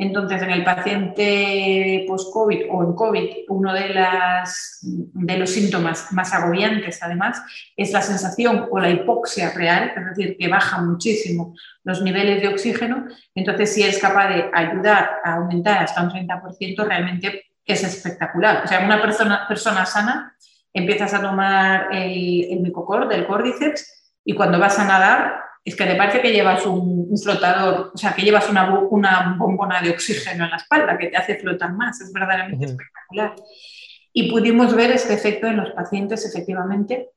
Entonces, 0.00 0.40
en 0.40 0.50
el 0.50 0.64
paciente 0.64 2.06
post-COVID 2.08 2.62
o 2.70 2.84
en 2.84 2.94
COVID, 2.94 3.30
uno 3.48 3.74
de, 3.74 5.38
los 5.38 5.50
síntomas 5.50 6.10
más 6.12 6.32
agobiantes, 6.32 7.02
además, 7.02 7.42
es 7.76 7.92
la 7.92 8.00
sensación 8.00 8.66
o 8.70 8.80
la 8.80 8.88
hipoxia 8.88 9.50
real, 9.50 9.92
es 9.94 10.16
decir, 10.16 10.36
que 10.38 10.48
baja 10.48 10.80
muchísimo 10.80 11.54
los 11.84 12.00
niveles 12.00 12.40
de 12.40 12.48
oxígeno. 12.48 13.08
Entonces, 13.34 13.74
si 13.74 13.82
es 13.82 13.98
capaz 13.98 14.30
de 14.30 14.50
ayudar 14.54 15.20
a 15.22 15.34
aumentar 15.34 15.82
hasta 15.82 16.02
un 16.02 16.08
30%, 16.08 16.82
realmente 16.86 17.50
es 17.66 17.84
espectacular. 17.84 18.62
O 18.64 18.68
sea, 18.68 18.82
una 18.82 19.02
persona, 19.02 19.84
sana 19.84 20.34
empiezas 20.72 21.12
a 21.12 21.20
tomar 21.20 21.88
el, 21.92 22.46
el 22.50 22.60
micocor 22.60 23.06
del 23.06 23.26
córdiceps 23.26 24.14
y 24.24 24.34
cuando 24.34 24.58
vas 24.58 24.78
a 24.78 24.86
nadar 24.86 25.49
es 25.64 25.76
que 25.76 25.84
te 25.84 25.94
parece 25.94 26.20
que 26.20 26.32
llevas 26.32 26.64
un, 26.66 27.16
flotador, 27.22 27.92
o 27.94 27.98
sea, 27.98 28.14
que 28.14 28.22
llevas 28.22 28.48
una, 28.48 28.78
una, 28.78 29.36
bombona 29.38 29.80
de 29.82 29.90
oxígeno 29.90 30.44
en 30.44 30.50
la 30.50 30.56
espalda 30.56 30.96
que 30.96 31.08
te 31.08 31.16
hace 31.16 31.36
flotar 31.36 31.72
más, 31.72 32.00
es 32.00 32.12
verdaderamente 32.12 32.66
espectacular. 32.66 33.34
Y 34.12 34.30
pudimos 34.30 34.74
ver 34.74 34.90
este 34.90 35.14
efecto 35.14 35.46
en 35.46 35.58
los 35.58 35.70
pacientes, 35.70 36.24
efectivamente, 36.24 37.10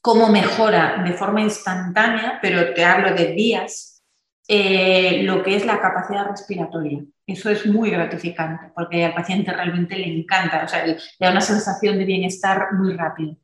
cómo 0.00 0.28
mejora 0.28 1.02
de 1.04 1.12
forma 1.12 1.42
instantánea, 1.42 2.38
pero 2.42 2.74
te 2.74 2.84
hablo 2.84 3.14
de 3.14 3.32
días, 3.32 4.02
eh, 4.48 5.22
lo 5.22 5.42
que 5.42 5.56
es 5.56 5.64
la 5.64 5.80
capacidad 5.80 6.26
respiratoria. 6.26 7.04
Eso 7.26 7.50
es 7.50 7.64
muy 7.66 7.90
gratificante 7.90 8.72
porque 8.74 9.04
al 9.04 9.14
paciente 9.14 9.52
realmente 9.52 9.96
le 9.96 10.06
encanta, 10.06 10.64
o 10.64 10.68
sea, 10.68 10.84
le 10.84 10.98
da 11.20 11.30
una 11.30 11.40
sensación 11.40 11.98
de 11.98 12.04
bienestar 12.04 12.72
muy 12.72 12.94
rápido. 12.94 13.36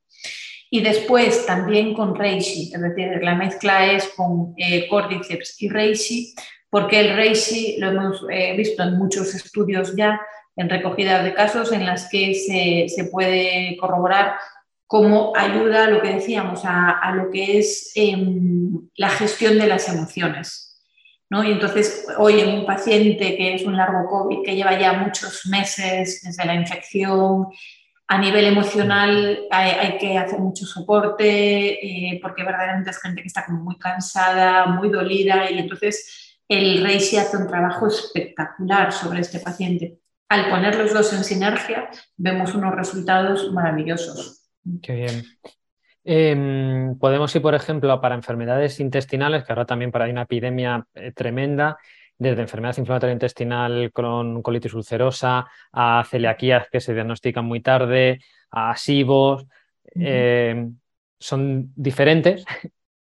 Y 0.70 0.80
después 0.80 1.46
también 1.46 1.94
con 1.94 2.14
Reishi, 2.14 2.72
es 2.74 2.80
decir, 2.80 3.20
la 3.22 3.34
mezcla 3.34 3.90
es 3.92 4.08
con 4.08 4.54
eh, 4.56 4.86
Cordyceps 4.88 5.62
y 5.62 5.68
Reishi, 5.68 6.34
porque 6.68 7.00
el 7.00 7.16
Reishi 7.16 7.76
lo 7.78 7.88
hemos 7.88 8.26
eh, 8.30 8.54
visto 8.56 8.82
en 8.82 8.98
muchos 8.98 9.34
estudios 9.34 9.96
ya, 9.96 10.20
en 10.56 10.68
recogida 10.68 11.22
de 11.22 11.32
casos 11.32 11.72
en 11.72 11.86
las 11.86 12.08
que 12.10 12.34
se, 12.34 12.88
se 12.88 13.04
puede 13.04 13.76
corroborar 13.80 14.34
cómo 14.86 15.32
ayuda 15.36 15.84
a 15.84 15.90
lo 15.90 16.02
que 16.02 16.14
decíamos, 16.14 16.64
a, 16.64 16.90
a 16.90 17.14
lo 17.14 17.30
que 17.30 17.58
es 17.58 17.92
em, 17.94 18.88
la 18.96 19.08
gestión 19.08 19.58
de 19.58 19.68
las 19.68 19.88
emociones. 19.88 20.68
¿no? 21.30 21.44
Y 21.44 21.52
entonces, 21.52 22.06
hoy 22.16 22.40
en 22.40 22.58
un 22.60 22.66
paciente 22.66 23.36
que 23.36 23.54
es 23.54 23.64
un 23.64 23.76
largo 23.76 24.08
COVID, 24.08 24.42
que 24.44 24.56
lleva 24.56 24.78
ya 24.78 24.94
muchos 24.94 25.46
meses 25.46 26.22
desde 26.22 26.44
la 26.46 26.54
infección, 26.54 27.48
a 28.10 28.18
nivel 28.18 28.46
emocional 28.46 29.40
hay, 29.50 29.98
que 29.98 30.16
hacer 30.16 30.38
mucho 30.40 30.64
soporte 30.64 31.72
eh, 31.84 32.18
porque 32.22 32.42
verdaderamente 32.42 32.90
es 32.90 33.00
gente 33.00 33.20
que 33.20 33.28
está 33.28 33.44
como 33.44 33.62
muy 33.62 33.78
cansada, 33.78 34.66
muy 34.66 34.88
dolida 34.88 35.50
y 35.50 35.58
entonces 35.58 36.38
el 36.48 36.82
Reishi 36.82 37.18
hace 37.18 37.36
un 37.36 37.46
trabajo 37.46 37.86
espectacular 37.86 38.92
sobre 38.92 39.20
este 39.20 39.40
paciente. 39.40 39.98
Al 40.30 40.48
poner 40.48 40.76
los 40.76 40.94
dos 40.94 41.12
en 41.12 41.22
sinergia 41.22 41.90
vemos 42.16 42.54
unos 42.54 42.74
resultados 42.74 43.52
maravillosos. 43.52 44.48
Qué 44.82 44.94
bien. 44.94 45.24
Em, 46.04 46.98
podemos 46.98 47.34
ir, 47.36 47.42
por 47.42 47.54
ejemplo, 47.54 48.00
para 48.00 48.14
enfermedades 48.14 48.80
intestinales, 48.80 49.44
que 49.44 49.52
ahora 49.52 49.66
también 49.66 49.90
para 49.90 50.06
hay 50.06 50.12
una 50.12 50.22
epidemia 50.22 50.86
eh, 50.94 51.12
tremenda, 51.12 51.76
desde 52.18 52.42
enfermedad 52.42 52.76
inflamatoria 52.76 53.12
intestinal 53.12 53.92
con 53.92 54.42
colitis 54.42 54.74
ulcerosa, 54.74 55.46
a 55.72 56.04
celiaquías 56.04 56.68
que 56.70 56.80
se 56.80 56.94
diagnostican 56.94 57.44
muy 57.44 57.60
tarde, 57.60 58.20
a 58.50 58.76
SIBOS. 58.76 59.46
Eh, 59.94 60.68
son 61.18 61.72
diferentes, 61.74 62.44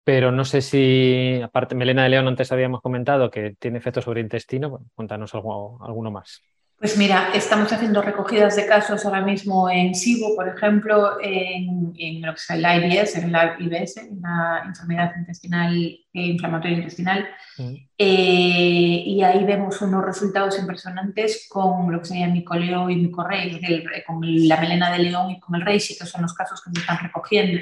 pero 0.04 0.32
no 0.32 0.46
sé 0.46 0.62
si, 0.62 1.40
aparte, 1.42 1.76
Melena 1.76 2.04
de 2.04 2.10
León 2.10 2.28
antes 2.28 2.52
habíamos 2.52 2.82
comentado 2.82 3.30
que 3.30 3.56
tiene 3.58 3.78
efectos 3.78 4.04
sobre 4.04 4.20
el 4.20 4.26
intestino, 4.26 4.70
bueno, 4.70 4.88
cuéntanos 4.96 5.34
algo, 5.34 5.80
alguno 5.84 6.12
más. 6.12 6.42
Pues 6.78 6.98
mira, 6.98 7.30
estamos 7.34 7.72
haciendo 7.72 8.02
recogidas 8.02 8.58
de 8.58 8.66
casos 8.66 9.06
ahora 9.06 9.22
mismo 9.22 9.70
en 9.70 9.96
SIBO, 9.96 10.36
por 10.36 10.50
ejemplo, 10.50 11.18
en, 11.22 12.22
lo 12.22 12.34
que 12.34 12.42
es 12.54 12.60
la 12.60 12.76
IBS, 12.76 13.16
en 13.20 13.32
la 13.32 13.56
IBS, 13.58 13.98
en 13.98 14.22
la 14.22 14.64
enfermedad 14.66 15.14
intestinal 15.18 15.74
e 15.78 16.22
inflamatoria 16.22 16.78
intestinal, 16.78 17.30
mm. 17.58 17.74
eh, 17.98 19.04
y 19.06 19.24
ahí 19.24 19.46
vemos 19.46 19.82
unos 19.82 20.04
resultados 20.04 20.60
impresionantes 20.60 21.48
con 21.50 21.90
lo 21.90 22.00
que 22.00 22.06
sería 22.06 22.28
micoleo 22.28 22.90
y 22.90 22.98
micorrey, 22.98 23.62
con 24.06 24.20
la 24.22 24.60
melena 24.60 24.92
de 24.92 25.00
león 25.00 25.32
y 25.32 25.40
con 25.40 25.56
el 25.56 25.62
reishi, 25.62 25.98
que 25.98 26.06
son 26.06 26.24
los 26.24 26.34
casos 26.34 26.62
que 26.62 26.72
se 26.72 26.82
están 26.82 27.00
recogiendo. 27.00 27.62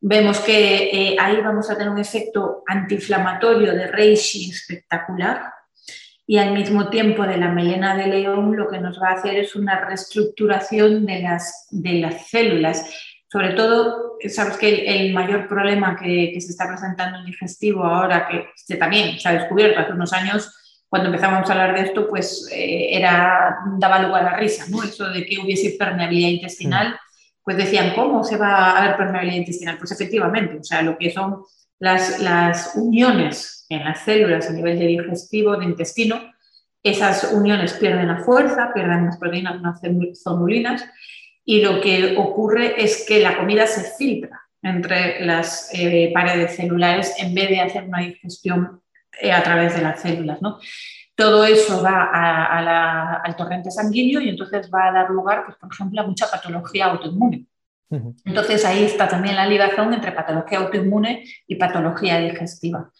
Vemos 0.00 0.38
que 0.38 0.90
eh, 0.92 1.16
ahí 1.18 1.40
vamos 1.40 1.68
a 1.68 1.76
tener 1.76 1.90
un 1.90 1.98
efecto 1.98 2.62
antiinflamatorio 2.68 3.74
de 3.74 3.88
reishi 3.88 4.50
espectacular, 4.50 5.55
y 6.26 6.38
al 6.38 6.52
mismo 6.52 6.90
tiempo 6.90 7.24
de 7.24 7.36
la 7.36 7.48
melena 7.48 7.96
de 7.96 8.08
león 8.08 8.56
lo 8.56 8.68
que 8.68 8.80
nos 8.80 9.00
va 9.00 9.10
a 9.10 9.14
hacer 9.14 9.36
es 9.36 9.54
una 9.54 9.84
reestructuración 9.84 11.06
de 11.06 11.22
las, 11.22 11.68
de 11.70 11.94
las 12.00 12.28
células. 12.28 12.92
Sobre 13.30 13.50
todo, 13.50 14.16
sabes 14.28 14.56
que 14.56 14.86
el, 14.86 15.12
mayor 15.12 15.46
problema 15.48 15.96
que, 15.96 16.30
que, 16.32 16.40
se 16.40 16.50
está 16.50 16.66
presentando 16.66 17.18
en 17.18 17.26
digestivo 17.26 17.84
ahora, 17.84 18.26
que 18.28 18.46
se, 18.56 18.76
también 18.76 19.18
se 19.20 19.28
ha 19.28 19.32
descubierto 19.32 19.80
hace 19.80 19.92
unos 19.92 20.12
años, 20.12 20.52
cuando 20.88 21.08
empezamos 21.08 21.48
a 21.48 21.52
hablar 21.52 21.74
de 21.74 21.88
esto, 21.88 22.08
pues 22.08 22.48
eh, 22.52 22.88
era, 22.96 23.58
daba 23.78 24.00
lugar 24.00 24.22
a 24.26 24.32
la 24.32 24.36
risa, 24.36 24.64
¿no? 24.68 24.82
Eso 24.82 25.08
de 25.10 25.26
que 25.26 25.38
hubiese 25.38 25.76
permeabilidad 25.78 26.30
intestinal, 26.30 26.90
mm. 26.90 26.96
pues 27.42 27.56
decían, 27.56 27.92
¿cómo 27.94 28.24
se 28.24 28.36
va 28.36 28.70
a 28.70 28.78
haber 28.82 28.96
permeabilidad 28.96 29.38
intestinal? 29.38 29.78
Pues 29.78 29.92
efectivamente, 29.92 30.58
o 30.58 30.64
sea, 30.64 30.82
lo 30.82 30.96
que 30.96 31.10
son 31.10 31.42
las, 31.78 32.20
las 32.20 32.72
uniones 32.74 33.66
en 33.68 33.84
las 33.84 34.04
células 34.04 34.48
a 34.48 34.52
nivel 34.52 34.78
de 34.78 34.86
digestivo, 34.86 35.56
de 35.56 35.64
intestino, 35.64 36.20
esas 36.82 37.32
uniones 37.32 37.72
pierden 37.74 38.06
la 38.08 38.18
fuerza, 38.18 38.70
pierden 38.72 39.06
las 39.06 39.18
proteínas, 39.18 39.56
unas 39.56 39.80
zonulinas, 40.22 40.84
y 41.44 41.60
lo 41.60 41.80
que 41.80 42.16
ocurre 42.16 42.82
es 42.82 43.04
que 43.06 43.20
la 43.20 43.36
comida 43.36 43.66
se 43.66 43.82
filtra 43.96 44.40
entre 44.62 45.24
las 45.24 45.70
eh, 45.72 46.10
paredes 46.12 46.56
celulares 46.56 47.14
en 47.18 47.34
vez 47.34 47.48
de 47.48 47.60
hacer 47.60 47.84
una 47.84 48.00
digestión 48.00 48.82
eh, 49.20 49.32
a 49.32 49.42
través 49.42 49.74
de 49.74 49.82
las 49.82 50.00
células. 50.00 50.42
¿no? 50.42 50.58
Todo 51.14 51.44
eso 51.44 51.82
va 51.82 53.20
al 53.24 53.36
torrente 53.36 53.70
sanguíneo 53.70 54.20
y 54.20 54.28
entonces 54.28 54.70
va 54.72 54.88
a 54.88 54.92
dar 54.92 55.10
lugar, 55.10 55.44
pues, 55.46 55.56
por 55.56 55.72
ejemplo, 55.72 56.00
a 56.00 56.06
mucha 56.06 56.30
patología 56.30 56.86
autoinmune. 56.86 57.46
Entonces 57.90 58.64
ahí 58.64 58.84
está 58.84 59.08
también 59.08 59.36
la 59.36 59.46
ligación 59.46 59.92
entre 59.94 60.12
patología 60.12 60.58
autoinmune 60.58 61.24
y 61.46 61.56
patología 61.56 62.18
digestiva. 62.18 62.90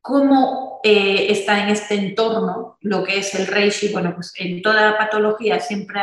¿Cómo 0.00 0.80
eh, 0.82 1.26
está 1.30 1.62
en 1.62 1.68
este 1.68 1.94
entorno 1.94 2.78
lo 2.80 3.04
que 3.04 3.18
es 3.18 3.34
el 3.34 3.46
reishi? 3.46 3.92
Bueno, 3.92 4.14
pues 4.14 4.32
en 4.38 4.62
toda 4.62 4.96
patología 4.96 5.60
siempre 5.60 6.00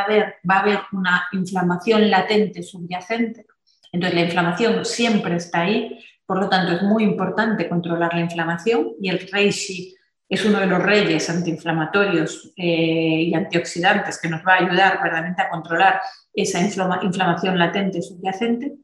va 0.48 0.54
a 0.54 0.60
haber 0.60 0.80
una 0.92 1.26
inflamación 1.32 2.08
latente 2.10 2.62
subyacente. 2.62 3.46
Entonces 3.90 4.14
la 4.14 4.24
inflamación 4.26 4.84
siempre 4.84 5.36
está 5.36 5.62
ahí, 5.62 5.98
por 6.26 6.38
lo 6.38 6.48
tanto 6.48 6.72
es 6.72 6.82
muy 6.82 7.02
importante 7.02 7.68
controlar 7.68 8.14
la 8.14 8.20
inflamación 8.20 8.92
y 9.00 9.08
el 9.08 9.18
reishi 9.32 9.96
es 10.28 10.44
uno 10.44 10.60
de 10.60 10.66
los 10.66 10.82
reyes 10.82 11.30
antiinflamatorios 11.30 12.52
eh, 12.56 13.22
y 13.22 13.34
antioxidantes 13.34 14.20
que 14.20 14.28
nos 14.28 14.42
va 14.46 14.54
a 14.54 14.64
ayudar 14.64 14.98
verdaderamente 15.02 15.42
a 15.42 15.48
controlar 15.48 16.00
esa 16.34 16.60
inflamación 16.60 17.58
latente 17.58 18.02
subyacente. 18.02 18.74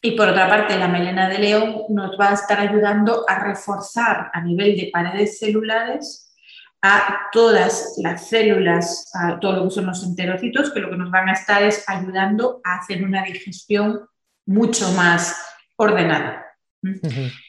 Y 0.00 0.12
por 0.12 0.28
otra 0.28 0.48
parte, 0.48 0.78
la 0.78 0.86
melena 0.86 1.28
de 1.28 1.38
león 1.38 1.82
nos 1.88 2.18
va 2.18 2.30
a 2.30 2.34
estar 2.34 2.60
ayudando 2.60 3.24
a 3.28 3.40
reforzar 3.40 4.30
a 4.32 4.40
nivel 4.40 4.76
de 4.76 4.90
paredes 4.92 5.40
celulares 5.40 6.32
a 6.80 7.28
todas 7.32 7.96
las 8.00 8.28
células, 8.28 9.10
a 9.14 9.40
todo 9.40 9.56
lo 9.56 9.64
que 9.64 9.74
son 9.74 9.86
los 9.86 10.04
enterocitos, 10.04 10.70
que 10.70 10.78
lo 10.78 10.90
que 10.90 10.96
nos 10.96 11.10
van 11.10 11.28
a 11.28 11.32
estar 11.32 11.60
es 11.64 11.84
ayudando 11.88 12.60
a 12.62 12.76
hacer 12.76 13.02
una 13.02 13.24
digestión 13.24 14.06
mucho 14.46 14.88
más 14.92 15.36
ordenada. 15.76 16.46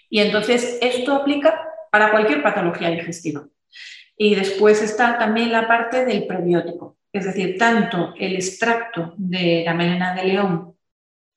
Y 0.09 0.19
entonces 0.19 0.79
esto 0.81 1.13
aplica 1.13 1.68
para 1.91 2.11
cualquier 2.11 2.41
patología 2.43 2.89
digestiva. 2.89 3.47
Y 4.17 4.35
después 4.35 4.81
está 4.81 5.17
también 5.17 5.51
la 5.51 5.67
parte 5.67 6.05
del 6.05 6.27
prebiótico. 6.27 6.97
Es 7.11 7.25
decir, 7.25 7.57
tanto 7.57 8.13
el 8.17 8.35
extracto 8.35 9.13
de 9.17 9.63
la 9.65 9.73
melena 9.73 10.13
de 10.13 10.23
león 10.25 10.75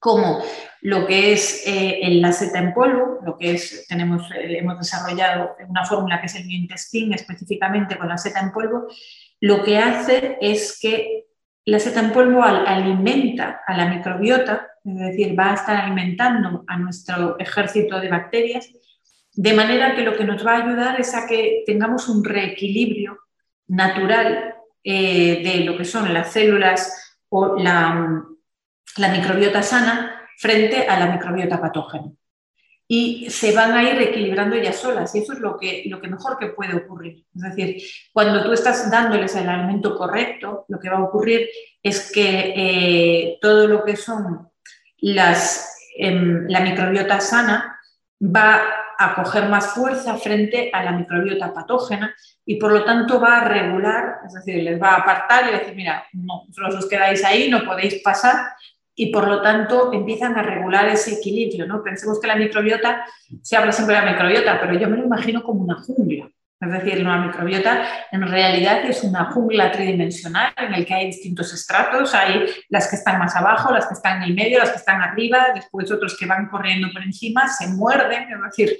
como 0.02 0.42
lo 0.80 1.06
que 1.06 1.32
es 1.32 1.64
eh, 1.64 2.00
el 2.02 2.20
la 2.20 2.32
seta 2.32 2.58
en 2.58 2.74
polvo, 2.74 3.20
lo 3.24 3.38
que 3.38 3.52
es, 3.52 3.86
tenemos, 3.86 4.28
eh, 4.32 4.58
hemos 4.58 4.76
desarrollado 4.76 5.54
una 5.68 5.84
fórmula 5.84 6.20
que 6.20 6.26
es 6.26 6.34
el 6.34 6.42
biointestin 6.42 7.12
específicamente 7.12 7.96
con 7.96 8.08
la 8.08 8.18
seta 8.18 8.40
en 8.40 8.50
polvo, 8.50 8.88
lo 9.40 9.62
que 9.62 9.78
hace 9.78 10.38
es 10.40 10.76
que 10.80 11.26
la 11.64 11.78
seta 11.78 12.00
en 12.00 12.12
polvo 12.12 12.42
alimenta 12.42 13.62
a 13.64 13.76
la 13.76 13.86
microbiota, 13.86 14.72
es 14.84 14.98
decir, 14.98 15.38
va 15.38 15.52
a 15.52 15.54
estar 15.54 15.76
alimentando 15.76 16.64
a 16.66 16.76
nuestro 16.78 17.38
ejército 17.38 18.00
de 18.00 18.08
bacterias, 18.08 18.68
de 19.34 19.52
manera 19.54 19.94
que 19.94 20.02
lo 20.02 20.16
que 20.16 20.24
nos 20.24 20.46
va 20.46 20.56
a 20.56 20.62
ayudar 20.62 21.00
es 21.00 21.14
a 21.14 21.26
que 21.26 21.62
tengamos 21.66 22.08
un 22.08 22.22
reequilibrio 22.22 23.18
natural 23.68 24.54
eh, 24.84 25.42
de 25.42 25.64
lo 25.64 25.76
que 25.76 25.84
son 25.84 26.12
las 26.12 26.32
células 26.32 27.18
o 27.30 27.56
la, 27.56 28.24
microbiota 28.98 29.62
sana 29.62 30.28
frente 30.38 30.86
a 30.86 30.98
la 30.98 31.06
microbiota 31.06 31.60
patógena. 31.60 32.12
y 32.88 33.30
se 33.30 33.52
van 33.52 33.72
a 33.72 33.82
ir 33.82 34.02
equilibrando 34.02 34.54
ellas 34.54 34.76
solas. 34.76 35.14
Y 35.14 35.20
eso 35.20 35.32
es 35.32 35.38
lo 35.38 35.56
que, 35.56 35.84
lo 35.86 35.98
que 35.98 36.08
mejor 36.08 36.36
que 36.36 36.48
puede 36.48 36.74
ocurrir. 36.74 37.24
Es 37.34 37.42
decir, 37.42 37.82
cuando 38.12 38.44
tú 38.44 38.52
estás 38.52 38.90
dándoles 38.90 39.34
el 39.34 39.48
alimento 39.48 39.96
correcto, 39.96 40.66
lo 40.68 40.78
que 40.78 40.90
va 40.90 40.98
a 40.98 41.04
ocurrir 41.04 41.48
es 41.82 42.12
que 42.12 42.52
eh, 42.54 43.38
todo 43.40 43.66
lo 43.66 43.82
que 43.82 43.96
son 43.96 44.50
las, 44.98 45.74
em, 45.96 46.46
la 46.48 46.60
microbiota 46.60 47.18
sana 47.20 47.80
va 48.20 48.81
a 49.04 49.14
coger 49.14 49.48
más 49.48 49.68
fuerza 49.74 50.16
frente 50.16 50.70
a 50.72 50.82
la 50.84 50.92
microbiota 50.92 51.52
patógena 51.52 52.14
y 52.44 52.56
por 52.56 52.72
lo 52.72 52.84
tanto 52.84 53.20
va 53.20 53.40
a 53.40 53.44
regular, 53.44 54.16
es 54.26 54.34
decir, 54.34 54.62
les 54.62 54.80
va 54.80 54.90
a 54.90 54.96
apartar 54.96 55.48
y 55.48 55.52
decir, 55.52 55.74
mira, 55.74 56.04
no, 56.12 56.46
os 56.76 56.88
quedáis 56.88 57.24
ahí, 57.24 57.48
no 57.48 57.64
podéis 57.64 58.02
pasar 58.02 58.52
y 58.94 59.12
por 59.12 59.26
lo 59.26 59.40
tanto 59.40 59.92
empiezan 59.92 60.36
a 60.36 60.42
regular 60.42 60.88
ese 60.88 61.14
equilibrio. 61.14 61.66
¿no? 61.66 61.82
Pensemos 61.82 62.20
que 62.20 62.26
la 62.26 62.36
microbiota, 62.36 63.04
se 63.42 63.56
habla 63.56 63.72
siempre 63.72 63.96
de 63.96 64.02
la 64.02 64.12
microbiota, 64.12 64.60
pero 64.60 64.78
yo 64.78 64.88
me 64.88 64.96
lo 64.96 65.04
imagino 65.04 65.42
como 65.42 65.62
una 65.62 65.76
jungla. 65.76 66.30
Es 66.62 66.70
decir, 66.70 67.00
una 67.00 67.18
microbiota 67.18 68.06
en 68.12 68.22
realidad 68.22 68.84
es 68.84 69.02
una 69.02 69.32
jungla 69.32 69.72
tridimensional 69.72 70.52
en 70.56 70.74
el 70.74 70.86
que 70.86 70.94
hay 70.94 71.06
distintos 71.06 71.52
estratos, 71.52 72.14
hay 72.14 72.46
las 72.68 72.88
que 72.88 72.94
están 72.94 73.18
más 73.18 73.34
abajo, 73.34 73.72
las 73.72 73.86
que 73.86 73.94
están 73.94 74.18
en 74.18 74.28
el 74.28 74.34
medio, 74.34 74.60
las 74.60 74.70
que 74.70 74.78
están 74.78 75.02
arriba, 75.02 75.48
después 75.54 75.90
otros 75.90 76.16
que 76.16 76.26
van 76.26 76.46
corriendo 76.48 76.88
por 76.92 77.02
encima, 77.02 77.48
se 77.48 77.66
muerden. 77.66 78.28
Es 78.32 78.42
decir, 78.56 78.78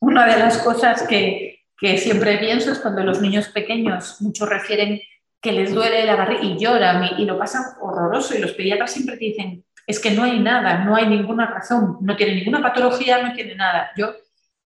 una 0.00 0.26
de 0.26 0.40
las 0.40 0.58
cosas 0.58 1.04
que, 1.04 1.60
que 1.78 1.98
siempre 1.98 2.38
pienso 2.38 2.72
es 2.72 2.80
cuando 2.80 3.04
los 3.04 3.20
niños 3.20 3.48
pequeños 3.48 4.20
muchos 4.20 4.48
refieren 4.48 5.00
que 5.40 5.52
les 5.52 5.72
duele 5.72 6.04
la 6.04 6.16
barriga 6.16 6.42
y 6.42 6.58
lloran 6.58 7.04
y, 7.16 7.24
lo 7.24 7.38
pasan 7.38 7.62
horroroso 7.80 8.36
y 8.36 8.40
los 8.40 8.52
pediatras 8.52 8.92
siempre 8.92 9.16
te 9.16 9.24
dicen, 9.26 9.64
es 9.86 10.00
que 10.00 10.10
no 10.10 10.24
hay 10.24 10.40
nada, 10.40 10.84
no 10.84 10.96
hay 10.96 11.06
ninguna 11.06 11.46
razón, 11.46 11.98
no 12.00 12.16
tiene 12.16 12.34
ninguna 12.34 12.60
patología, 12.60 13.22
no 13.22 13.32
tiene 13.32 13.54
nada. 13.54 13.90
Yo 13.96 14.14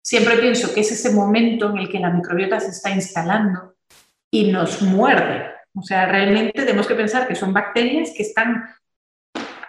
siempre 0.03 0.37
pienso 0.37 0.73
que 0.73 0.81
es 0.81 0.91
ese 0.91 1.11
momento 1.11 1.69
en 1.69 1.77
el 1.79 1.89
que 1.89 1.99
la 1.99 2.09
microbiota 2.09 2.59
se 2.59 2.69
está 2.69 2.91
instalando 2.91 3.75
y 4.29 4.51
nos 4.51 4.81
muerde. 4.81 5.49
O 5.73 5.81
sea, 5.81 6.05
realmente 6.05 6.61
tenemos 6.61 6.85
que 6.85 6.95
pensar 6.95 7.27
que 7.27 7.35
son 7.35 7.53
bacterias 7.53 8.11
que 8.15 8.23
están 8.23 8.65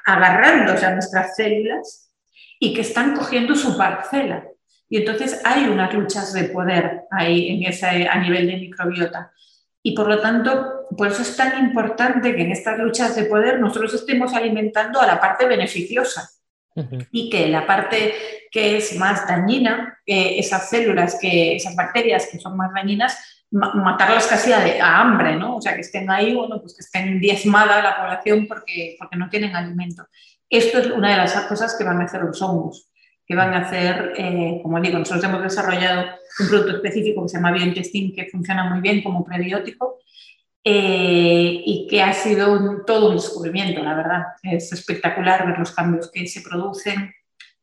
agarrándose 0.05 0.85
a 0.85 0.93
nuestras 0.93 1.37
células 1.37 2.11
y 2.59 2.75
que 2.75 2.83
están 2.83 3.17
cogiendo 3.17 3.55
su 3.55 3.79
parcela. 3.79 4.45
Y 4.89 4.99
entonces 4.99 5.41
hay 5.45 5.67
unas 5.67 5.95
luchas 5.95 6.33
de 6.35 6.45
poder 6.45 7.03
ahí 7.11 7.49
en 7.49 7.71
ese, 7.71 8.09
a 8.09 8.19
nivel 8.19 8.47
de 8.47 8.57
microbiota. 8.57 9.33
Y 9.83 9.95
por 9.95 10.09
lo 10.09 10.21
tanto, 10.21 10.87
por 10.97 11.09
eso 11.09 11.23
es 11.23 11.37
tan 11.37 11.65
importante 11.65 12.35
que 12.35 12.43
en 12.43 12.53
estas 12.53 12.79
luchas 12.79 13.15
de 13.17 13.25
poder 13.25 13.61
nosotros 13.61 13.95
estemos 13.95 14.35
alimentando 14.35 15.01
a 15.01 15.07
la 15.07 15.21
parte 15.21 15.47
beneficiosa 15.47 16.34
y 17.11 17.31
que 17.31 17.49
la 17.49 17.67
parte 17.67 18.15
que 18.51 18.77
es 18.77 18.97
más 18.97 19.27
dañina, 19.27 19.99
esas 20.07 20.71
células, 20.71 21.19
que, 21.21 21.57
esas 21.57 21.75
bacterias 21.77 22.29
que 22.31 22.39
son 22.39 22.57
más 22.57 22.73
dañinas, 22.73 23.47
matarlas 23.51 24.27
casi 24.27 24.53
a, 24.53 25.01
hambre, 25.01 25.37
¿no? 25.37 25.57
O 25.57 25.61
sea, 25.61 25.75
que 25.75 25.83
estén 25.83 26.11
ahí, 26.11 26.35
bueno, 26.35 26.61
pues 26.61 26.75
que 26.75 26.83
estén 26.83 27.21
diezmada 27.21 27.83
la 27.83 27.97
población 27.97 28.47
porque, 28.49 28.97
porque 28.99 29.17
no 29.17 29.29
tienen 29.29 29.55
alimento. 29.55 30.07
Esto 30.51 30.79
es 30.79 30.87
una 30.89 31.11
de 31.11 31.17
las 31.17 31.35
cosas 31.47 31.77
que 31.77 31.85
van 31.85 32.01
a 32.01 32.05
hacer 32.05 32.23
los 32.23 32.41
hongos 32.43 32.91
que 33.27 33.35
van 33.35 33.55
a 33.55 33.59
hacer, 33.59 34.13
eh, 34.17 34.61
como 34.63 34.81
digo, 34.81 34.99
nosotros 34.99 35.25
hemos 35.25 35.43
desarrollado 35.43 36.05
un 36.41 36.49
producto 36.49 36.77
específico 36.77 37.23
que 37.23 37.29
se 37.29 37.37
llama 37.37 37.53
BioIntestin 37.53 38.15
que 38.15 38.27
funciona 38.27 38.65
muy 38.69 38.81
bien 38.81 39.03
como 39.03 39.25
prebiótico 39.25 39.99
eh, 40.65 41.63
y 41.65 41.87
que 41.89 42.03
ha 42.03 42.13
sido 42.13 42.83
todo 42.87 43.11
un 43.11 43.17
descubrimiento, 43.17 43.83
la 43.83 43.95
verdad. 43.95 44.23
Es 44.43 44.73
espectacular 44.73 45.47
ver 45.47 45.59
los 45.59 45.73
cambios 45.73 46.11
que 46.11 46.27
se 46.27 46.41
producen 46.41 47.15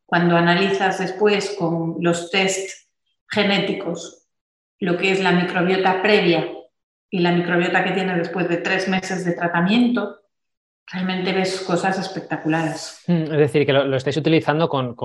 cuando 0.05 0.37
analizas 0.37 0.99
después 0.99 1.55
con 1.57 1.95
los 1.99 2.29
test 2.29 2.87
genéticos 3.27 4.21
lo 4.81 4.97
que 4.97 5.11
es 5.11 5.21
la 5.21 5.31
microbiota 5.31 6.01
previa 6.01 6.51
y 7.09 7.19
la 7.19 7.31
microbiota 7.31 7.83
que 7.83 7.91
tiene 7.91 8.17
después 8.17 8.49
de 8.49 8.57
tres 8.57 8.87
meses 8.87 9.23
de 9.23 9.33
tratamiento, 9.33 10.21
realmente 10.87 11.33
ves 11.33 11.61
cosas 11.61 11.99
espectaculares. 11.99 13.03
Mm, 13.07 13.23
es 13.23 13.37
decir, 13.37 13.65
que 13.65 13.73
lo, 13.73 13.95
estáis 13.95 14.17
utilizando 14.17 14.67
con, 14.69 14.95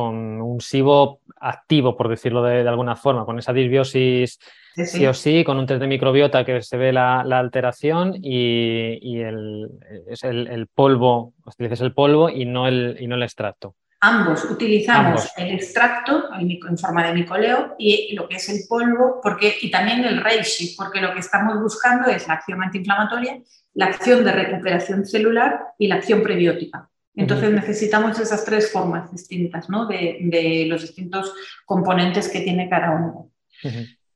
un 0.43 0.61
SIBO 0.61 1.20
activo, 1.41 1.97
por 1.97 2.09
decirlo 2.09 2.43
de, 2.43 2.66
alguna 2.68 2.97
forma, 2.97 3.24
con 3.24 3.39
esa 3.39 3.53
disbiosis 3.53 4.39
sí, 4.74 5.07
o 5.07 5.14
sí, 5.14 5.45
con 5.45 5.59
un 5.59 5.66
test 5.66 5.81
de 5.81 5.87
microbiota 5.87 6.45
que 6.45 6.61
se 6.62 6.77
ve 6.77 6.93
la, 6.93 7.20
alteración 7.20 8.14
y, 8.20 9.20
el, 9.20 9.70
es 10.09 10.24
el, 10.24 10.66
polvo, 10.74 11.35
utilices 11.45 11.81
el 11.81 11.95
polvo 11.95 12.29
y 12.29 12.45
no 12.45 12.66
el, 12.66 12.97
y 13.01 13.07
no 13.07 13.16
el 13.16 13.22
extracto. 13.22 13.74
Ambos 14.07 14.44
utilizamos 14.44 15.28
el 15.36 15.50
extracto 15.50 16.30
en 16.38 16.78
forma 16.78 17.07
de 17.07 17.14
micoleo 17.14 17.74
y 17.78 18.14
lo 18.14 18.28
que 18.28 18.36
es 18.36 18.48
el 18.48 18.61
polvo, 18.68 19.20
porque, 19.22 19.57
y 19.61 19.70
también 19.70 20.04
el 20.04 20.22
reishi, 20.22 20.74
porque 20.76 21.00
lo 21.00 21.12
que 21.12 21.20
estamos 21.20 21.61
buscando 21.61 22.09
es 22.09 22.28
la 22.28 22.34
acción 22.34 22.62
antiinflamatoria 22.62 23.40
la 23.76 23.86
acción 23.86 24.24
de 24.24 24.32
recuperación 24.32 25.07
celular 25.07 25.61
y 25.78 25.86
la 25.86 25.96
acción 25.96 26.22
prebiótica. 26.22 26.88
Entonces 27.14 27.50
necesitamos 27.50 28.18
esas 28.18 28.44
tres 28.44 28.72
formas 28.72 29.11
distintas 29.12 29.70
¿no? 29.70 29.86
de, 29.86 30.66
los 30.68 30.82
distintos 30.82 31.32
componentes 31.64 32.28
que 32.28 32.40
tiene 32.40 32.68
cada 32.68 32.90
uno. 32.90 33.30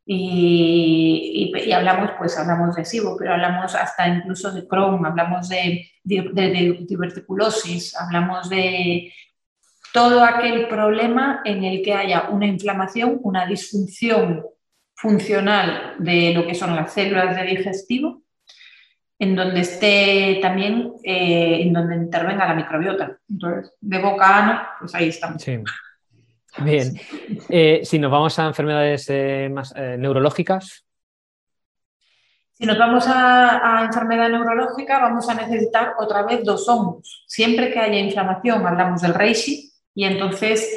y, 0.04 1.72
hablamos, 1.72 2.12
pues 2.18 2.38
hablamos 2.38 2.74
de 2.74 2.84
SIBO, 2.84 3.16
pero 3.18 3.34
hablamos 3.34 3.74
hasta 3.74 4.08
incluso 4.08 4.50
de 4.50 4.66
Crohn, 4.66 5.04
hablamos 5.04 5.48
de, 5.48 5.86
de, 6.04 6.84
diverticulosis, 6.86 7.96
hablamos 7.96 8.48
de 8.48 9.12
todo 9.92 10.24
aquel 10.24 10.68
problema 10.68 11.42
en 11.44 11.64
el 11.64 11.82
que 11.82 11.94
haya 11.94 12.28
una 12.30 12.46
inflamación, 12.46 13.18
una 13.22 13.46
disfunción 13.46 14.44
funcional 14.94 15.94
de 15.98 16.34
lo 16.34 16.46
que 16.46 16.54
son 16.54 16.76
las 16.76 16.92
células 16.92 17.36
de 17.36 17.44
digestivo 17.44 18.22
en 19.20 19.36
donde 19.36 19.60
esté 19.60 20.38
también, 20.40 20.94
eh, 21.04 21.60
en 21.60 21.74
donde 21.74 21.94
intervenga 21.94 22.48
la 22.48 22.54
microbiota. 22.54 23.18
Entonces, 23.28 23.74
de 23.78 23.98
boca 23.98 24.26
a 24.26 24.42
ano, 24.42 24.62
pues 24.80 24.94
ahí 24.94 25.08
estamos. 25.08 25.42
Sí. 25.42 25.58
Bien. 26.58 26.98
Eh, 27.50 27.82
si 27.84 27.98
nos 27.98 28.10
vamos 28.10 28.38
a 28.38 28.46
enfermedades 28.46 29.06
eh, 29.10 29.50
más 29.52 29.74
neurológicas. 29.74 30.86
Si 32.52 32.66
nos 32.66 32.78
vamos 32.78 33.06
a, 33.06 33.78
a, 33.80 33.84
enfermedad 33.84 34.30
neurológica, 34.30 34.98
vamos 34.98 35.28
a 35.28 35.34
necesitar 35.34 35.94
otra 35.98 36.22
vez 36.22 36.42
dos 36.42 36.66
hongos. 36.68 37.24
Siempre 37.26 37.70
que 37.70 37.78
haya 37.78 37.98
inflamación, 37.98 38.66
hablamos 38.66 39.02
del 39.02 39.14
reishi, 39.14 39.69
y 39.94 40.04
entonces 40.04 40.68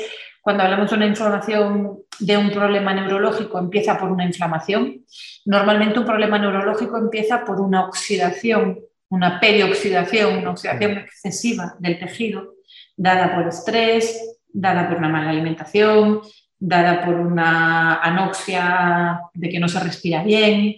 cuando 0.44 0.64
hablamos 0.64 0.90
de 0.90 0.98
una 0.98 1.06
inflamación 1.06 2.00
de 2.20 2.36
un 2.38 2.52
problema 2.52 2.94
neurológico, 2.94 3.60
empieza 3.60 3.98
por 3.98 4.12
una 4.12 4.26
inflamación. 4.26 5.06
Normalmente 5.46 6.00
un 6.00 6.06
problema 6.06 6.38
neurológico 6.38 6.98
empieza 6.98 7.46
por 7.46 7.62
una 7.62 7.86
oxidación, 7.86 8.80
una 9.08 9.40
perioxidación, 9.40 10.40
una 10.40 10.52
oxidación 10.52 10.98
excesiva 10.98 11.76
del 11.80 11.98
tejido, 11.98 12.56
dada 12.98 13.34
por 13.34 13.48
estrés, 13.48 14.38
dada 14.50 14.90
por 14.90 14.98
una 14.98 15.08
mala 15.08 15.30
alimentación, 15.30 16.20
dada 16.60 17.06
por 17.06 17.16
una 17.16 18.02
anoxia 18.02 19.22
de 19.34 19.48
que 19.48 19.62
no 19.62 19.70
se 19.70 19.80
respira 19.80 20.24
bien, 20.24 20.76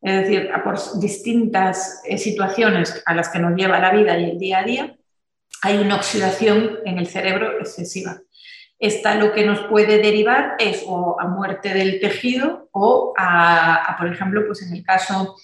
es 0.00 0.22
decir, 0.22 0.48
por 0.62 0.78
distintas 1.00 2.02
eh, 2.04 2.18
situaciones 2.18 3.02
a 3.04 3.16
las 3.16 3.28
que 3.30 3.40
nos 3.40 3.56
lleva 3.56 3.80
la 3.80 3.90
vida 3.90 4.16
y 4.16 4.30
el 4.30 4.38
día 4.38 4.58
a 4.60 4.62
día, 4.64 4.97
hay 5.62 5.78
una 5.78 5.96
oxidación 5.96 6.78
en 6.84 6.98
el 6.98 7.06
cerebro 7.06 7.58
excesiva. 7.58 8.20
Esta 8.78 9.16
lo 9.16 9.32
que 9.32 9.44
nos 9.44 9.60
puede 9.66 9.98
derivar 9.98 10.54
es 10.58 10.84
o 10.86 11.20
a 11.20 11.26
muerte 11.26 11.74
del 11.74 11.98
tejido 12.00 12.68
o 12.72 13.12
a, 13.18 13.96
por 13.98 14.12
ejemplo, 14.12 14.44
pues 14.46 14.62
en 14.62 14.72
el 14.74 14.84
caso 14.84 15.36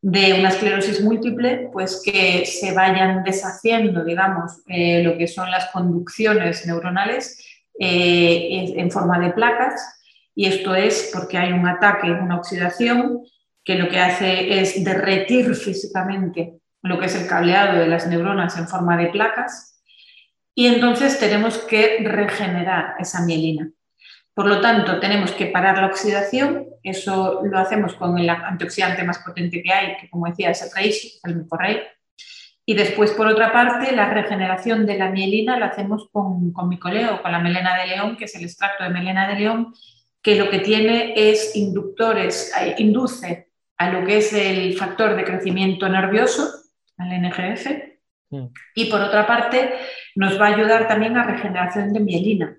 de 0.00 0.32
una 0.32 0.48
esclerosis 0.48 1.02
múltiple, 1.02 1.68
pues 1.72 2.00
que 2.02 2.46
se 2.46 2.72
vayan 2.72 3.22
deshaciendo, 3.22 4.02
digamos, 4.02 4.62
eh, 4.66 5.02
lo 5.02 5.18
que 5.18 5.26
son 5.26 5.50
las 5.50 5.66
conducciones 5.66 6.66
neuronales 6.66 7.38
eh, 7.78 8.72
en 8.76 8.90
forma 8.90 9.18
de 9.18 9.32
placas. 9.32 10.00
Y 10.34 10.46
esto 10.46 10.74
es 10.74 11.10
porque 11.12 11.36
hay 11.36 11.52
un 11.52 11.66
ataque, 11.66 12.10
una 12.10 12.36
oxidación, 12.36 13.20
que 13.62 13.74
lo 13.74 13.90
que 13.90 13.98
hace 13.98 14.58
es 14.58 14.82
derretir 14.82 15.54
físicamente 15.54 16.59
lo 16.82 16.98
que 16.98 17.06
es 17.06 17.14
el 17.14 17.26
cableado 17.26 17.78
de 17.78 17.88
las 17.88 18.06
neuronas 18.06 18.56
en 18.58 18.68
forma 18.68 18.96
de 18.96 19.08
placas 19.08 19.70
y 20.54 20.66
entonces 20.66 21.18
tenemos 21.18 21.58
que 21.58 21.98
regenerar 22.02 22.94
esa 22.98 23.24
mielina. 23.24 23.70
Por 24.34 24.46
lo 24.46 24.60
tanto, 24.60 25.00
tenemos 25.00 25.32
que 25.32 25.46
parar 25.46 25.78
la 25.78 25.86
oxidación, 25.86 26.66
eso 26.82 27.40
lo 27.44 27.58
hacemos 27.58 27.94
con 27.94 28.18
el 28.18 28.28
antioxidante 28.28 29.04
más 29.04 29.18
potente 29.18 29.62
que 29.62 29.72
hay, 29.72 29.96
que 29.96 30.08
como 30.08 30.26
decía 30.26 30.50
es 30.50 30.62
el 30.62 30.70
reishi, 30.74 31.18
el 31.24 31.36
micorrey. 31.36 31.80
Y 32.64 32.74
después, 32.74 33.10
por 33.12 33.26
otra 33.26 33.52
parte, 33.52 33.92
la 33.92 34.10
regeneración 34.10 34.86
de 34.86 34.96
la 34.96 35.10
mielina 35.10 35.58
la 35.58 35.66
hacemos 35.66 36.08
con, 36.12 36.52
con 36.52 36.68
micoleo, 36.68 37.22
con 37.22 37.32
la 37.32 37.40
melena 37.40 37.76
de 37.76 37.88
león, 37.88 38.16
que 38.16 38.26
es 38.26 38.34
el 38.34 38.44
extracto 38.44 38.84
de 38.84 38.90
melena 38.90 39.28
de 39.28 39.40
león, 39.40 39.74
que 40.22 40.36
lo 40.36 40.50
que 40.50 40.60
tiene 40.60 41.14
es 41.16 41.56
inductores, 41.56 42.52
eh, 42.60 42.76
induce 42.78 43.50
a 43.78 43.90
lo 43.90 44.04
que 44.04 44.18
es 44.18 44.32
el 44.34 44.76
factor 44.76 45.16
de 45.16 45.24
crecimiento 45.24 45.88
nervioso, 45.88 46.59
al 47.00 47.22
NGF, 47.22 47.90
Mm. 48.30 48.46
Y 48.74 48.84
por 48.86 49.00
otra 49.00 49.26
parte, 49.26 49.72
nos 50.14 50.40
va 50.40 50.46
a 50.46 50.54
ayudar 50.54 50.88
también 50.88 51.16
a 51.16 51.24
regeneración 51.24 51.92
de 51.92 52.00
mielina. 52.00 52.56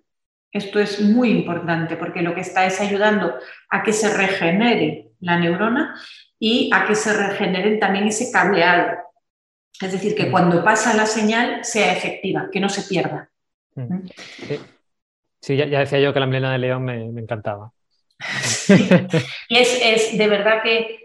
Esto 0.52 0.80
es 0.80 1.00
muy 1.00 1.30
importante 1.30 1.96
porque 1.96 2.22
lo 2.22 2.36
que 2.36 2.42
está 2.42 2.66
es 2.66 2.80
ayudando 2.82 3.36
a 3.70 3.84
que 3.84 3.94
se 3.94 4.16
regenere 4.16 5.12
la 5.22 5.40
neurona 5.40 5.96
y 6.38 6.70
a 6.74 6.86
que 6.86 6.96
se 6.96 7.14
regenere 7.14 7.78
también 7.78 8.08
ese 8.08 8.32
cableado. 8.32 8.98
Es 9.80 9.94
decir, 9.94 10.14
que 10.14 10.26
mm. 10.26 10.32
cuando 10.32 10.64
pasa 10.64 10.94
la 10.94 11.06
señal 11.06 11.64
sea 11.64 11.94
efectiva, 11.94 12.50
que 12.52 12.60
no 12.60 12.70
se 12.70 12.84
pierda. 12.84 13.30
Sí, 15.40 15.56
ya, 15.56 15.66
decía 15.66 16.00
yo 16.00 16.14
que 16.14 16.20
la 16.20 16.28
melena 16.28 16.52
de 16.52 16.58
león 16.60 16.84
me, 16.84 17.06
encantaba. 17.06 17.72
y 19.50 19.58
es, 19.58 19.82
es, 19.84 20.18
de 20.18 20.28
verdad 20.28 20.62
que 20.62 21.00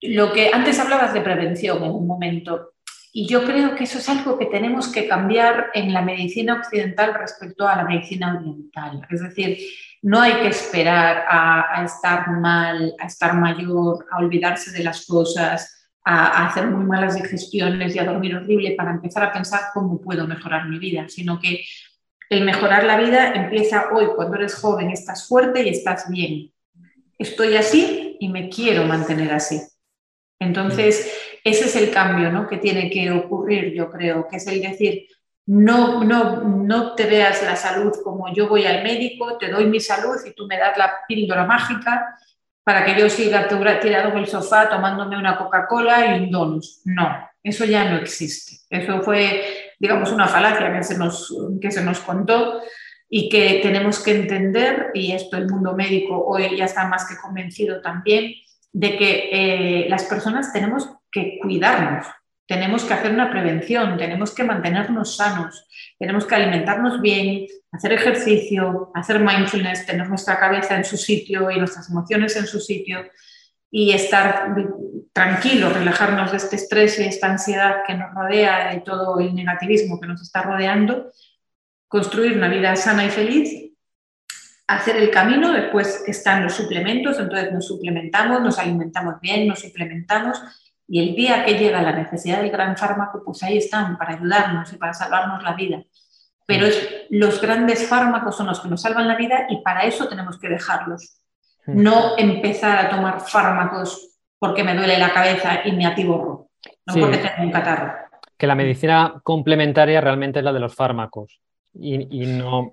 lo 0.00 0.32
que 0.32 0.50
antes 0.52 0.80
hablabas 0.80 1.14
de 1.14 1.20
prevención 1.20 1.84
en 1.84 1.90
un 1.90 2.06
momento, 2.06 2.72
y 3.18 3.26
yo 3.26 3.46
creo 3.46 3.74
que 3.74 3.84
eso 3.84 3.96
es 3.96 4.10
algo 4.10 4.38
que 4.38 4.44
tenemos 4.44 4.88
que 4.88 5.08
cambiar 5.08 5.70
en 5.72 5.94
la 5.94 6.02
medicina 6.02 6.52
occidental 6.52 7.14
respecto 7.14 7.66
a 7.66 7.74
la 7.74 7.84
medicina 7.84 8.36
oriental. 8.38 9.06
Es 9.08 9.22
decir, 9.22 9.56
no 10.02 10.20
hay 10.20 10.34
que 10.34 10.48
esperar 10.48 11.24
a, 11.26 11.82
estar 11.82 12.30
mal, 12.30 12.92
a 13.00 13.06
estar 13.06 13.34
mayor, 13.34 14.04
a 14.10 14.18
olvidarse 14.18 14.70
de 14.70 14.84
las 14.84 15.06
cosas, 15.06 15.88
a, 16.04 16.46
hacer 16.46 16.66
muy 16.66 16.84
malas 16.84 17.14
digestiones 17.14 17.96
y 17.96 17.98
a 17.98 18.04
dormir 18.04 18.36
horrible 18.36 18.74
para 18.76 18.90
empezar 18.90 19.22
a 19.22 19.32
pensar 19.32 19.62
cómo 19.72 19.98
puedo 19.98 20.26
mejorar 20.26 20.68
mi 20.68 20.78
vida, 20.78 21.08
sino 21.08 21.40
que 21.40 21.64
el 22.28 22.44
mejorar 22.44 22.84
la 22.84 22.98
vida 22.98 23.32
empieza 23.32 23.94
hoy, 23.94 24.08
cuando 24.14 24.36
eres 24.36 24.56
joven, 24.56 24.90
estás 24.90 25.26
fuerte 25.26 25.62
y 25.62 25.70
estás 25.70 26.10
bien. 26.10 26.52
Estoy 27.18 27.56
así 27.56 28.18
y 28.20 28.28
me 28.28 28.50
quiero 28.50 28.84
mantener 28.84 29.32
así. 29.32 29.58
Entonces, 30.38 31.12
ese 31.44 31.64
es 31.64 31.76
el 31.76 31.90
cambio 31.90 32.30
¿no? 32.30 32.46
que 32.46 32.58
tiene 32.58 32.90
que 32.90 33.10
ocurrir, 33.10 33.72
yo 33.74 33.90
creo, 33.90 34.26
que 34.28 34.36
es 34.36 34.46
el 34.46 34.60
decir, 34.60 35.06
no, 35.46 36.02
no, 36.04 36.42
no 36.42 36.94
te 36.94 37.06
veas 37.06 37.42
la 37.42 37.56
salud 37.56 37.92
como 38.02 38.32
yo 38.34 38.48
voy 38.48 38.66
al 38.66 38.82
médico, 38.82 39.38
te 39.38 39.48
doy 39.48 39.66
mi 39.66 39.80
salud 39.80 40.16
y 40.26 40.32
tú 40.32 40.46
me 40.46 40.58
das 40.58 40.76
la 40.76 40.92
píldora 41.06 41.44
mágica 41.44 42.16
para 42.64 42.84
que 42.84 43.00
yo 43.00 43.08
siga 43.08 43.46
tirado 43.46 44.10
en 44.10 44.18
el 44.18 44.26
sofá 44.26 44.68
tomándome 44.68 45.16
una 45.16 45.38
Coca-Cola 45.38 46.16
y 46.16 46.24
un 46.24 46.30
donus. 46.32 46.80
No, 46.84 47.30
eso 47.40 47.64
ya 47.64 47.88
no 47.88 47.96
existe. 47.96 48.56
Eso 48.68 49.02
fue, 49.02 49.72
digamos, 49.78 50.10
una 50.10 50.26
falacia 50.26 50.72
que 50.72 50.82
se 50.82 50.98
nos, 50.98 51.32
que 51.60 51.70
se 51.70 51.84
nos 51.84 52.00
contó 52.00 52.60
y 53.08 53.28
que 53.28 53.60
tenemos 53.62 54.02
que 54.02 54.16
entender, 54.16 54.90
y 54.94 55.12
esto 55.12 55.36
el 55.36 55.48
mundo 55.48 55.74
médico 55.76 56.24
hoy 56.26 56.56
ya 56.56 56.64
está 56.64 56.88
más 56.88 57.08
que 57.08 57.16
convencido 57.16 57.80
también, 57.80 58.32
de 58.76 58.98
que 58.98 59.30
eh, 59.32 59.88
las 59.88 60.04
personas 60.04 60.52
tenemos 60.52 60.86
que 61.10 61.38
cuidarnos, 61.40 62.06
tenemos 62.46 62.84
que 62.84 62.92
hacer 62.92 63.10
una 63.10 63.30
prevención, 63.30 63.96
tenemos 63.96 64.34
que 64.34 64.44
mantenernos 64.44 65.16
sanos, 65.16 65.66
tenemos 65.98 66.26
que 66.26 66.34
alimentarnos 66.34 67.00
bien, 67.00 67.46
hacer 67.72 67.94
ejercicio, 67.94 68.90
hacer 68.94 69.20
mindfulness, 69.20 69.86
tener 69.86 70.06
nuestra 70.10 70.38
cabeza 70.38 70.76
en 70.76 70.84
su 70.84 70.98
sitio 70.98 71.50
y 71.50 71.56
nuestras 71.58 71.88
emociones 71.88 72.36
en 72.36 72.46
su 72.46 72.60
sitio 72.60 72.98
y 73.70 73.92
estar 73.92 74.54
tranquilos, 75.14 75.72
relajarnos 75.72 76.32
de 76.32 76.36
este 76.36 76.56
estrés 76.56 77.00
y 77.00 77.04
esta 77.04 77.28
ansiedad 77.28 77.76
que 77.86 77.94
nos 77.94 78.14
rodea 78.14 78.74
y 78.74 78.84
todo 78.84 79.18
el 79.20 79.34
negativismo 79.34 79.98
que 79.98 80.06
nos 80.06 80.20
está 80.20 80.42
rodeando, 80.42 81.10
construir 81.88 82.36
una 82.36 82.48
vida 82.48 82.76
sana 82.76 83.06
y 83.06 83.08
feliz, 83.08 83.65
hacer 84.66 84.96
el 84.96 85.10
camino, 85.10 85.52
después 85.52 86.04
están 86.06 86.42
los 86.42 86.54
suplementos, 86.54 87.18
entonces 87.18 87.52
nos 87.52 87.66
suplementamos, 87.66 88.40
nos 88.42 88.58
alimentamos 88.58 89.20
bien, 89.20 89.46
nos 89.46 89.60
suplementamos 89.60 90.42
y 90.88 91.00
el 91.00 91.16
día 91.16 91.44
que 91.44 91.58
llega 91.58 91.82
la 91.82 91.92
necesidad 91.92 92.40
del 92.40 92.50
gran 92.50 92.76
fármaco, 92.76 93.22
pues 93.24 93.42
ahí 93.42 93.58
están 93.58 93.96
para 93.96 94.14
ayudarnos 94.14 94.72
y 94.72 94.76
para 94.76 94.94
salvarnos 94.94 95.42
la 95.42 95.54
vida. 95.54 95.82
Pero 96.46 96.66
es, 96.66 97.06
los 97.10 97.40
grandes 97.40 97.88
fármacos 97.88 98.36
son 98.36 98.46
los 98.46 98.60
que 98.60 98.68
nos 98.68 98.82
salvan 98.82 99.08
la 99.08 99.16
vida 99.16 99.46
y 99.48 99.62
para 99.62 99.82
eso 99.82 100.08
tenemos 100.08 100.38
que 100.38 100.48
dejarlos. 100.48 101.20
Hmm. 101.66 101.82
No 101.82 102.16
empezar 102.16 102.86
a 102.86 102.88
tomar 102.88 103.20
fármacos 103.20 104.16
porque 104.38 104.62
me 104.62 104.76
duele 104.76 104.98
la 104.98 105.12
cabeza 105.12 105.60
y 105.64 105.72
me 105.72 105.86
atiborro, 105.86 106.50
no 106.86 106.94
porque 106.94 107.18
tengo 107.18 107.42
un 107.42 107.50
catarro. 107.50 107.94
Que 108.36 108.46
la 108.46 108.54
medicina 108.54 109.20
complementaria 109.24 110.00
realmente 110.00 110.38
es 110.38 110.44
la 110.44 110.52
de 110.52 110.60
los 110.60 110.74
fármacos 110.74 111.40
y, 111.72 112.22
y 112.22 112.26
no 112.26 112.70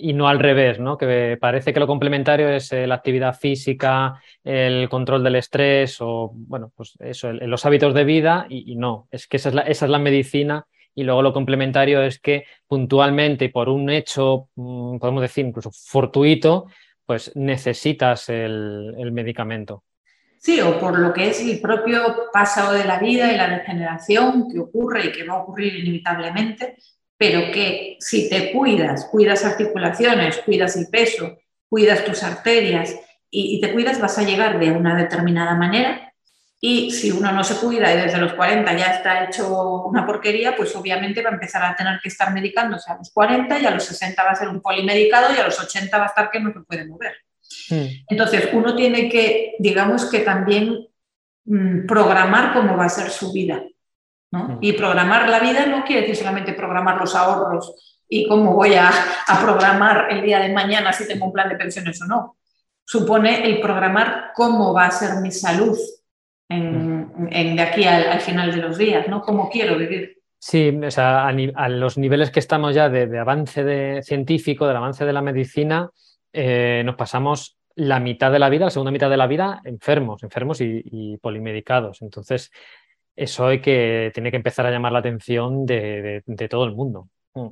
y 0.00 0.12
no 0.12 0.28
al 0.28 0.38
revés, 0.38 0.78
¿no? 0.78 0.96
Que 0.96 1.36
parece 1.40 1.72
que 1.72 1.80
lo 1.80 1.86
complementario 1.86 2.48
es 2.48 2.72
eh, 2.72 2.86
la 2.86 2.96
actividad 2.96 3.36
física, 3.36 4.20
el 4.44 4.88
control 4.88 5.24
del 5.24 5.36
estrés 5.36 5.98
o, 6.00 6.30
bueno, 6.32 6.72
pues 6.74 6.94
eso, 7.00 7.32
los 7.32 7.66
hábitos 7.66 7.94
de 7.94 8.04
vida 8.04 8.46
y, 8.48 8.76
no, 8.76 9.08
es 9.10 9.26
que 9.26 9.38
esa 9.38 9.48
es, 9.50 9.54
la, 9.54 9.62
esa 9.62 9.86
es, 9.86 9.90
la, 9.90 9.98
medicina 9.98 10.66
y 10.94 11.02
luego 11.02 11.22
lo 11.22 11.32
complementario 11.32 12.02
es 12.02 12.20
que 12.20 12.44
puntualmente 12.66 13.46
y 13.46 13.48
por 13.48 13.68
un 13.68 13.90
hecho, 13.90 14.48
mm, 14.54 14.98
podemos 14.98 15.22
decir 15.22 15.44
incluso 15.44 15.70
fortuito, 15.72 16.66
pues 17.04 17.34
necesitas 17.34 18.28
el, 18.28 18.94
el 18.98 19.12
medicamento. 19.12 19.84
Sí, 20.38 20.60
o 20.60 20.78
por 20.78 20.98
lo 20.98 21.12
que 21.12 21.30
es 21.30 21.40
el 21.40 21.60
propio 21.60 22.30
pasado 22.32 22.72
de 22.72 22.84
la 22.84 23.00
vida 23.00 23.32
y 23.32 23.36
la 23.36 23.48
degeneración 23.48 24.48
que 24.48 24.60
ocurre 24.60 25.06
y 25.06 25.12
que 25.12 25.24
va 25.24 25.34
a 25.34 25.42
ocurrir 25.42 25.74
inevitablemente, 25.74 26.76
pero 27.18 27.50
que 27.50 27.96
si 28.00 28.30
te 28.30 28.52
cuidas, 28.52 29.06
cuidas 29.06 29.44
articulaciones, 29.44 30.38
cuidas 30.38 30.76
el 30.76 30.86
peso, 30.86 31.36
cuidas 31.68 32.04
tus 32.04 32.22
arterias 32.22 32.94
y, 33.30 33.60
te 33.60 33.72
cuidas, 33.72 34.00
vas 34.00 34.16
a 34.18 34.22
llegar 34.22 34.58
de 34.58 34.70
una 34.70 34.96
determinada 34.96 35.54
manera. 35.54 36.14
Y 36.60 36.90
si 36.92 37.10
uno 37.10 37.30
no 37.30 37.44
se 37.44 37.56
cuida 37.56 37.92
y 37.92 38.00
desde 38.00 38.18
los 38.18 38.32
40 38.32 38.76
ya 38.76 38.86
está 38.86 39.24
hecho 39.24 39.84
una 39.84 40.06
porquería, 40.06 40.56
pues 40.56 40.74
obviamente 40.74 41.22
va 41.22 41.30
a 41.30 41.34
empezar 41.34 41.62
a 41.62 41.76
tener 41.76 42.00
que 42.00 42.08
estar 42.08 42.32
medicándose 42.32 42.90
a 42.90 42.96
los 42.96 43.10
40 43.10 43.58
y 43.58 43.66
a 43.66 43.70
los 43.70 43.84
60 43.84 44.24
va 44.24 44.30
a 44.30 44.36
ser 44.36 44.48
un 44.48 44.60
polimedicado 44.60 45.34
y 45.34 45.38
a 45.38 45.44
los 45.44 45.60
80 45.60 45.98
va 45.98 46.04
a 46.04 46.08
estar 46.08 46.30
que 46.30 46.40
no 46.40 46.52
se 46.52 46.60
puede 46.60 46.86
mover. 46.86 47.14
Hmm. 47.68 47.86
Entonces, 48.08 48.48
uno 48.52 48.74
tiene 48.74 49.08
que, 49.08 49.54
digamos 49.58 50.06
que 50.06 50.20
también 50.20 50.88
mm, 51.44 51.86
programar 51.86 52.52
cómo 52.54 52.76
va 52.76 52.86
a 52.86 52.90
ser 52.90 53.10
su 53.10 53.32
vida. 53.32 53.62
Y 54.60 54.72
programar 54.74 55.28
la 55.28 55.40
vida 55.40 55.64
no 55.66 55.84
quiere 55.84 56.02
decir 56.02 56.16
solamente 56.16 56.52
programar 56.52 56.98
los 56.98 57.14
ahorros 57.14 57.74
y 58.08 58.26
cómo 58.26 58.54
voy 58.54 58.74
a, 58.74 58.90
programar 59.40 60.08
el 60.10 60.22
día 60.22 60.40
de 60.40 60.52
mañana 60.52 60.92
si 60.92 61.06
tengo 61.06 61.26
un 61.26 61.32
plan 61.32 61.48
de 61.48 61.56
pensiones 61.56 62.00
o 62.02 62.06
no. 62.06 62.36
Supone 62.84 63.44
el 63.44 63.60
programar 63.60 64.32
cómo 64.34 64.72
va 64.72 64.86
a 64.86 64.90
ser 64.90 65.20
mi 65.20 65.30
salud 65.30 65.76
en, 66.48 67.56
de 67.56 67.62
aquí 67.62 67.84
al, 67.84 68.20
final 68.20 68.50
de 68.50 68.56
los 68.58 68.78
días, 68.78 69.08
¿no? 69.08 69.20
Cómo 69.20 69.50
quiero 69.50 69.76
vivir. 69.76 70.16
Sí, 70.38 70.68
o 70.82 70.90
sea, 70.90 71.26
a, 71.26 71.68
los 71.68 71.98
niveles 71.98 72.30
que 72.30 72.38
estamos 72.38 72.74
ya 72.74 72.88
de, 72.88 73.18
avance 73.18 73.64
de, 73.64 74.02
científico, 74.02 74.66
del 74.66 74.76
avance 74.76 75.04
de 75.04 75.12
la 75.12 75.20
medicina, 75.20 75.90
eh, 76.32 76.82
nos 76.84 76.96
pasamos 76.96 77.58
la 77.74 78.00
mitad 78.00 78.32
de 78.32 78.38
la 78.38 78.48
vida, 78.48 78.66
la 78.66 78.70
segunda 78.70 78.90
mitad 78.90 79.10
de 79.10 79.16
la 79.16 79.26
vida, 79.26 79.60
enfermos, 79.64 80.22
enfermos 80.22 80.60
y, 80.60 80.82
y 80.84 81.16
polimedicados. 81.18 82.00
Entonces, 82.02 82.50
eso 83.18 83.48
hay 83.48 83.60
que, 83.60 84.12
tiene 84.14 84.30
que 84.30 84.36
empezar 84.36 84.64
a 84.64 84.70
llamar 84.70 84.92
la 84.92 85.00
atención 85.00 85.66
de, 85.66 86.22
todo 86.48 86.64
el 86.64 86.74
mundo. 86.74 87.08
Mm. 87.34 87.48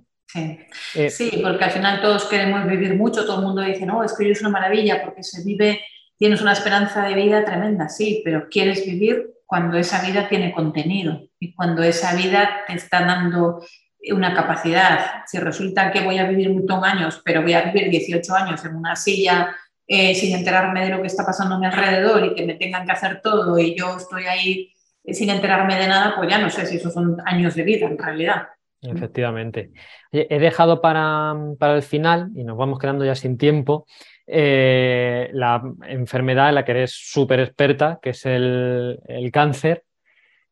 Eh, 0.95 1.11
sí. 1.11 1.41
porque 1.43 1.65
al 1.65 1.71
final 1.71 2.01
todos 2.01 2.25
queremos 2.27 2.67
vivir 2.67 2.95
mucho, 2.95 3.25
todo 3.27 3.41
el 3.41 3.47
mundo 3.47 3.63
dice, 3.63 3.87
no, 3.87 4.03
es 4.03 4.17
que 4.17 4.31
es 4.31 4.41
una 4.41 4.51
maravilla 4.51 5.03
porque 5.05 5.23
se 5.23 5.45
vive, 5.45 5.81
tienes 6.19 6.41
una 6.41 6.53
esperanza 6.53 7.05
de 7.07 7.15
vida 7.15 7.45
tremenda, 7.45 7.89
sí, 7.89 8.23
pero 8.25 8.49
quieres 8.49 8.85
vivir 8.87 9.31
cuando 9.45 9.77
esa 9.77 10.05
vida 10.05 10.29
tiene 10.29 10.53
contenido 10.53 11.29
y 11.39 11.55
cuando 11.55 11.83
esa 11.83 12.15
vida 12.15 12.65
te 12.67 12.75
está 12.75 13.05
dando 13.05 13.65
una 14.13 14.35
capacidad. 14.35 15.25
Si 15.27 15.39
resulta 15.39 15.91
que 15.91 16.03
voy 16.03 16.19
a 16.19 16.29
vivir 16.29 16.51
muchos 16.51 16.83
años, 16.83 17.21
pero 17.25 17.43
voy 17.43 17.55
a 17.55 17.63
vivir 17.63 17.91
18 17.91 18.35
años 18.35 18.65
en 18.65 18.77
una 18.77 18.95
silla 18.95 19.55
eh, 19.87 20.15
sin 20.15 20.35
enterarme 20.35 20.85
de 20.85 20.91
lo 20.91 21.01
que 21.01 21.09
está 21.09 21.25
pasando 21.25 21.57
a 21.57 21.59
mi 21.59 21.67
alrededor 21.67 22.25
y 22.25 22.35
que 22.35 22.47
me 22.47 22.55
tengan 22.55 22.87
que 22.87 22.93
hacer 22.93 23.21
todo 23.23 23.59
y 23.59 23.77
yo 23.77 23.97
estoy 23.97 24.27
ahí 24.27 24.73
sin 25.15 25.31
enterarme 25.31 25.77
de 25.77 25.89
nada, 25.89 26.15
pues 26.17 26.29
ya 26.29 26.39
no 26.39 26.51
sé 26.51 26.67
si 26.67 26.77
esos 26.77 26.93
son 26.93 27.17
años 27.25 27.55
de 27.55 27.63
vida 27.63 27.87
en 27.87 27.99
realidad. 27.99 28.49
Efectivamente. 28.83 29.73
he 30.13 30.39
dejado 30.39 30.81
para, 30.81 31.35
el 31.61 31.83
final, 31.83 32.31
y 32.35 32.45
nos 32.45 32.57
vamos 32.57 32.79
quedando 32.79 33.05
ya 33.05 33.15
sin 33.15 33.39
tiempo, 33.39 33.87
eh, 34.27 35.31
la 35.33 35.63
enfermedad 35.87 36.49
en 36.49 36.57
la 36.57 36.65
que 36.65 36.73
eres 36.73 36.93
súper 36.93 37.41
experta, 37.41 37.99
que 38.01 38.11
es 38.11 38.27
el, 38.27 38.99
cáncer. 39.33 39.85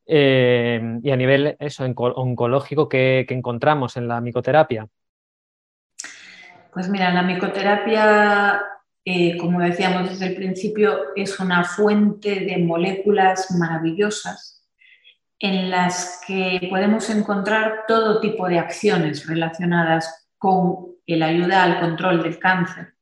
Eh, 0.07 0.99
y 1.03 1.11
a 1.11 1.17
nivel 1.17 1.57
eso, 1.59 1.85
oncológico, 1.85 2.89
¿qué, 2.89 3.27
encontramos 3.29 3.97
en 3.97 4.09
la 4.09 4.21
micoterapia? 4.21 4.87
Pues 6.73 6.89
mira, 6.89 7.13
la 7.13 7.23
micoterapia 7.23 8.61
eh, 9.05 9.37
como 9.37 9.61
decíamos 9.61 10.09
desde 10.09 10.29
el 10.29 10.37
principio, 10.37 11.15
es 11.15 11.39
una 11.39 11.65
fuente 11.65 12.41
de 12.41 12.59
moléculas 12.59 13.51
maravillosas 13.51 14.67
en 15.39 15.71
las 15.71 16.23
que 16.27 16.69
podemos 16.71 17.11
encontrar 17.11 17.85
todo 17.87 18.21
tipo 18.21 18.49
de 18.49 18.59
acciones 18.59 19.27
relacionadas 19.27 20.29
con 20.39 20.95
la 21.07 21.27
ayuda 21.27 21.65
al 21.65 21.81
control 21.81 22.23
del 22.23 22.39
cáncer. 22.39 22.95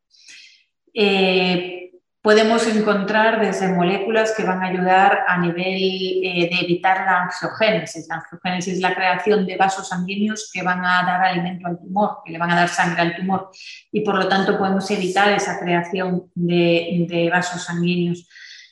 Eh, 0.93 1.92
podemos 2.23 2.65
encontrar 2.69 3.45
desde 3.45 3.69
moléculas 3.69 4.33
que 4.37 4.45
van 4.45 4.63
a 4.63 4.69
ayudar 4.69 5.25
a 5.27 5.39
nivel 5.39 6.21
eh, 6.23 6.49
de 6.51 6.61
evitar 6.63 7.05
la 7.05 7.25
angiogénesis. 7.25 8.07
La 8.09 8.17
angiogénesis 8.17 8.75
es 8.75 8.81
la 8.81 8.95
creación 8.95 9.45
de 9.45 9.57
vasos 9.57 9.89
sanguíneos 9.89 10.49
que 10.53 10.63
van 10.63 10.85
a 10.85 11.03
dar 11.03 11.25
alimento 11.25 11.67
al 11.67 11.81
tumor, 11.81 12.19
que 12.25 12.31
le 12.33 12.39
van 12.39 12.53
a 12.53 12.57
dar 12.57 12.69
sangre 12.69 13.03
al 13.03 13.17
tumor 13.17 13.51
y 13.91 14.03
por 14.03 14.15
lo 14.15 14.29
tanto 14.29 14.57
podemos 14.57 14.89
evitar 14.93 15.33
esa 15.33 15.59
creación 15.59 16.31
de, 16.37 17.07
de 17.09 17.29
vasos 17.29 17.65
sanguíneos. 17.65 18.29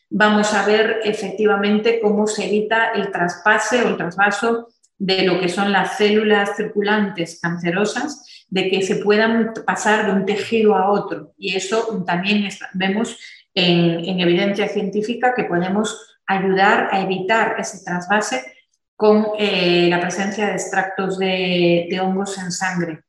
Vamos 0.08 0.54
a 0.54 0.64
ver 0.64 1.00
efectivamente 1.02 2.00
cómo 2.00 2.28
se 2.28 2.46
evita 2.46 2.92
el 2.92 3.10
traspase 3.10 3.82
o 3.82 3.88
el 3.88 3.96
trasvaso 3.96 4.68
de 4.96 5.22
lo 5.22 5.40
que 5.40 5.48
son 5.48 5.72
las 5.72 5.96
células 5.96 6.56
circulantes 6.56 7.40
cancerosas, 7.40 8.26
de 8.48 8.68
que 8.68 8.82
se 8.82 8.96
puedan 8.96 9.52
pasar 9.64 10.06
de 10.06 10.12
un 10.12 10.26
tejido 10.26 10.74
a 10.74 10.90
otro. 10.90 11.32
Y 11.38 11.56
eso 11.56 12.04
también 12.04 12.46
vemos 12.74 13.16
en, 13.54 14.20
evidencia 14.20 14.68
científica 14.68 15.34
que 15.34 15.44
podemos 15.44 16.18
ayudar 16.26 16.88
a 16.92 17.00
evitar 17.00 17.56
ese 17.58 17.84
trasvase 17.84 18.52
con 18.96 19.28
eh, 19.38 19.88
la 19.88 20.00
presencia 20.00 20.46
de 20.46 20.52
extractos 20.52 21.18
de, 21.18 21.98
hongos 22.02 22.38
en 22.38 22.52
sangre. 22.52 23.00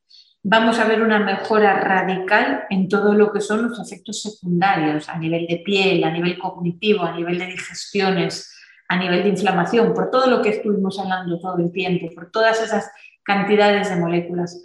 Vamos 0.43 0.79
a 0.79 0.85
ver 0.85 1.03
una 1.03 1.19
mejora 1.19 1.79
radical 1.79 2.63
en 2.69 2.87
todo 2.87 3.13
lo 3.13 3.31
que 3.31 3.41
son 3.41 3.69
los 3.69 3.79
efectos 3.79 4.23
secundarios 4.23 5.07
a 5.07 5.19
nivel 5.19 5.45
de 5.45 5.57
piel, 5.57 6.03
a 6.03 6.09
nivel 6.09 6.39
cognitivo, 6.39 7.03
a 7.03 7.15
nivel 7.15 7.37
de 7.37 7.45
digestiones, 7.45 8.51
a 8.87 8.97
nivel 8.97 9.23
de 9.23 9.29
inflamación, 9.29 9.93
por 9.93 10.09
todo 10.09 10.27
lo 10.27 10.41
que 10.41 10.49
estuvimos 10.49 10.99
hablando 10.99 11.39
todo 11.39 11.57
el 11.59 11.71
tiempo, 11.71 12.07
por 12.15 12.31
todas 12.31 12.61
esas 12.61 12.89
cantidades 13.23 13.89
de 13.89 13.97
moléculas. 13.97 14.63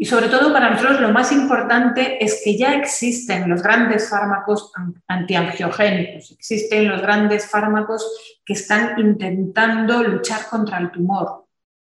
Y 0.00 0.04
sobre 0.04 0.28
todo 0.28 0.52
para 0.52 0.70
nosotros 0.70 1.00
lo 1.00 1.10
más 1.10 1.32
importante 1.32 2.24
es 2.24 2.40
que 2.44 2.56
ya 2.56 2.74
existen 2.74 3.50
los 3.50 3.62
grandes 3.62 4.08
fármacos 4.08 4.72
antiangiogénicos, 5.08 6.30
existen 6.30 6.88
los 6.88 7.02
grandes 7.02 7.50
fármacos 7.50 8.38
que 8.44 8.52
están 8.52 8.96
intentando 9.00 10.04
luchar 10.04 10.46
contra 10.48 10.78
el 10.78 10.92
tumor, 10.92 11.46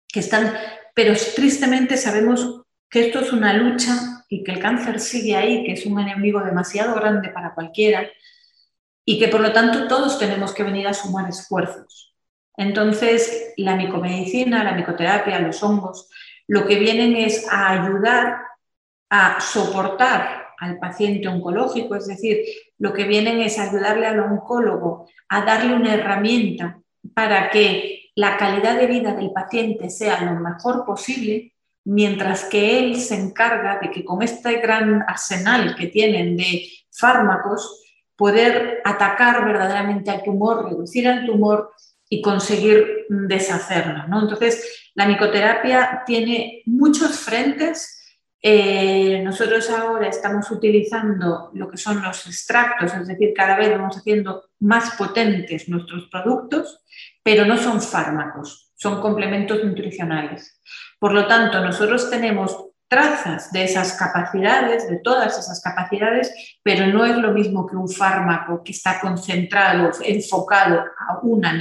que 0.08 0.20
están, 0.20 0.54
pero 0.94 1.16
tristemente 1.36 1.98
sabemos 1.98 2.62
que 2.88 3.08
esto 3.08 3.22
es 3.22 3.34
una 3.34 3.54
lucha 3.54 4.24
y 4.30 4.44
que 4.44 4.52
el 4.52 4.60
cáncer 4.60 5.00
sigue 5.00 5.36
ahí, 5.36 5.64
que 5.66 5.72
es 5.72 5.88
un 5.88 6.00
enemigo 6.00 6.42
demasiado 6.42 6.94
grande 6.94 7.30
para 7.30 7.56
cualquiera 7.56 8.08
y 9.04 9.18
que 9.18 9.30
por 9.30 9.42
lo 9.42 9.52
tanto 9.52 9.88
todos 9.88 10.20
tenemos 10.20 10.54
que 10.54 10.64
venir 10.64 10.88
a 10.88 10.94
sumar 10.94 11.28
esfuerzos. 11.28 12.16
Entonces, 12.56 13.54
la 13.58 13.76
micomedicina, 13.76 14.64
la 14.64 14.74
micoterapia, 14.74 15.40
los 15.40 15.62
hongos, 15.64 16.08
lo 16.48 16.66
que 16.66 16.78
vienen 16.80 17.16
es 17.16 17.48
a 17.50 17.72
ayudar 17.72 18.38
a 19.10 19.40
soportar 19.40 20.46
al 20.60 20.80
paciente 20.80 21.28
oncológico, 21.28 21.96
es 21.96 22.08
decir, 22.08 22.40
lo 22.78 22.94
que 22.94 23.04
vienen 23.04 23.42
es 23.42 23.60
ayudarle 23.60 24.08
al 24.08 24.20
oncólogo 24.20 25.08
a 25.30 25.44
darle 25.44 25.76
una 25.76 25.94
herramienta 25.94 26.80
para 27.14 27.50
que 27.50 28.12
la 28.16 28.38
calidad 28.38 28.78
de 28.78 28.88
vida 28.88 29.14
del 29.14 29.32
paciente 29.32 29.90
sea 29.90 30.22
lo 30.22 30.40
mejor 30.40 30.86
posible, 30.86 31.54
mientras 31.84 32.46
que 32.46 32.80
él 32.80 33.00
se 33.00 33.16
encarga 33.16 33.80
de 33.80 33.92
que 33.92 34.04
con 34.04 34.22
este 34.22 34.58
gran 34.60 35.04
arsenal 35.08 35.76
que 35.76 35.88
tienen 35.88 36.38
de 36.38 36.68
fármacos, 36.92 37.82
poder 38.16 38.82
atacar 38.86 39.44
verdaderamente 39.46 40.10
al 40.10 40.24
tumor, 40.24 40.70
reducir 40.70 41.06
el 41.08 41.26
tumor 41.26 41.74
y 42.10 42.22
conseguir 42.22 43.06
deshacerlo. 43.10 44.08
¿no? 44.08 44.22
Entonces, 44.22 44.92
la 44.94 45.08
micoterapia 45.08 46.04
tiene 46.06 46.64
muchos 46.66 47.20
frentes. 47.20 47.92
Eh, 48.42 49.22
nosotros 49.24 49.70
ahora 49.72 50.08
estamos 50.08 50.52
utilizando 50.52 51.50
lo 51.54 51.70
que 51.70 51.78
son 51.78 52.04
los 52.04 52.28
extractos, 52.28 52.94
es 52.94 53.08
decir, 53.08 53.34
cada 53.36 53.58
vez 53.58 53.72
vamos 53.72 53.98
haciendo 53.98 54.50
más 54.60 54.96
potentes 54.96 55.68
nuestros 55.68 56.08
productos, 56.10 56.84
pero 57.24 57.46
no 57.46 57.58
son 57.58 57.82
fármacos, 57.82 58.72
son 58.76 59.02
complementos 59.02 59.64
nutricionales. 59.64 60.62
Por 61.00 61.14
lo 61.14 61.28
tanto, 61.28 61.60
nosotros 61.60 62.10
tenemos 62.10 62.65
trazas 62.88 63.52
de 63.52 63.64
esas 63.64 63.94
capacidades, 63.94 64.90
de 64.90 64.98
todas 64.98 65.38
esas 65.38 65.62
capacidades, 65.62 66.58
pero 66.64 66.88
no 66.88 67.06
es 67.06 67.16
lo 67.18 67.32
mismo 67.32 67.66
que 67.66 67.76
un 67.76 67.90
fármaco 67.90 68.64
que 68.64 68.72
está 68.72 69.00
concentrado, 69.00 69.92
enfocado 70.04 70.84
a 70.98 71.20
una, 71.24 71.54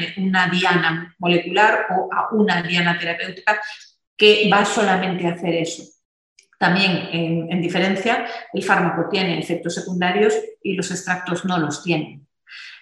diana 0.51 1.14
molecular 1.18 1.87
o 1.91 2.12
a 2.12 2.29
una 2.33 2.62
diana 2.62 2.99
terapéutica 2.99 3.61
que 4.16 4.49
va 4.53 4.64
solamente 4.64 5.27
a 5.27 5.33
hacer 5.33 5.55
eso. 5.55 5.83
También, 6.59 7.09
en 7.12 7.61
diferencia, 7.61 8.27
el 8.53 8.62
fármaco 8.62 9.09
tiene 9.11 9.39
efectos 9.39 9.75
secundarios 9.75 10.35
y 10.62 10.75
los 10.75 10.91
extractos 10.91 11.45
no 11.45 11.59
los 11.59 11.83
tienen. 11.83 12.27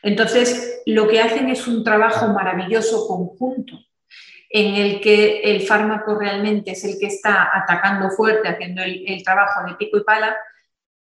Entonces, 0.02 0.82
lo 0.86 1.08
que 1.08 1.20
hacen 1.20 1.48
es 1.48 1.66
un 1.66 1.82
trabajo 1.82 2.28
maravilloso 2.28 3.06
conjunto 3.08 3.78
en 4.52 4.74
el 4.74 5.00
que 5.00 5.40
el 5.40 5.62
fármaco 5.62 6.14
realmente 6.14 6.72
es 6.72 6.84
el 6.84 6.98
que 7.00 7.06
está 7.06 7.50
atacando 7.54 8.10
fuerte, 8.10 8.48
haciendo 8.48 8.82
el, 8.82 9.22
trabajo 9.24 9.66
de 9.66 9.74
pico 9.76 9.96
y 9.96 10.04
pala, 10.04 10.36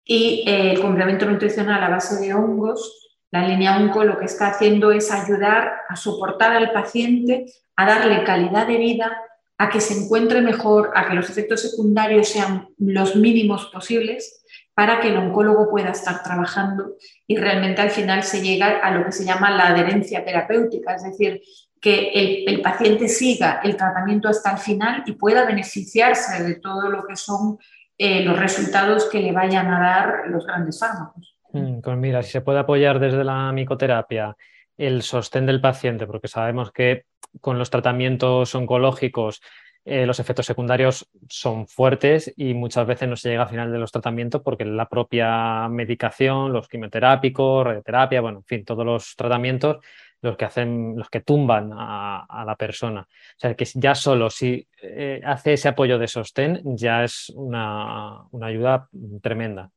y 0.04 0.44
eh, 0.46 0.72
el 0.72 0.80
complemento 0.80 1.26
nutricional 1.26 1.84
a 1.84 1.90
base 1.90 2.16
de 2.24 2.32
hongos, 2.32 3.10
la 3.30 3.46
línea 3.46 3.76
onco 3.76 4.04
lo 4.04 4.18
que 4.18 4.24
está 4.24 4.48
haciendo 4.48 4.90
es 4.90 5.12
ayudar 5.12 5.72
a 5.88 5.96
soportar 5.96 6.52
al 6.52 6.72
paciente, 6.72 7.44
a 7.76 7.86
darle 7.86 8.24
calidad 8.24 8.66
de 8.66 8.78
vida, 8.78 9.16
a 9.58 9.68
que 9.68 9.80
se 9.80 10.02
encuentre 10.02 10.40
mejor, 10.40 10.90
a 10.94 11.06
que 11.06 11.14
los 11.14 11.28
efectos 11.30 11.60
secundarios 11.60 12.28
sean 12.28 12.68
los 12.78 13.16
mínimos 13.16 13.66
posibles 13.66 14.44
para 14.74 15.00
que 15.00 15.08
el 15.08 15.18
oncólogo 15.18 15.70
pueda 15.70 15.90
estar 15.90 16.22
trabajando 16.22 16.96
y 17.26 17.36
realmente 17.36 17.82
al 17.82 17.90
final 17.90 18.22
se 18.22 18.42
llega 18.42 18.78
a 18.78 18.90
lo 18.90 19.04
que 19.04 19.12
se 19.12 19.24
llama 19.24 19.50
la 19.50 19.68
adherencia 19.68 20.24
terapéutica, 20.24 20.94
es 20.94 21.04
decir, 21.04 21.42
que 21.82 22.44
el, 22.46 22.62
paciente 22.62 23.08
siga 23.08 23.60
el 23.64 23.76
tratamiento 23.76 24.28
hasta 24.28 24.52
el 24.52 24.58
final 24.58 25.02
y 25.04 25.12
pueda 25.12 25.44
beneficiarse 25.44 26.44
de 26.44 26.54
todo 26.54 26.88
lo 26.88 27.04
que 27.04 27.16
son 27.16 27.58
eh, 27.98 28.24
los 28.24 28.38
resultados 28.38 29.08
que 29.10 29.18
le 29.18 29.32
vayan 29.32 29.66
a 29.66 29.80
dar 29.80 30.28
los 30.28 30.46
grandes 30.46 30.78
fármacos. 30.78 31.36
Mm, 31.52 31.80
pues 31.80 31.96
mira, 31.98 32.22
si 32.22 32.30
se 32.30 32.40
puede 32.40 32.60
apoyar 32.60 33.00
desde 33.00 33.24
la 33.24 33.50
micoterapia 33.50 34.36
el 34.78 35.02
sostén 35.02 35.44
del 35.44 35.60
paciente, 35.60 36.06
porque 36.06 36.28
sabemos 36.28 36.70
que 36.70 37.06
con 37.40 37.58
los 37.58 37.68
tratamientos 37.68 38.54
oncológicos 38.54 39.42
eh, 39.84 40.06
los 40.06 40.20
efectos 40.20 40.46
secundarios 40.46 41.10
son 41.28 41.66
fuertes 41.66 42.32
y 42.36 42.54
muchas 42.54 42.86
veces 42.86 43.08
no 43.08 43.16
se 43.16 43.30
llega 43.30 43.42
al 43.42 43.48
final 43.48 43.72
de 43.72 43.78
los 43.78 43.90
tratamientos 43.90 44.40
porque 44.40 44.64
la 44.64 44.88
propia 44.88 45.68
medicación, 45.68 46.52
los 46.52 46.68
quimioterápicos, 46.68 47.64
radioterapia, 47.64 48.20
bueno, 48.20 48.38
en 48.38 48.44
fin, 48.44 48.64
todos 48.64 48.86
los 48.86 49.16
tratamientos 49.16 49.78
los 50.22 50.36
que 50.36 50.44
hacen, 50.44 50.94
los 50.96 51.10
que 51.10 51.20
tumban 51.20 51.70
a, 51.74 52.44
la 52.46 52.56
persona. 52.56 53.00
O 53.00 53.36
sea, 53.36 53.54
que 53.54 53.66
ya 53.74 53.94
solo 53.94 54.30
si 54.30 54.66
eh, 54.80 55.20
hace 55.24 55.54
ese 55.54 55.68
apoyo 55.68 55.98
de 55.98 56.06
sostén 56.06 56.60
ya 56.76 57.04
es 57.04 57.30
una, 57.34 58.22
ayuda 58.40 58.88
tremenda. 59.20 59.70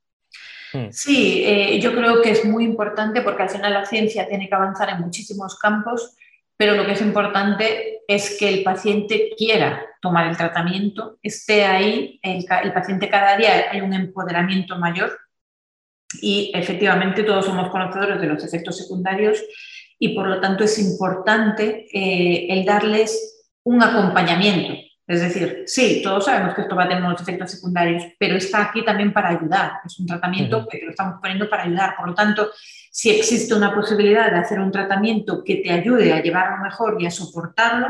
Hmm. 0.71 0.91
Sí, 0.91 1.43
eh, 1.45 1.79
yo 1.79 1.95
creo 1.95 2.21
que 2.21 2.31
es 2.31 2.45
muy 2.45 2.63
importante 2.63 3.21
porque 3.21 3.43
al 3.43 3.49
final 3.49 3.73
la 3.73 3.85
ciencia 3.85 4.27
tiene 4.27 4.47
que 4.47 4.55
avanzar 4.55 4.89
en 4.89 5.01
muchísimos 5.01 5.57
campos, 5.57 6.15
pero 6.55 6.75
lo 6.75 6.85
que 6.85 6.91
es 6.91 7.01
importante 7.01 8.01
es 8.07 8.37
que 8.37 8.47
el 8.47 8.63
paciente 8.63 9.31
quiera 9.35 9.83
tomar 9.99 10.27
el 10.27 10.37
tratamiento, 10.37 11.17
esté 11.23 11.65
ahí, 11.65 12.19
el, 12.21 12.45
el 12.63 12.73
paciente 12.73 13.09
cada 13.09 13.35
día 13.35 13.71
hay 13.71 13.81
un 13.81 13.93
empoderamiento 13.93 14.77
mayor 14.77 15.17
y 16.21 16.51
efectivamente 16.53 17.23
todos 17.23 17.45
somos 17.45 17.69
conocedores 17.69 18.21
de 18.21 18.27
los 18.27 18.43
efectos 18.43 18.77
secundarios 18.77 19.43
y 19.99 20.09
por 20.15 20.27
lo 20.27 20.41
tanto 20.41 20.63
es 20.63 20.77
importante 20.79 21.87
eh, 21.93 22.47
el 22.49 22.65
darles 22.65 23.45
un 23.63 23.81
acompañamiento. 23.81 24.73
Es 25.07 25.21
decir, 25.21 25.63
sí, 25.67 26.01
todos 26.03 26.25
sabemos 26.25 26.55
que 26.55 26.61
esto 26.61 26.75
va 26.75 26.85
a 26.85 26.87
tener 26.89 27.03
unos 27.03 27.21
efectos 27.21 27.51
secundarios, 27.51 28.03
pero 28.17 28.35
está 28.35 28.63
aquí 28.63 28.83
también 28.83 29.13
para 29.13 29.29
ayudar. 29.29 29.73
Es 29.85 29.99
un 29.99 30.07
tratamiento 30.07 30.67
que 30.67 30.81
lo 30.83 30.89
estamos 30.89 31.19
poniendo 31.21 31.47
para 31.47 31.63
ayudar. 31.63 31.95
Por 31.95 32.07
lo 32.07 32.15
tanto, 32.15 32.49
si 32.91 33.11
existe 33.11 33.53
una 33.53 33.75
posibilidad 33.75 34.31
de 34.31 34.39
hacer 34.39 34.59
un 34.59 34.71
tratamiento 34.71 35.43
que 35.43 35.57
te 35.57 35.71
ayude 35.71 36.11
a 36.11 36.23
llevarlo 36.23 36.63
mejor 36.63 36.97
y 36.99 37.05
a 37.05 37.11
soportarlo, 37.11 37.89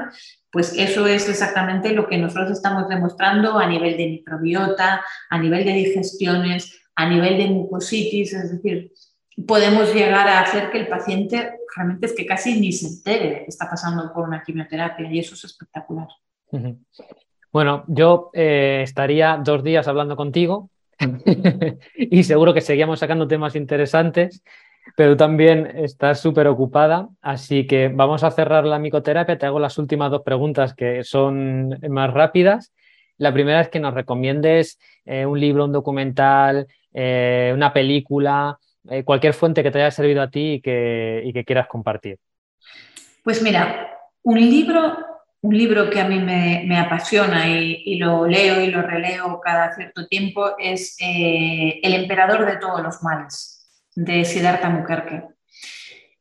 pues 0.51 0.73
eso 0.77 1.07
es 1.07 1.29
exactamente 1.29 1.93
lo 1.93 2.07
que 2.07 2.17
nosotros 2.17 2.51
estamos 2.51 2.89
demostrando 2.89 3.59
a 3.59 3.67
nivel 3.67 3.95
de 3.95 4.07
microbiota, 4.07 5.01
a 5.29 5.37
nivel 5.37 5.63
de 5.63 5.73
digestiones, 5.73 6.81
a 6.95 7.07
nivel 7.07 7.37
de 7.37 7.47
mucositis, 7.47 8.33
es 8.33 8.51
decir, 8.51 8.91
podemos 9.47 9.93
llegar 9.93 10.27
a 10.27 10.41
hacer 10.41 10.71
que 10.71 10.79
el 10.79 10.87
paciente 10.87 11.59
realmente 11.75 12.05
es 12.05 12.13
que 12.13 12.25
casi 12.25 12.59
ni 12.59 12.71
se 12.71 12.87
entere 12.87 13.43
que 13.43 13.49
está 13.49 13.69
pasando 13.69 14.11
por 14.13 14.27
una 14.27 14.41
quimioterapia 14.43 15.11
y 15.11 15.19
eso 15.19 15.35
es 15.35 15.43
espectacular. 15.43 16.07
Bueno, 17.51 17.83
yo 17.87 18.29
eh, 18.33 18.81
estaría 18.83 19.39
dos 19.43 19.63
días 19.63 19.87
hablando 19.87 20.15
contigo 20.15 20.69
y 21.95 22.23
seguro 22.23 22.53
que 22.53 22.61
seguíamos 22.61 22.99
sacando 22.99 23.27
temas 23.27 23.55
interesantes, 23.55 24.41
pero 24.95 25.17
también 25.17 25.65
estás 25.75 26.21
súper 26.21 26.47
ocupada, 26.47 27.09
así 27.21 27.67
que 27.67 27.89
vamos 27.89 28.23
a 28.23 28.31
cerrar 28.31 28.65
la 28.65 28.79
micoterapia. 28.79 29.37
Te 29.37 29.45
hago 29.45 29.59
las 29.59 29.77
últimas 29.77 30.11
dos 30.11 30.21
preguntas 30.21 30.73
que 30.73 31.03
son 31.03 31.77
más 31.89 32.13
rápidas. 32.13 32.73
La 33.17 33.33
primera 33.33 33.61
es 33.61 33.69
que 33.69 33.79
nos 33.79 33.93
recomiendes 33.93 34.79
eh, 35.05 35.25
un 35.25 35.39
libro, 35.39 35.65
un 35.65 35.71
documental, 35.71 36.67
eh, 36.93 37.51
una 37.53 37.73
película 37.73 38.59
eh, 38.89 39.03
cualquier 39.03 39.33
fuente 39.33 39.63
que 39.63 39.71
te 39.71 39.79
haya 39.79 39.91
servido 39.91 40.21
a 40.21 40.29
ti 40.29 40.53
y 40.53 40.61
que, 40.61 41.43
quieras 41.45 41.67
compartir. 41.67 42.19
Pues 43.23 43.41
mira, 43.41 43.97
un 44.23 44.39
libro, 44.39 44.97
un 45.41 45.57
libro 45.57 45.89
que 45.89 45.99
a 45.99 46.07
mí 46.07 46.19
me, 46.19 46.79
apasiona 46.79 47.47
y, 47.47 47.95
lo 47.95 48.27
leo 48.27 48.61
y 48.61 48.67
lo 48.67 48.81
releo 48.81 49.39
cada 49.43 49.73
cierto 49.73 50.07
tiempo 50.07 50.51
es 50.59 50.95
eh, 50.99 51.79
El 51.81 51.93
emperador 51.95 52.45
de 52.45 52.57
todos 52.57 52.81
los 52.81 53.01
males, 53.01 53.67
de 53.95 54.25
Siddhartha 54.25 54.69
Mukherjee. 54.69 55.23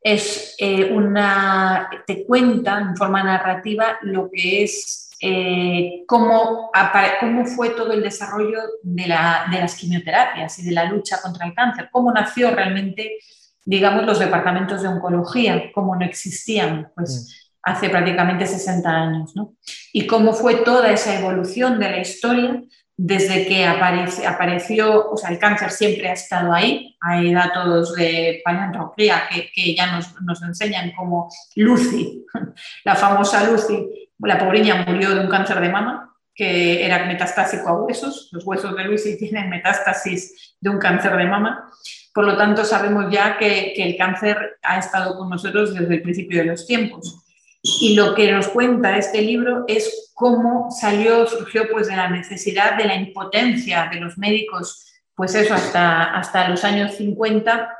Es 0.00 0.54
eh, 0.58 0.92
una, 0.92 1.88
te 2.06 2.24
cuenta 2.26 2.78
en 2.78 2.96
forma 2.96 3.22
narrativa 3.22 3.98
lo 4.02 4.30
que 4.30 4.62
es 4.62 5.10
eh, 5.26 6.04
cómo, 6.06 6.70
cómo, 7.18 7.46
fue 7.46 7.70
todo 7.70 7.94
el 7.94 8.02
desarrollo 8.02 8.58
de, 8.82 9.06
las 9.08 9.74
quimioterapias 9.74 10.58
y 10.58 10.66
de 10.66 10.72
la 10.72 10.84
lucha 10.84 11.22
contra 11.22 11.46
el 11.46 11.54
cáncer, 11.54 11.88
cómo 11.90 12.12
nació 12.12 12.50
realmente, 12.50 13.16
digamos, 13.64 14.04
los 14.04 14.18
departamentos 14.18 14.82
de 14.82 14.88
oncología, 14.88 15.72
cómo 15.72 15.96
no 15.96 16.04
existían, 16.04 16.92
pues 16.94 17.48
mm. 17.64 17.70
hace 17.70 17.88
prácticamente 17.88 18.44
60 18.44 18.90
años, 18.90 19.34
¿no? 19.34 19.54
Y 19.94 20.06
cómo 20.06 20.34
fue 20.34 20.56
toda 20.56 20.92
esa 20.92 21.18
evolución 21.18 21.78
de 21.80 21.90
la 21.90 22.00
historia 22.00 22.62
desde 22.94 23.46
que 23.46 23.64
apareció, 23.64 25.10
o 25.10 25.16
sea, 25.16 25.30
el 25.30 25.38
cáncer 25.38 25.70
siempre 25.70 26.10
ha 26.10 26.12
estado 26.12 26.52
ahí, 26.52 26.98
hay 27.00 27.32
datos 27.32 27.94
de 27.94 28.42
paleantropía 28.44 29.22
que, 29.32 29.50
que 29.54 29.74
ya 29.74 29.90
nos, 29.90 30.20
nos 30.20 30.42
enseñan 30.42 30.92
como 30.92 31.30
Lucy, 31.56 32.26
la 32.84 32.94
famosa 32.94 33.50
Lucy, 33.50 34.03
la 34.18 34.38
pobreña 34.38 34.84
murió 34.86 35.14
de 35.14 35.20
un 35.20 35.28
cáncer 35.28 35.60
de 35.60 35.68
mama 35.68 36.14
que 36.34 36.84
era 36.84 37.06
metastásico 37.06 37.68
a 37.68 37.82
huesos. 37.82 38.28
Los 38.32 38.44
huesos 38.44 38.76
de 38.76 38.84
Luisi 38.84 39.16
tienen 39.16 39.48
metástasis 39.48 40.56
de 40.60 40.70
un 40.70 40.78
cáncer 40.78 41.16
de 41.16 41.26
mama. 41.26 41.70
Por 42.12 42.24
lo 42.24 42.36
tanto, 42.36 42.64
sabemos 42.64 43.06
ya 43.10 43.38
que, 43.38 43.72
el 43.76 43.96
cáncer 43.96 44.58
ha 44.62 44.78
estado 44.78 45.16
con 45.16 45.30
nosotros 45.30 45.74
desde 45.74 45.94
el 45.94 46.02
principio 46.02 46.38
de 46.38 46.46
los 46.46 46.66
tiempos. 46.66 47.20
Y 47.62 47.94
lo 47.94 48.14
que 48.14 48.30
nos 48.30 48.48
cuenta 48.48 48.98
este 48.98 49.22
libro 49.22 49.64
es 49.68 50.12
cómo 50.14 50.70
salió, 50.70 51.26
surgió 51.26 51.68
pues 51.70 51.86
de 51.86 51.96
la 51.96 52.10
necesidad, 52.10 52.76
de 52.76 52.84
la 52.84 52.96
impotencia 52.96 53.88
de 53.92 54.00
los 54.00 54.18
médicos, 54.18 54.92
pues 55.14 55.34
eso, 55.34 55.54
hasta, 55.54 56.14
hasta 56.14 56.48
los 56.48 56.62
años 56.64 56.94
50, 56.96 57.70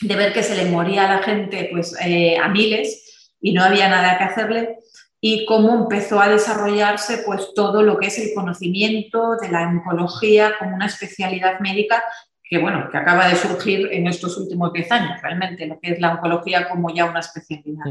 de 0.00 0.16
ver 0.16 0.32
que 0.32 0.42
se 0.42 0.56
le 0.56 0.70
moría 0.70 1.04
a 1.04 1.16
la 1.16 1.22
gente 1.22 1.68
pues 1.70 1.94
eh, 2.00 2.36
a 2.36 2.48
miles 2.48 3.30
y 3.40 3.52
no 3.52 3.62
había 3.62 3.88
nada 3.88 4.18
que 4.18 4.24
hacerle 4.24 4.78
y 5.20 5.44
cómo 5.46 5.74
empezó 5.74 6.20
a 6.20 6.28
desarrollarse 6.28 7.22
pues 7.26 7.52
todo 7.54 7.82
lo 7.82 7.98
que 7.98 8.06
es 8.06 8.18
el 8.18 8.34
conocimiento 8.34 9.36
de 9.40 9.50
la 9.50 9.68
oncología 9.68 10.54
como 10.58 10.76
una 10.76 10.86
especialidad 10.86 11.58
médica 11.60 12.02
que 12.48 12.58
bueno, 12.58 12.88
que 12.90 12.96
acaba 12.96 13.28
de 13.28 13.36
surgir 13.36 13.88
en 13.92 14.06
estos 14.06 14.38
últimos 14.38 14.72
10 14.72 14.90
años, 14.92 15.22
realmente, 15.22 15.66
lo 15.66 15.78
que 15.80 15.92
es 15.92 16.00
la 16.00 16.14
oncología 16.14 16.68
como 16.68 16.92
ya 16.94 17.04
una 17.04 17.20
especialidad. 17.20 17.84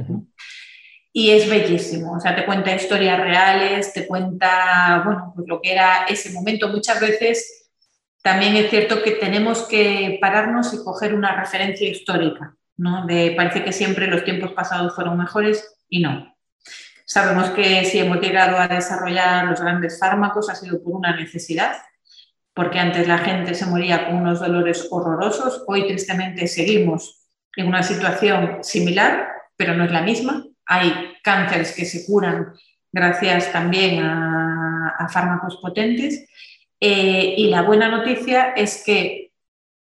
Y 1.14 1.32
es 1.32 1.50
bellísimo, 1.50 2.14
o 2.14 2.20
sea, 2.20 2.36
te 2.36 2.46
cuenta 2.46 2.74
historias 2.74 3.20
reales, 3.20 3.94
te 3.94 4.08
cuenta, 4.08 5.04
bueno, 5.06 5.32
pues 5.36 5.48
lo 5.48 5.62
que 5.62 5.74
era 5.74 6.06
ese 6.08 6.32
momento. 6.32 6.70
Muchas 6.70 7.00
veces 7.00 7.72
también 8.24 8.56
es 8.56 8.70
cierto 8.70 9.04
que 9.04 9.12
tenemos 9.12 9.68
que 9.68 10.18
pararnos 10.20 10.74
y 10.74 10.84
coger 10.84 11.14
una 11.14 11.40
referencia 11.40 11.88
histórica, 11.88 12.56
¿no? 12.78 13.06
De 13.06 13.34
parece 13.38 13.64
que 13.64 13.72
siempre 13.72 14.08
los 14.08 14.24
tiempos 14.24 14.54
pasados 14.54 14.96
fueron 14.96 15.18
mejores 15.18 15.78
y 15.88 16.02
no. 16.02 16.37
Sabemos 17.10 17.52
que 17.52 17.86
si 17.86 18.00
hemos 18.00 18.20
llegado 18.20 18.58
a 18.58 18.68
desarrollar 18.68 19.46
los 19.46 19.62
grandes 19.62 19.98
fármacos 19.98 20.50
ha 20.50 20.56
sido 20.56 20.84
por 20.84 20.94
una 20.94 21.16
necesidad, 21.16 21.78
porque 22.54 22.80
antes 22.80 23.08
la 23.08 23.20
gente 23.20 23.56
se 23.56 23.66
moría 23.66 24.06
con 24.06 24.18
unos 24.18 24.42
dolores 24.42 24.90
horrorosos. 24.92 25.64
Hoy 25.68 25.88
tristemente 25.88 26.48
seguimos 26.48 27.26
en 27.56 27.68
una 27.68 27.82
situación 27.82 28.62
similar, 28.62 29.30
pero 29.56 29.74
no 29.74 29.86
es 29.86 29.92
la 29.92 30.02
misma. 30.02 30.48
Hay 30.66 31.14
cánceres 31.24 31.74
que 31.74 31.86
se 31.86 32.06
curan 32.06 32.54
gracias 32.92 33.54
también 33.54 34.04
a, 34.04 35.08
fármacos 35.10 35.60
potentes. 35.62 36.28
Eh, 36.82 37.36
y 37.38 37.50
la 37.50 37.62
buena 37.62 37.88
noticia 37.88 38.50
es 38.52 38.84
que 38.86 39.32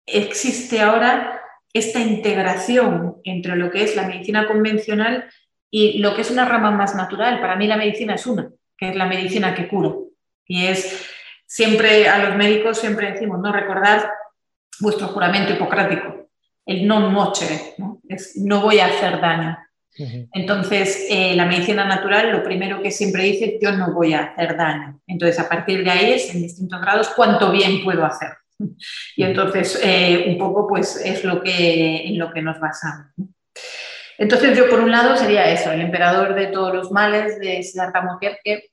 existe 0.06 0.80
ahora 0.80 1.42
esta 1.72 1.98
integración 1.98 3.16
entre 3.24 3.56
lo 3.56 3.68
que 3.72 3.82
es 3.82 3.96
la 3.96 4.06
medicina 4.06 4.46
convencional 4.46 5.28
y 5.70 5.98
lo 5.98 6.14
que 6.14 6.22
es 6.22 6.30
una 6.30 6.44
rama 6.44 6.70
más 6.70 6.94
natural, 6.94 7.40
para 7.40 7.56
mí 7.56 7.66
la 7.66 7.76
medicina 7.76 8.14
es 8.14 8.26
una, 8.26 8.50
que 8.76 8.90
es 8.90 8.96
la 8.96 9.06
medicina 9.06 9.54
que 9.54 9.68
cura. 9.68 9.92
Y 10.46 10.66
es 10.66 11.06
siempre 11.46 12.08
a 12.08 12.18
los 12.24 12.36
médicos 12.36 12.78
siempre 12.78 13.12
decimos, 13.12 13.40
no 13.40 13.52
recordad 13.52 14.04
vuestro 14.80 15.08
juramento 15.08 15.52
hipocrático, 15.52 16.28
el 16.66 16.86
non 16.86 17.12
nocere, 17.12 17.74
¿no? 17.78 18.00
Es, 18.08 18.36
no 18.36 18.60
voy 18.60 18.78
a 18.80 18.86
hacer 18.86 19.20
daño. 19.20 19.58
Entonces, 20.32 21.06
eh, 21.08 21.34
la 21.34 21.46
medicina 21.46 21.86
natural 21.86 22.30
lo 22.30 22.42
primero 22.42 22.82
que 22.82 22.90
siempre 22.90 23.22
dice, 23.22 23.58
yo 23.62 23.72
no 23.72 23.94
voy 23.94 24.12
a 24.12 24.24
hacer 24.24 24.54
daño. 24.54 25.00
Entonces, 25.06 25.38
a 25.40 25.48
partir 25.48 25.84
de 25.84 25.90
ahí 25.90 26.12
es 26.12 26.34
en 26.34 26.42
distintos 26.42 26.80
grados 26.82 27.08
cuánto 27.16 27.50
bien 27.50 27.82
puedo 27.82 28.04
hacer. 28.04 28.30
Y 29.16 29.22
entonces, 29.22 29.80
eh, 29.82 30.26
un 30.28 30.38
poco, 30.38 30.66
pues 30.66 31.00
es 31.02 31.24
lo 31.24 31.42
que, 31.42 32.08
en 32.08 32.18
lo 32.18 32.32
que 32.32 32.42
nos 32.42 32.60
basamos. 32.60 33.06
Entonces 34.18 34.56
yo 34.56 34.68
por 34.68 34.80
un 34.80 34.90
lado 34.90 35.16
sería 35.16 35.50
eso, 35.50 35.72
el 35.72 35.80
emperador 35.80 36.34
de 36.34 36.46
todos 36.46 36.74
los 36.74 36.90
males 36.90 37.38
de 37.38 37.62
Siddhartha 37.62 38.02
Mukherjee. 38.02 38.70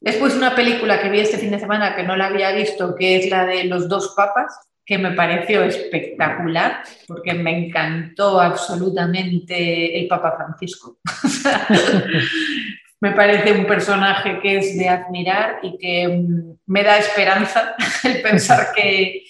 Después 0.00 0.34
una 0.34 0.54
película 0.54 1.00
que 1.00 1.08
vi 1.08 1.20
este 1.20 1.38
fin 1.38 1.50
de 1.50 1.58
semana 1.58 1.96
que 1.96 2.02
no 2.02 2.16
la 2.16 2.26
había 2.26 2.52
visto, 2.52 2.94
que 2.94 3.16
es 3.16 3.30
la 3.30 3.46
de 3.46 3.64
los 3.64 3.88
dos 3.88 4.14
papas, 4.16 4.58
que 4.84 4.98
me 4.98 5.12
pareció 5.12 5.64
espectacular, 5.64 6.82
porque 7.08 7.34
me 7.34 7.66
encantó 7.66 8.40
absolutamente 8.40 9.98
el 9.98 10.06
Papa 10.06 10.36
Francisco. 10.36 10.98
me 13.00 13.12
parece 13.12 13.52
un 13.52 13.66
personaje 13.66 14.38
que 14.40 14.58
es 14.58 14.78
de 14.78 14.88
admirar 14.88 15.58
y 15.62 15.76
que 15.78 16.08
mm, 16.08 16.58
me 16.66 16.82
da 16.82 16.98
esperanza 16.98 17.74
el 18.04 18.22
pensar 18.22 18.72
que, 18.74 19.24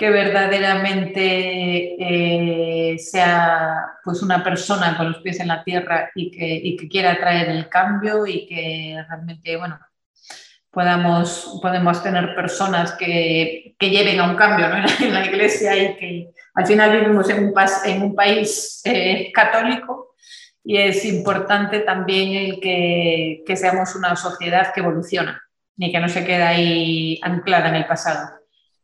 que 0.00 0.08
verdaderamente 0.08 1.94
eh, 1.98 2.98
sea 2.98 3.98
pues 4.02 4.22
una 4.22 4.42
persona 4.42 4.96
con 4.96 5.12
los 5.12 5.20
pies 5.20 5.40
en 5.40 5.48
la 5.48 5.62
tierra 5.62 6.10
y 6.14 6.30
que, 6.30 6.74
que, 6.80 6.88
quiera 6.88 7.18
traer 7.18 7.50
el 7.50 7.68
cambio 7.68 8.26
y 8.26 8.46
que 8.46 8.96
realmente, 9.06 9.58
bueno, 9.58 9.78
podamos, 10.70 11.58
podemos 11.60 12.02
tener 12.02 12.34
personas 12.34 12.92
que, 12.92 13.76
lleven 13.78 14.20
a 14.20 14.30
un 14.30 14.36
cambio 14.36 14.68
en, 15.00 15.12
la, 15.12 15.26
iglesia 15.26 15.76
y 15.76 15.96
que 15.96 16.30
al 16.54 16.66
final 16.66 16.98
vivimos 16.98 17.28
en 17.28 17.44
un, 17.44 17.54
en 17.84 18.02
un 18.02 18.14
país 18.14 18.80
eh, 18.86 19.30
católico 19.34 20.14
y 20.64 20.78
es 20.78 21.04
importante 21.04 21.80
también 21.80 22.52
el 22.52 22.58
que, 22.58 23.42
que 23.46 23.54
seamos 23.54 23.94
una 23.94 24.16
sociedad 24.16 24.72
que 24.72 24.80
evoluciona 24.80 25.42
y 25.76 25.92
que 25.92 26.00
no 26.00 26.08
se 26.08 26.24
queda 26.24 26.48
ahí 26.48 27.20
anclada 27.22 27.68
en 27.68 27.74
el 27.74 27.86
pasado. 27.86 28.39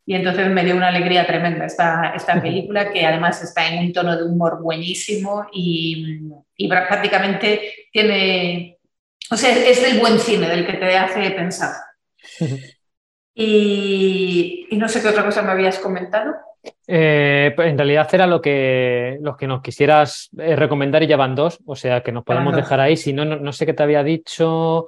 Y 0.06 0.14
entonces 0.14 0.48
me 0.48 0.64
dio 0.64 0.76
una 0.76 0.88
alegría 0.88 1.26
tremenda 1.26 1.66
esta, 1.66 2.12
esta 2.14 2.40
película, 2.40 2.92
que 2.92 3.04
además 3.04 3.42
está 3.42 3.66
en 3.66 3.86
un 3.86 3.92
tono 3.92 4.16
de 4.16 4.22
humor 4.22 4.62
buenísimo 4.62 5.46
y, 5.52 6.20
y 6.56 6.68
prácticamente 6.68 7.88
tiene, 7.90 8.78
o 9.30 9.36
sea, 9.36 9.50
es 9.50 9.82
del 9.82 9.98
buen 9.98 10.20
cine, 10.20 10.48
del 10.48 10.64
que 10.64 10.74
te 10.74 10.96
hace 10.96 11.30
pensar. 11.32 11.72
Y, 13.34 14.66
y 14.70 14.76
no 14.76 14.88
sé 14.88 15.02
qué 15.02 15.08
otra 15.08 15.24
cosa 15.24 15.42
me 15.42 15.50
habías 15.50 15.78
comentado. 15.78 16.34
Eh, 16.86 17.52
pues 17.54 17.68
en 17.68 17.78
realidad 17.78 18.08
era 18.12 18.26
lo 18.26 18.40
que, 18.40 19.18
los 19.20 19.36
que 19.36 19.46
nos 19.46 19.60
quisieras 19.60 20.30
eh, 20.38 20.56
recomendar 20.56 21.02
y 21.02 21.06
ya 21.06 21.16
van 21.16 21.34
dos, 21.34 21.58
o 21.66 21.74
sea 21.74 22.02
que 22.02 22.12
nos 22.12 22.24
podemos 22.24 22.54
dejar 22.54 22.80
ahí. 22.80 22.96
Si 22.96 23.12
no, 23.12 23.24
no, 23.24 23.52
sé 23.52 23.66
qué 23.66 23.74
te 23.74 23.82
había 23.82 24.02
dicho. 24.02 24.86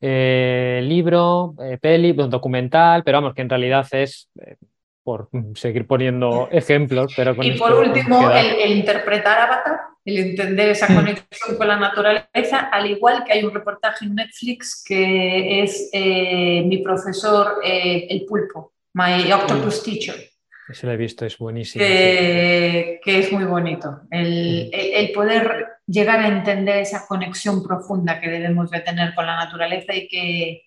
Eh, 0.00 0.80
libro, 0.82 1.54
eh, 1.62 1.78
peli, 1.80 2.12
documental, 2.12 3.02
pero 3.04 3.18
vamos, 3.18 3.34
que 3.34 3.42
en 3.42 3.50
realidad 3.50 3.86
es 3.92 4.30
eh, 4.40 4.56
por 5.02 5.28
seguir 5.54 5.86
poniendo 5.86 6.48
ejemplos. 6.50 7.12
Pero 7.14 7.34
y 7.42 7.52
por 7.52 7.74
último, 7.74 8.30
el, 8.30 8.72
interpretar 8.78 9.40
Avatar, 9.40 9.80
el 10.04 10.18
entender 10.18 10.70
esa 10.70 10.90
mm. 10.90 10.94
conexión 10.94 11.56
con 11.58 11.68
la 11.68 11.76
naturaleza, 11.76 12.70
al 12.72 12.90
igual 12.90 13.24
que 13.24 13.34
hay 13.34 13.44
un 13.44 13.52
reportaje 13.52 14.06
en 14.06 14.14
Netflix 14.14 14.82
que 14.86 15.62
es 15.62 15.90
mi 15.92 16.78
profesor, 16.78 17.56
el 17.62 18.24
pulpo, 18.24 18.72
My 18.94 19.30
Octopus. 19.30 19.82
Teacher 19.82 20.30
ese 20.70 20.86
lo 20.86 20.92
he 20.92 20.96
visto, 20.96 21.26
es 21.26 21.36
buenísimo. 21.36 21.84
Que, 21.84 23.00
es 23.04 23.32
muy 23.32 23.44
bonito. 23.44 24.02
El, 24.10 25.10
poder 25.12 25.66
llegar 25.90 26.20
a 26.20 26.28
entender 26.28 26.78
esa 26.78 27.06
conexión 27.06 27.62
profunda 27.62 28.20
que 28.20 28.28
debemos 28.28 28.70
de 28.70 28.80
tener 28.80 29.14
con 29.14 29.26
la 29.26 29.36
naturaleza 29.36 29.94
y 29.94 30.06
que, 30.06 30.62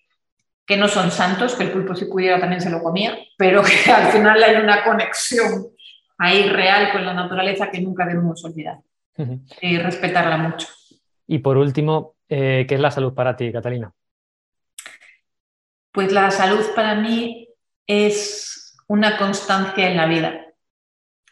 que 0.66 0.76
no 0.76 0.88
son 0.88 1.10
santos, 1.10 1.54
que 1.54 1.64
el 1.64 1.70
pulpo 1.70 1.94
si 1.94 2.06
pudiera 2.06 2.38
también 2.38 2.60
se 2.60 2.70
lo 2.70 2.82
comía, 2.82 3.16
pero 3.36 3.62
que 3.62 3.90
al 3.90 4.12
final 4.12 4.42
hay 4.42 4.56
una 4.56 4.84
conexión 4.84 5.66
ahí 6.18 6.48
real 6.48 6.92
con 6.92 7.04
la 7.04 7.14
naturaleza 7.14 7.70
que 7.70 7.80
nunca 7.80 8.06
debemos 8.06 8.44
olvidar 8.44 8.78
y 9.60 9.78
respetarla 9.78 10.36
mucho. 10.36 10.68
Y 11.26 11.38
por 11.38 11.56
último, 11.56 12.16
eh, 12.28 12.66
¿qué 12.68 12.74
es 12.74 12.80
la 12.80 12.90
salud 12.90 13.14
para 13.14 13.36
ti, 13.36 13.52
Catalina? 13.52 13.92
Pues 15.92 16.12
la 16.12 16.30
salud 16.30 16.64
para 16.74 16.96
mí 16.96 17.48
es 17.86 18.76
una 18.88 19.16
constancia 19.16 19.88
en 19.88 19.96
la 19.96 20.06
vida. 20.06 20.43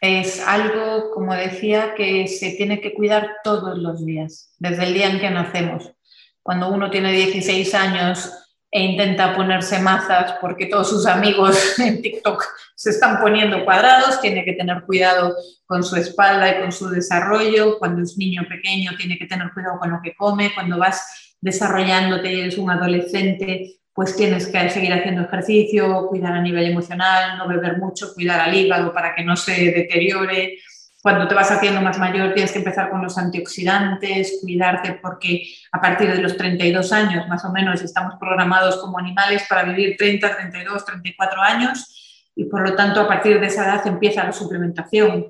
Es 0.05 0.45
algo, 0.45 1.11
como 1.11 1.33
decía, 1.33 1.93
que 1.95 2.27
se 2.27 2.51
tiene 2.57 2.81
que 2.81 2.93
cuidar 2.93 3.37
todos 3.41 3.77
los 3.77 4.05
días, 4.05 4.53
desde 4.59 4.83
el 4.83 4.93
día 4.93 5.09
en 5.09 5.21
que 5.21 5.29
nacemos. 5.29 5.93
Cuando 6.41 6.67
uno 6.67 6.91
tiene 6.91 7.13
16 7.13 7.73
años 7.73 8.29
e 8.69 8.81
intenta 8.81 9.33
ponerse 9.33 9.79
mazas 9.79 10.33
porque 10.41 10.65
todos 10.65 10.89
sus 10.89 11.07
amigos 11.07 11.79
en 11.79 12.01
TikTok 12.01 12.43
se 12.75 12.89
están 12.89 13.21
poniendo 13.21 13.63
cuadrados, 13.63 14.19
tiene 14.19 14.43
que 14.43 14.51
tener 14.51 14.83
cuidado 14.83 15.37
con 15.65 15.85
su 15.85 15.95
espalda 15.95 16.51
y 16.51 16.59
con 16.59 16.73
su 16.73 16.89
desarrollo. 16.89 17.79
Cuando 17.79 18.01
es 18.01 18.17
niño 18.17 18.41
pequeño, 18.49 18.97
tiene 18.97 19.17
que 19.17 19.27
tener 19.27 19.53
cuidado 19.53 19.79
con 19.79 19.89
lo 19.89 20.01
que 20.03 20.15
come. 20.15 20.53
Cuando 20.53 20.77
vas 20.77 21.37
desarrollándote 21.39 22.29
y 22.29 22.41
eres 22.41 22.57
un 22.57 22.69
adolescente, 22.69 23.79
pues 23.93 24.15
tienes 24.15 24.47
que 24.47 24.69
seguir 24.69 24.91
haciendo 24.91 25.21
ejercicio, 25.21 26.07
cuidar 26.07 26.33
a 26.33 26.41
nivel 26.41 26.65
emocional, 26.65 27.37
no 27.37 27.47
beber 27.47 27.77
mucho, 27.77 28.13
cuidar 28.13 28.39
al 28.39 28.53
hígado 28.53 28.91
para 28.91 29.13
que 29.13 29.23
no 29.23 29.35
se 29.35 29.71
deteriore. 29.71 30.57
Cuando 31.01 31.27
te 31.27 31.35
vas 31.35 31.51
haciendo 31.51 31.81
más 31.81 31.99
mayor 31.99 32.33
tienes 32.33 32.51
que 32.51 32.59
empezar 32.59 32.89
con 32.89 33.03
los 33.03 33.17
antioxidantes, 33.17 34.39
cuidarte 34.41 34.93
porque 35.01 35.43
a 35.71 35.79
partir 35.79 36.11
de 36.11 36.21
los 36.21 36.35
32 36.37 36.91
años 36.91 37.27
más 37.27 37.45
o 37.45 37.51
menos 37.51 37.81
estamos 37.81 38.15
programados 38.19 38.77
como 38.77 38.97
animales 38.97 39.43
para 39.47 39.63
vivir 39.63 39.95
30, 39.97 40.37
32, 40.37 40.85
34 40.85 41.41
años 41.41 42.31
y 42.35 42.45
por 42.45 42.67
lo 42.67 42.75
tanto 42.75 43.01
a 43.01 43.07
partir 43.07 43.39
de 43.39 43.45
esa 43.45 43.65
edad 43.65 43.85
empieza 43.85 44.23
la 44.23 44.31
suplementación 44.31 45.27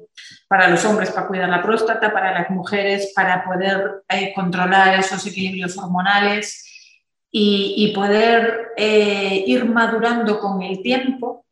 para 0.48 0.70
los 0.70 0.86
hombres 0.86 1.12
para 1.12 1.28
cuidar 1.28 1.50
la 1.50 1.62
próstata, 1.62 2.14
para 2.14 2.32
las 2.32 2.50
mujeres 2.50 3.12
para 3.14 3.44
poder 3.44 4.04
eh, 4.08 4.32
controlar 4.34 4.98
esos 5.00 5.26
equilibrios 5.26 5.78
hormonales 5.78 6.73
y, 7.36 7.92
poder 7.96 8.74
eh, 8.78 9.44
ir 9.48 9.66
madurando 9.66 10.40
con 10.40 10.62
el 10.62 10.84
tiempo 10.84 11.46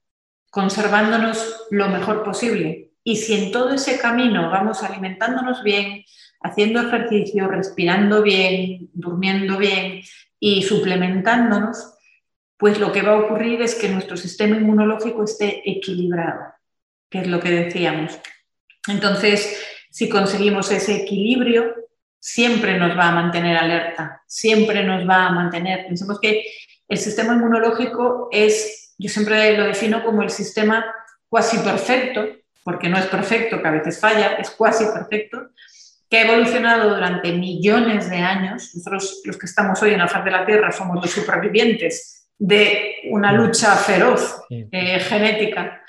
conservándonos 0.51 1.65
lo 1.71 1.89
mejor 1.89 2.23
posible 2.23 2.91
y 3.03 3.15
si 3.15 3.34
en 3.34 3.51
todo 3.51 3.73
ese 3.73 3.99
camino 3.99 4.51
vamos 4.51 4.84
alimentándonos 4.84 5.63
bien, 5.63 6.05
haciendo 6.41 6.82
ejercicio, 6.82 7.47
respirando 7.47 8.21
bien, 8.21 8.89
durmiendo 8.93 9.57
bien 9.57 10.01
y 10.39 10.61
suplementándonos, 10.61 11.95
pues 12.57 12.79
lo 12.79 12.91
que 12.91 13.01
va 13.01 13.13
a 13.13 13.21
ocurrir 13.21 13.61
es 13.63 13.73
que 13.73 13.89
nuestro 13.89 14.17
sistema 14.17 14.57
inmunológico 14.57 15.23
esté 15.23 15.67
equilibrado, 15.67 16.41
que 17.09 17.21
es 17.21 17.27
lo 17.27 17.39
que 17.39 17.49
decíamos. 17.49 18.19
Entonces, 18.88 19.59
si 19.89 20.09
conseguimos 20.09 20.71
ese 20.71 20.95
equilibrio, 20.97 21.73
siempre 22.22 22.78
nos 22.78 22.97
va 22.97 23.09
a 23.09 23.11
mantener 23.11 23.57
alerta, 23.57 24.22
siempre 24.28 24.84
nos 24.84 25.07
va 25.09 25.28
a 25.28 25.32
mantener. 25.32 25.88
Pensemos 25.88 26.19
que 26.22 26.45
el 26.88 26.97
sistema 26.97 27.34
inmunológico 27.34 28.30
es, 28.32 28.93
yo 28.97 29.09
siempre 29.09 29.57
lo 29.57 29.65
defino 29.65 30.03
como 30.05 30.22
el 30.22 30.30
sistema 30.30 30.86
cuasi 31.28 31.57
perfecto 31.57 32.26
porque 32.63 32.89
no 32.89 32.97
es 32.97 33.07
perfecto, 33.07 33.61
que 33.61 33.67
a 33.67 33.72
veces 33.72 33.99
falla, 33.99 34.34
es 34.34 34.51
cuasi 34.51 34.86
perfecto, 34.86 35.49
que 36.09 36.19
ha 36.19 36.28
evolucionado 36.28 36.93
durante 36.93 37.32
millones 37.32 38.09
de 38.09 38.17
años. 38.17 38.72
Nosotros, 38.76 39.22
los 39.26 39.38
que 39.38 39.45
estamos 39.45 39.82
hoy 39.82 39.93
en 39.93 39.99
la 39.99 40.07
faz 40.07 40.24
de 40.26 40.32
la 40.32 40.45
Tierra, 40.45 40.72
somos 40.72 40.97
los 41.01 41.09
supervivientes 41.09 42.30
de 42.38 42.95
una 43.09 43.32
lucha 43.32 43.76
feroz 43.76 44.43
eh, 44.49 44.99
genética 44.99 45.80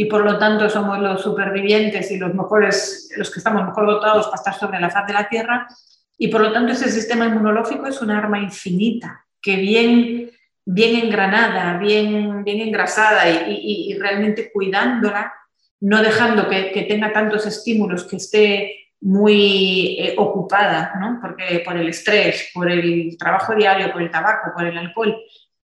y 0.00 0.06
por 0.06 0.24
lo 0.24 0.38
tanto 0.38 0.70
somos 0.70 0.98
los 0.98 1.20
supervivientes 1.20 2.10
y 2.10 2.18
los 2.18 2.32
mejores, 2.34 3.10
los 3.16 3.30
que 3.30 3.40
estamos 3.40 3.66
mejor 3.66 3.86
dotados 3.86 4.26
para 4.26 4.36
estar 4.36 4.54
sobre 4.54 4.80
la 4.80 4.88
faz 4.88 5.06
de 5.06 5.12
la 5.12 5.28
Tierra. 5.28 5.68
Y 6.16 6.28
por 6.28 6.40
lo 6.40 6.52
tanto 6.52 6.72
ese 6.72 6.90
sistema 6.90 7.26
inmunológico 7.26 7.86
es 7.86 8.00
un 8.00 8.10
arma 8.10 8.38
infinita 8.38 9.26
que 9.42 9.56
bien, 9.56 10.30
bien 10.64 11.04
engranada, 11.04 11.76
bien, 11.76 12.44
bien 12.44 12.60
engrasada 12.60 13.28
y 13.28 13.94
realmente 13.98 14.50
cuidándola 14.50 15.34
no 15.80 16.02
dejando 16.02 16.48
que, 16.48 16.86
tenga 16.88 17.12
tantos 17.12 17.46
estímulos, 17.46 18.04
que 18.04 18.16
esté 18.16 18.76
muy 19.00 19.96
eh, 19.98 20.14
ocupada, 20.18 20.92
¿no? 21.00 21.18
Porque 21.20 21.62
por 21.64 21.76
el 21.76 21.88
estrés, 21.88 22.50
por 22.52 22.70
el 22.70 23.16
trabajo 23.18 23.54
diario, 23.54 23.92
por 23.92 24.02
el 24.02 24.10
tabaco, 24.10 24.52
por 24.54 24.66
el 24.66 24.76
alcohol. 24.76 25.16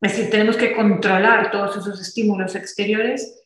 Es 0.02 0.12
decir, 0.12 0.32
tenemos 0.32 0.58
que 0.58 0.76
controlar 0.76 1.52
todos 1.52 1.78
esos 1.78 2.02
estímulos 2.02 2.56
exteriores 2.56 3.41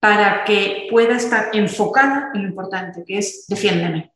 para 0.00 0.44
que 0.44 0.86
pueda 0.90 1.16
estar 1.16 1.50
enfocada 1.52 2.30
en 2.34 2.42
lo 2.42 2.48
importante, 2.48 3.04
que 3.06 3.18
es 3.18 3.46
defiéndeme. 3.48 4.12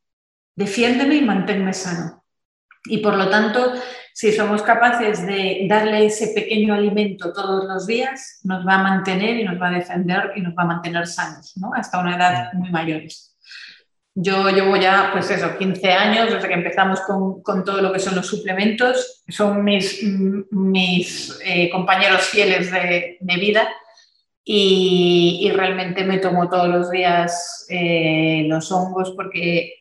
Defiéndeme 0.54 1.16
y 1.16 1.22
manténme 1.22 1.72
sano. 1.72 2.24
Y 2.84 2.98
por 2.98 3.16
lo 3.16 3.28
tanto, 3.28 3.74
si 4.14 4.32
somos 4.32 4.62
capaces 4.62 5.26
de 5.26 5.66
darle 5.68 6.06
ese 6.06 6.28
pequeño 6.28 6.74
alimento 6.74 7.32
todos 7.32 7.64
los 7.66 7.86
días, 7.86 8.40
nos 8.44 8.66
va 8.66 8.74
a 8.74 8.82
mantener 8.82 9.36
y 9.36 9.44
nos 9.44 9.60
va 9.60 9.68
a 9.68 9.72
defender 9.72 10.32
y 10.36 10.40
nos 10.40 10.54
va 10.54 10.62
a 10.62 10.66
mantener 10.66 11.06
sanos, 11.06 11.52
¿no? 11.56 11.72
Hasta 11.74 12.00
una 12.00 12.16
edad 12.16 12.52
muy 12.54 12.70
mayores. 12.70 13.36
Yo 14.14 14.50
llevo 14.50 14.76
ya, 14.76 15.10
pues 15.12 15.30
eso, 15.30 15.56
15 15.56 15.92
años 15.92 16.32
desde 16.32 16.48
que 16.48 16.54
empezamos 16.54 17.00
con, 17.02 17.42
con 17.42 17.64
todo 17.64 17.80
lo 17.80 17.92
que 17.92 18.00
son 18.00 18.16
los 18.16 18.26
suplementos. 18.26 19.22
Son 19.28 19.62
mis, 19.62 20.02
mis 20.50 21.38
eh, 21.44 21.70
compañeros 21.70 22.22
fieles 22.22 22.70
de, 22.72 23.18
de 23.20 23.36
vida 23.36 23.68
y, 24.44 25.40
y, 25.42 25.50
realmente 25.52 26.04
me 26.04 26.18
tomo 26.18 26.48
todos 26.48 26.68
los 26.68 26.90
días 26.90 27.66
eh, 27.68 28.44
los 28.48 28.72
hongos 28.72 29.12
porque 29.12 29.80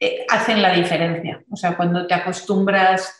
eh, 0.00 0.24
hacen 0.30 0.62
la 0.62 0.72
diferencia. 0.72 1.42
O 1.50 1.56
sea, 1.56 1.76
cuando 1.76 2.06
te 2.06 2.14
acostumbras 2.14 3.14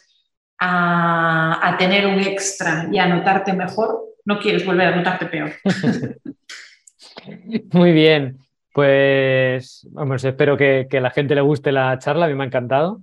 a, 0.59 1.77
tener 1.79 2.07
un 2.07 2.21
extra 2.21 2.89
y 2.91 2.99
a 2.99 3.07
notarte 3.07 3.53
mejor, 3.53 4.01
no 4.25 4.39
quieres 4.39 4.65
volver 4.65 4.89
a 4.89 4.97
notarte 4.97 5.27
peor. 5.27 5.53
Muy 7.73 7.93
bien, 7.93 8.39
pues 8.73 9.87
vamos, 9.91 10.25
espero 10.25 10.57
que, 10.57 10.89
a 10.91 11.01
la 11.01 11.11
gente 11.11 11.35
le 11.35 11.43
guste 11.43 11.71
la 11.71 11.99
charla, 11.99 12.27
a 12.27 12.29
mí 12.29 12.35
me 12.35 12.45
ha 12.45 12.47
encantado. 12.47 13.03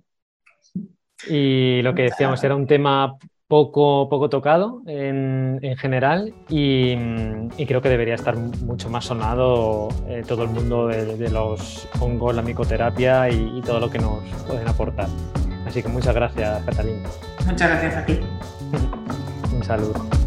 Y 1.28 1.82
lo 1.84 1.96
que 1.96 2.04
decíamos 2.04 2.44
era 2.44 2.56
un 2.56 2.68
tema 2.68 3.16
poco, 3.48 4.10
poco 4.10 4.30
tocado 4.30 4.82
en, 4.88 5.60
general 5.78 6.34
y, 6.50 6.96
creo 7.66 7.82
que 7.82 7.90
debería 7.90 8.16
estar 8.16 8.36
mucho 8.36 8.90
más 8.90 9.06
sonado 9.06 9.90
eh, 10.08 10.24
todo 10.28 10.44
el 10.44 10.50
mundo 10.50 10.88
de, 10.88 11.30
los 11.30 11.88
hongos, 12.00 12.36
la 12.36 12.42
micoterapia 12.42 13.30
y 13.30 13.62
todo 13.62 13.80
lo 13.80 13.90
que 13.90 14.00
nos 14.00 14.20
pueden 14.48 14.68
aportar. 14.68 15.08
Así 15.68 15.84
que 15.84 15.90
muchas 15.90 16.16
gracias, 16.16 16.64
Catalina. 16.64 17.10
Muchas 17.46 17.70
gracias 17.70 17.96
a 17.98 18.06
ti. 18.06 18.20
Un 19.54 19.64
saludo. 19.64 20.27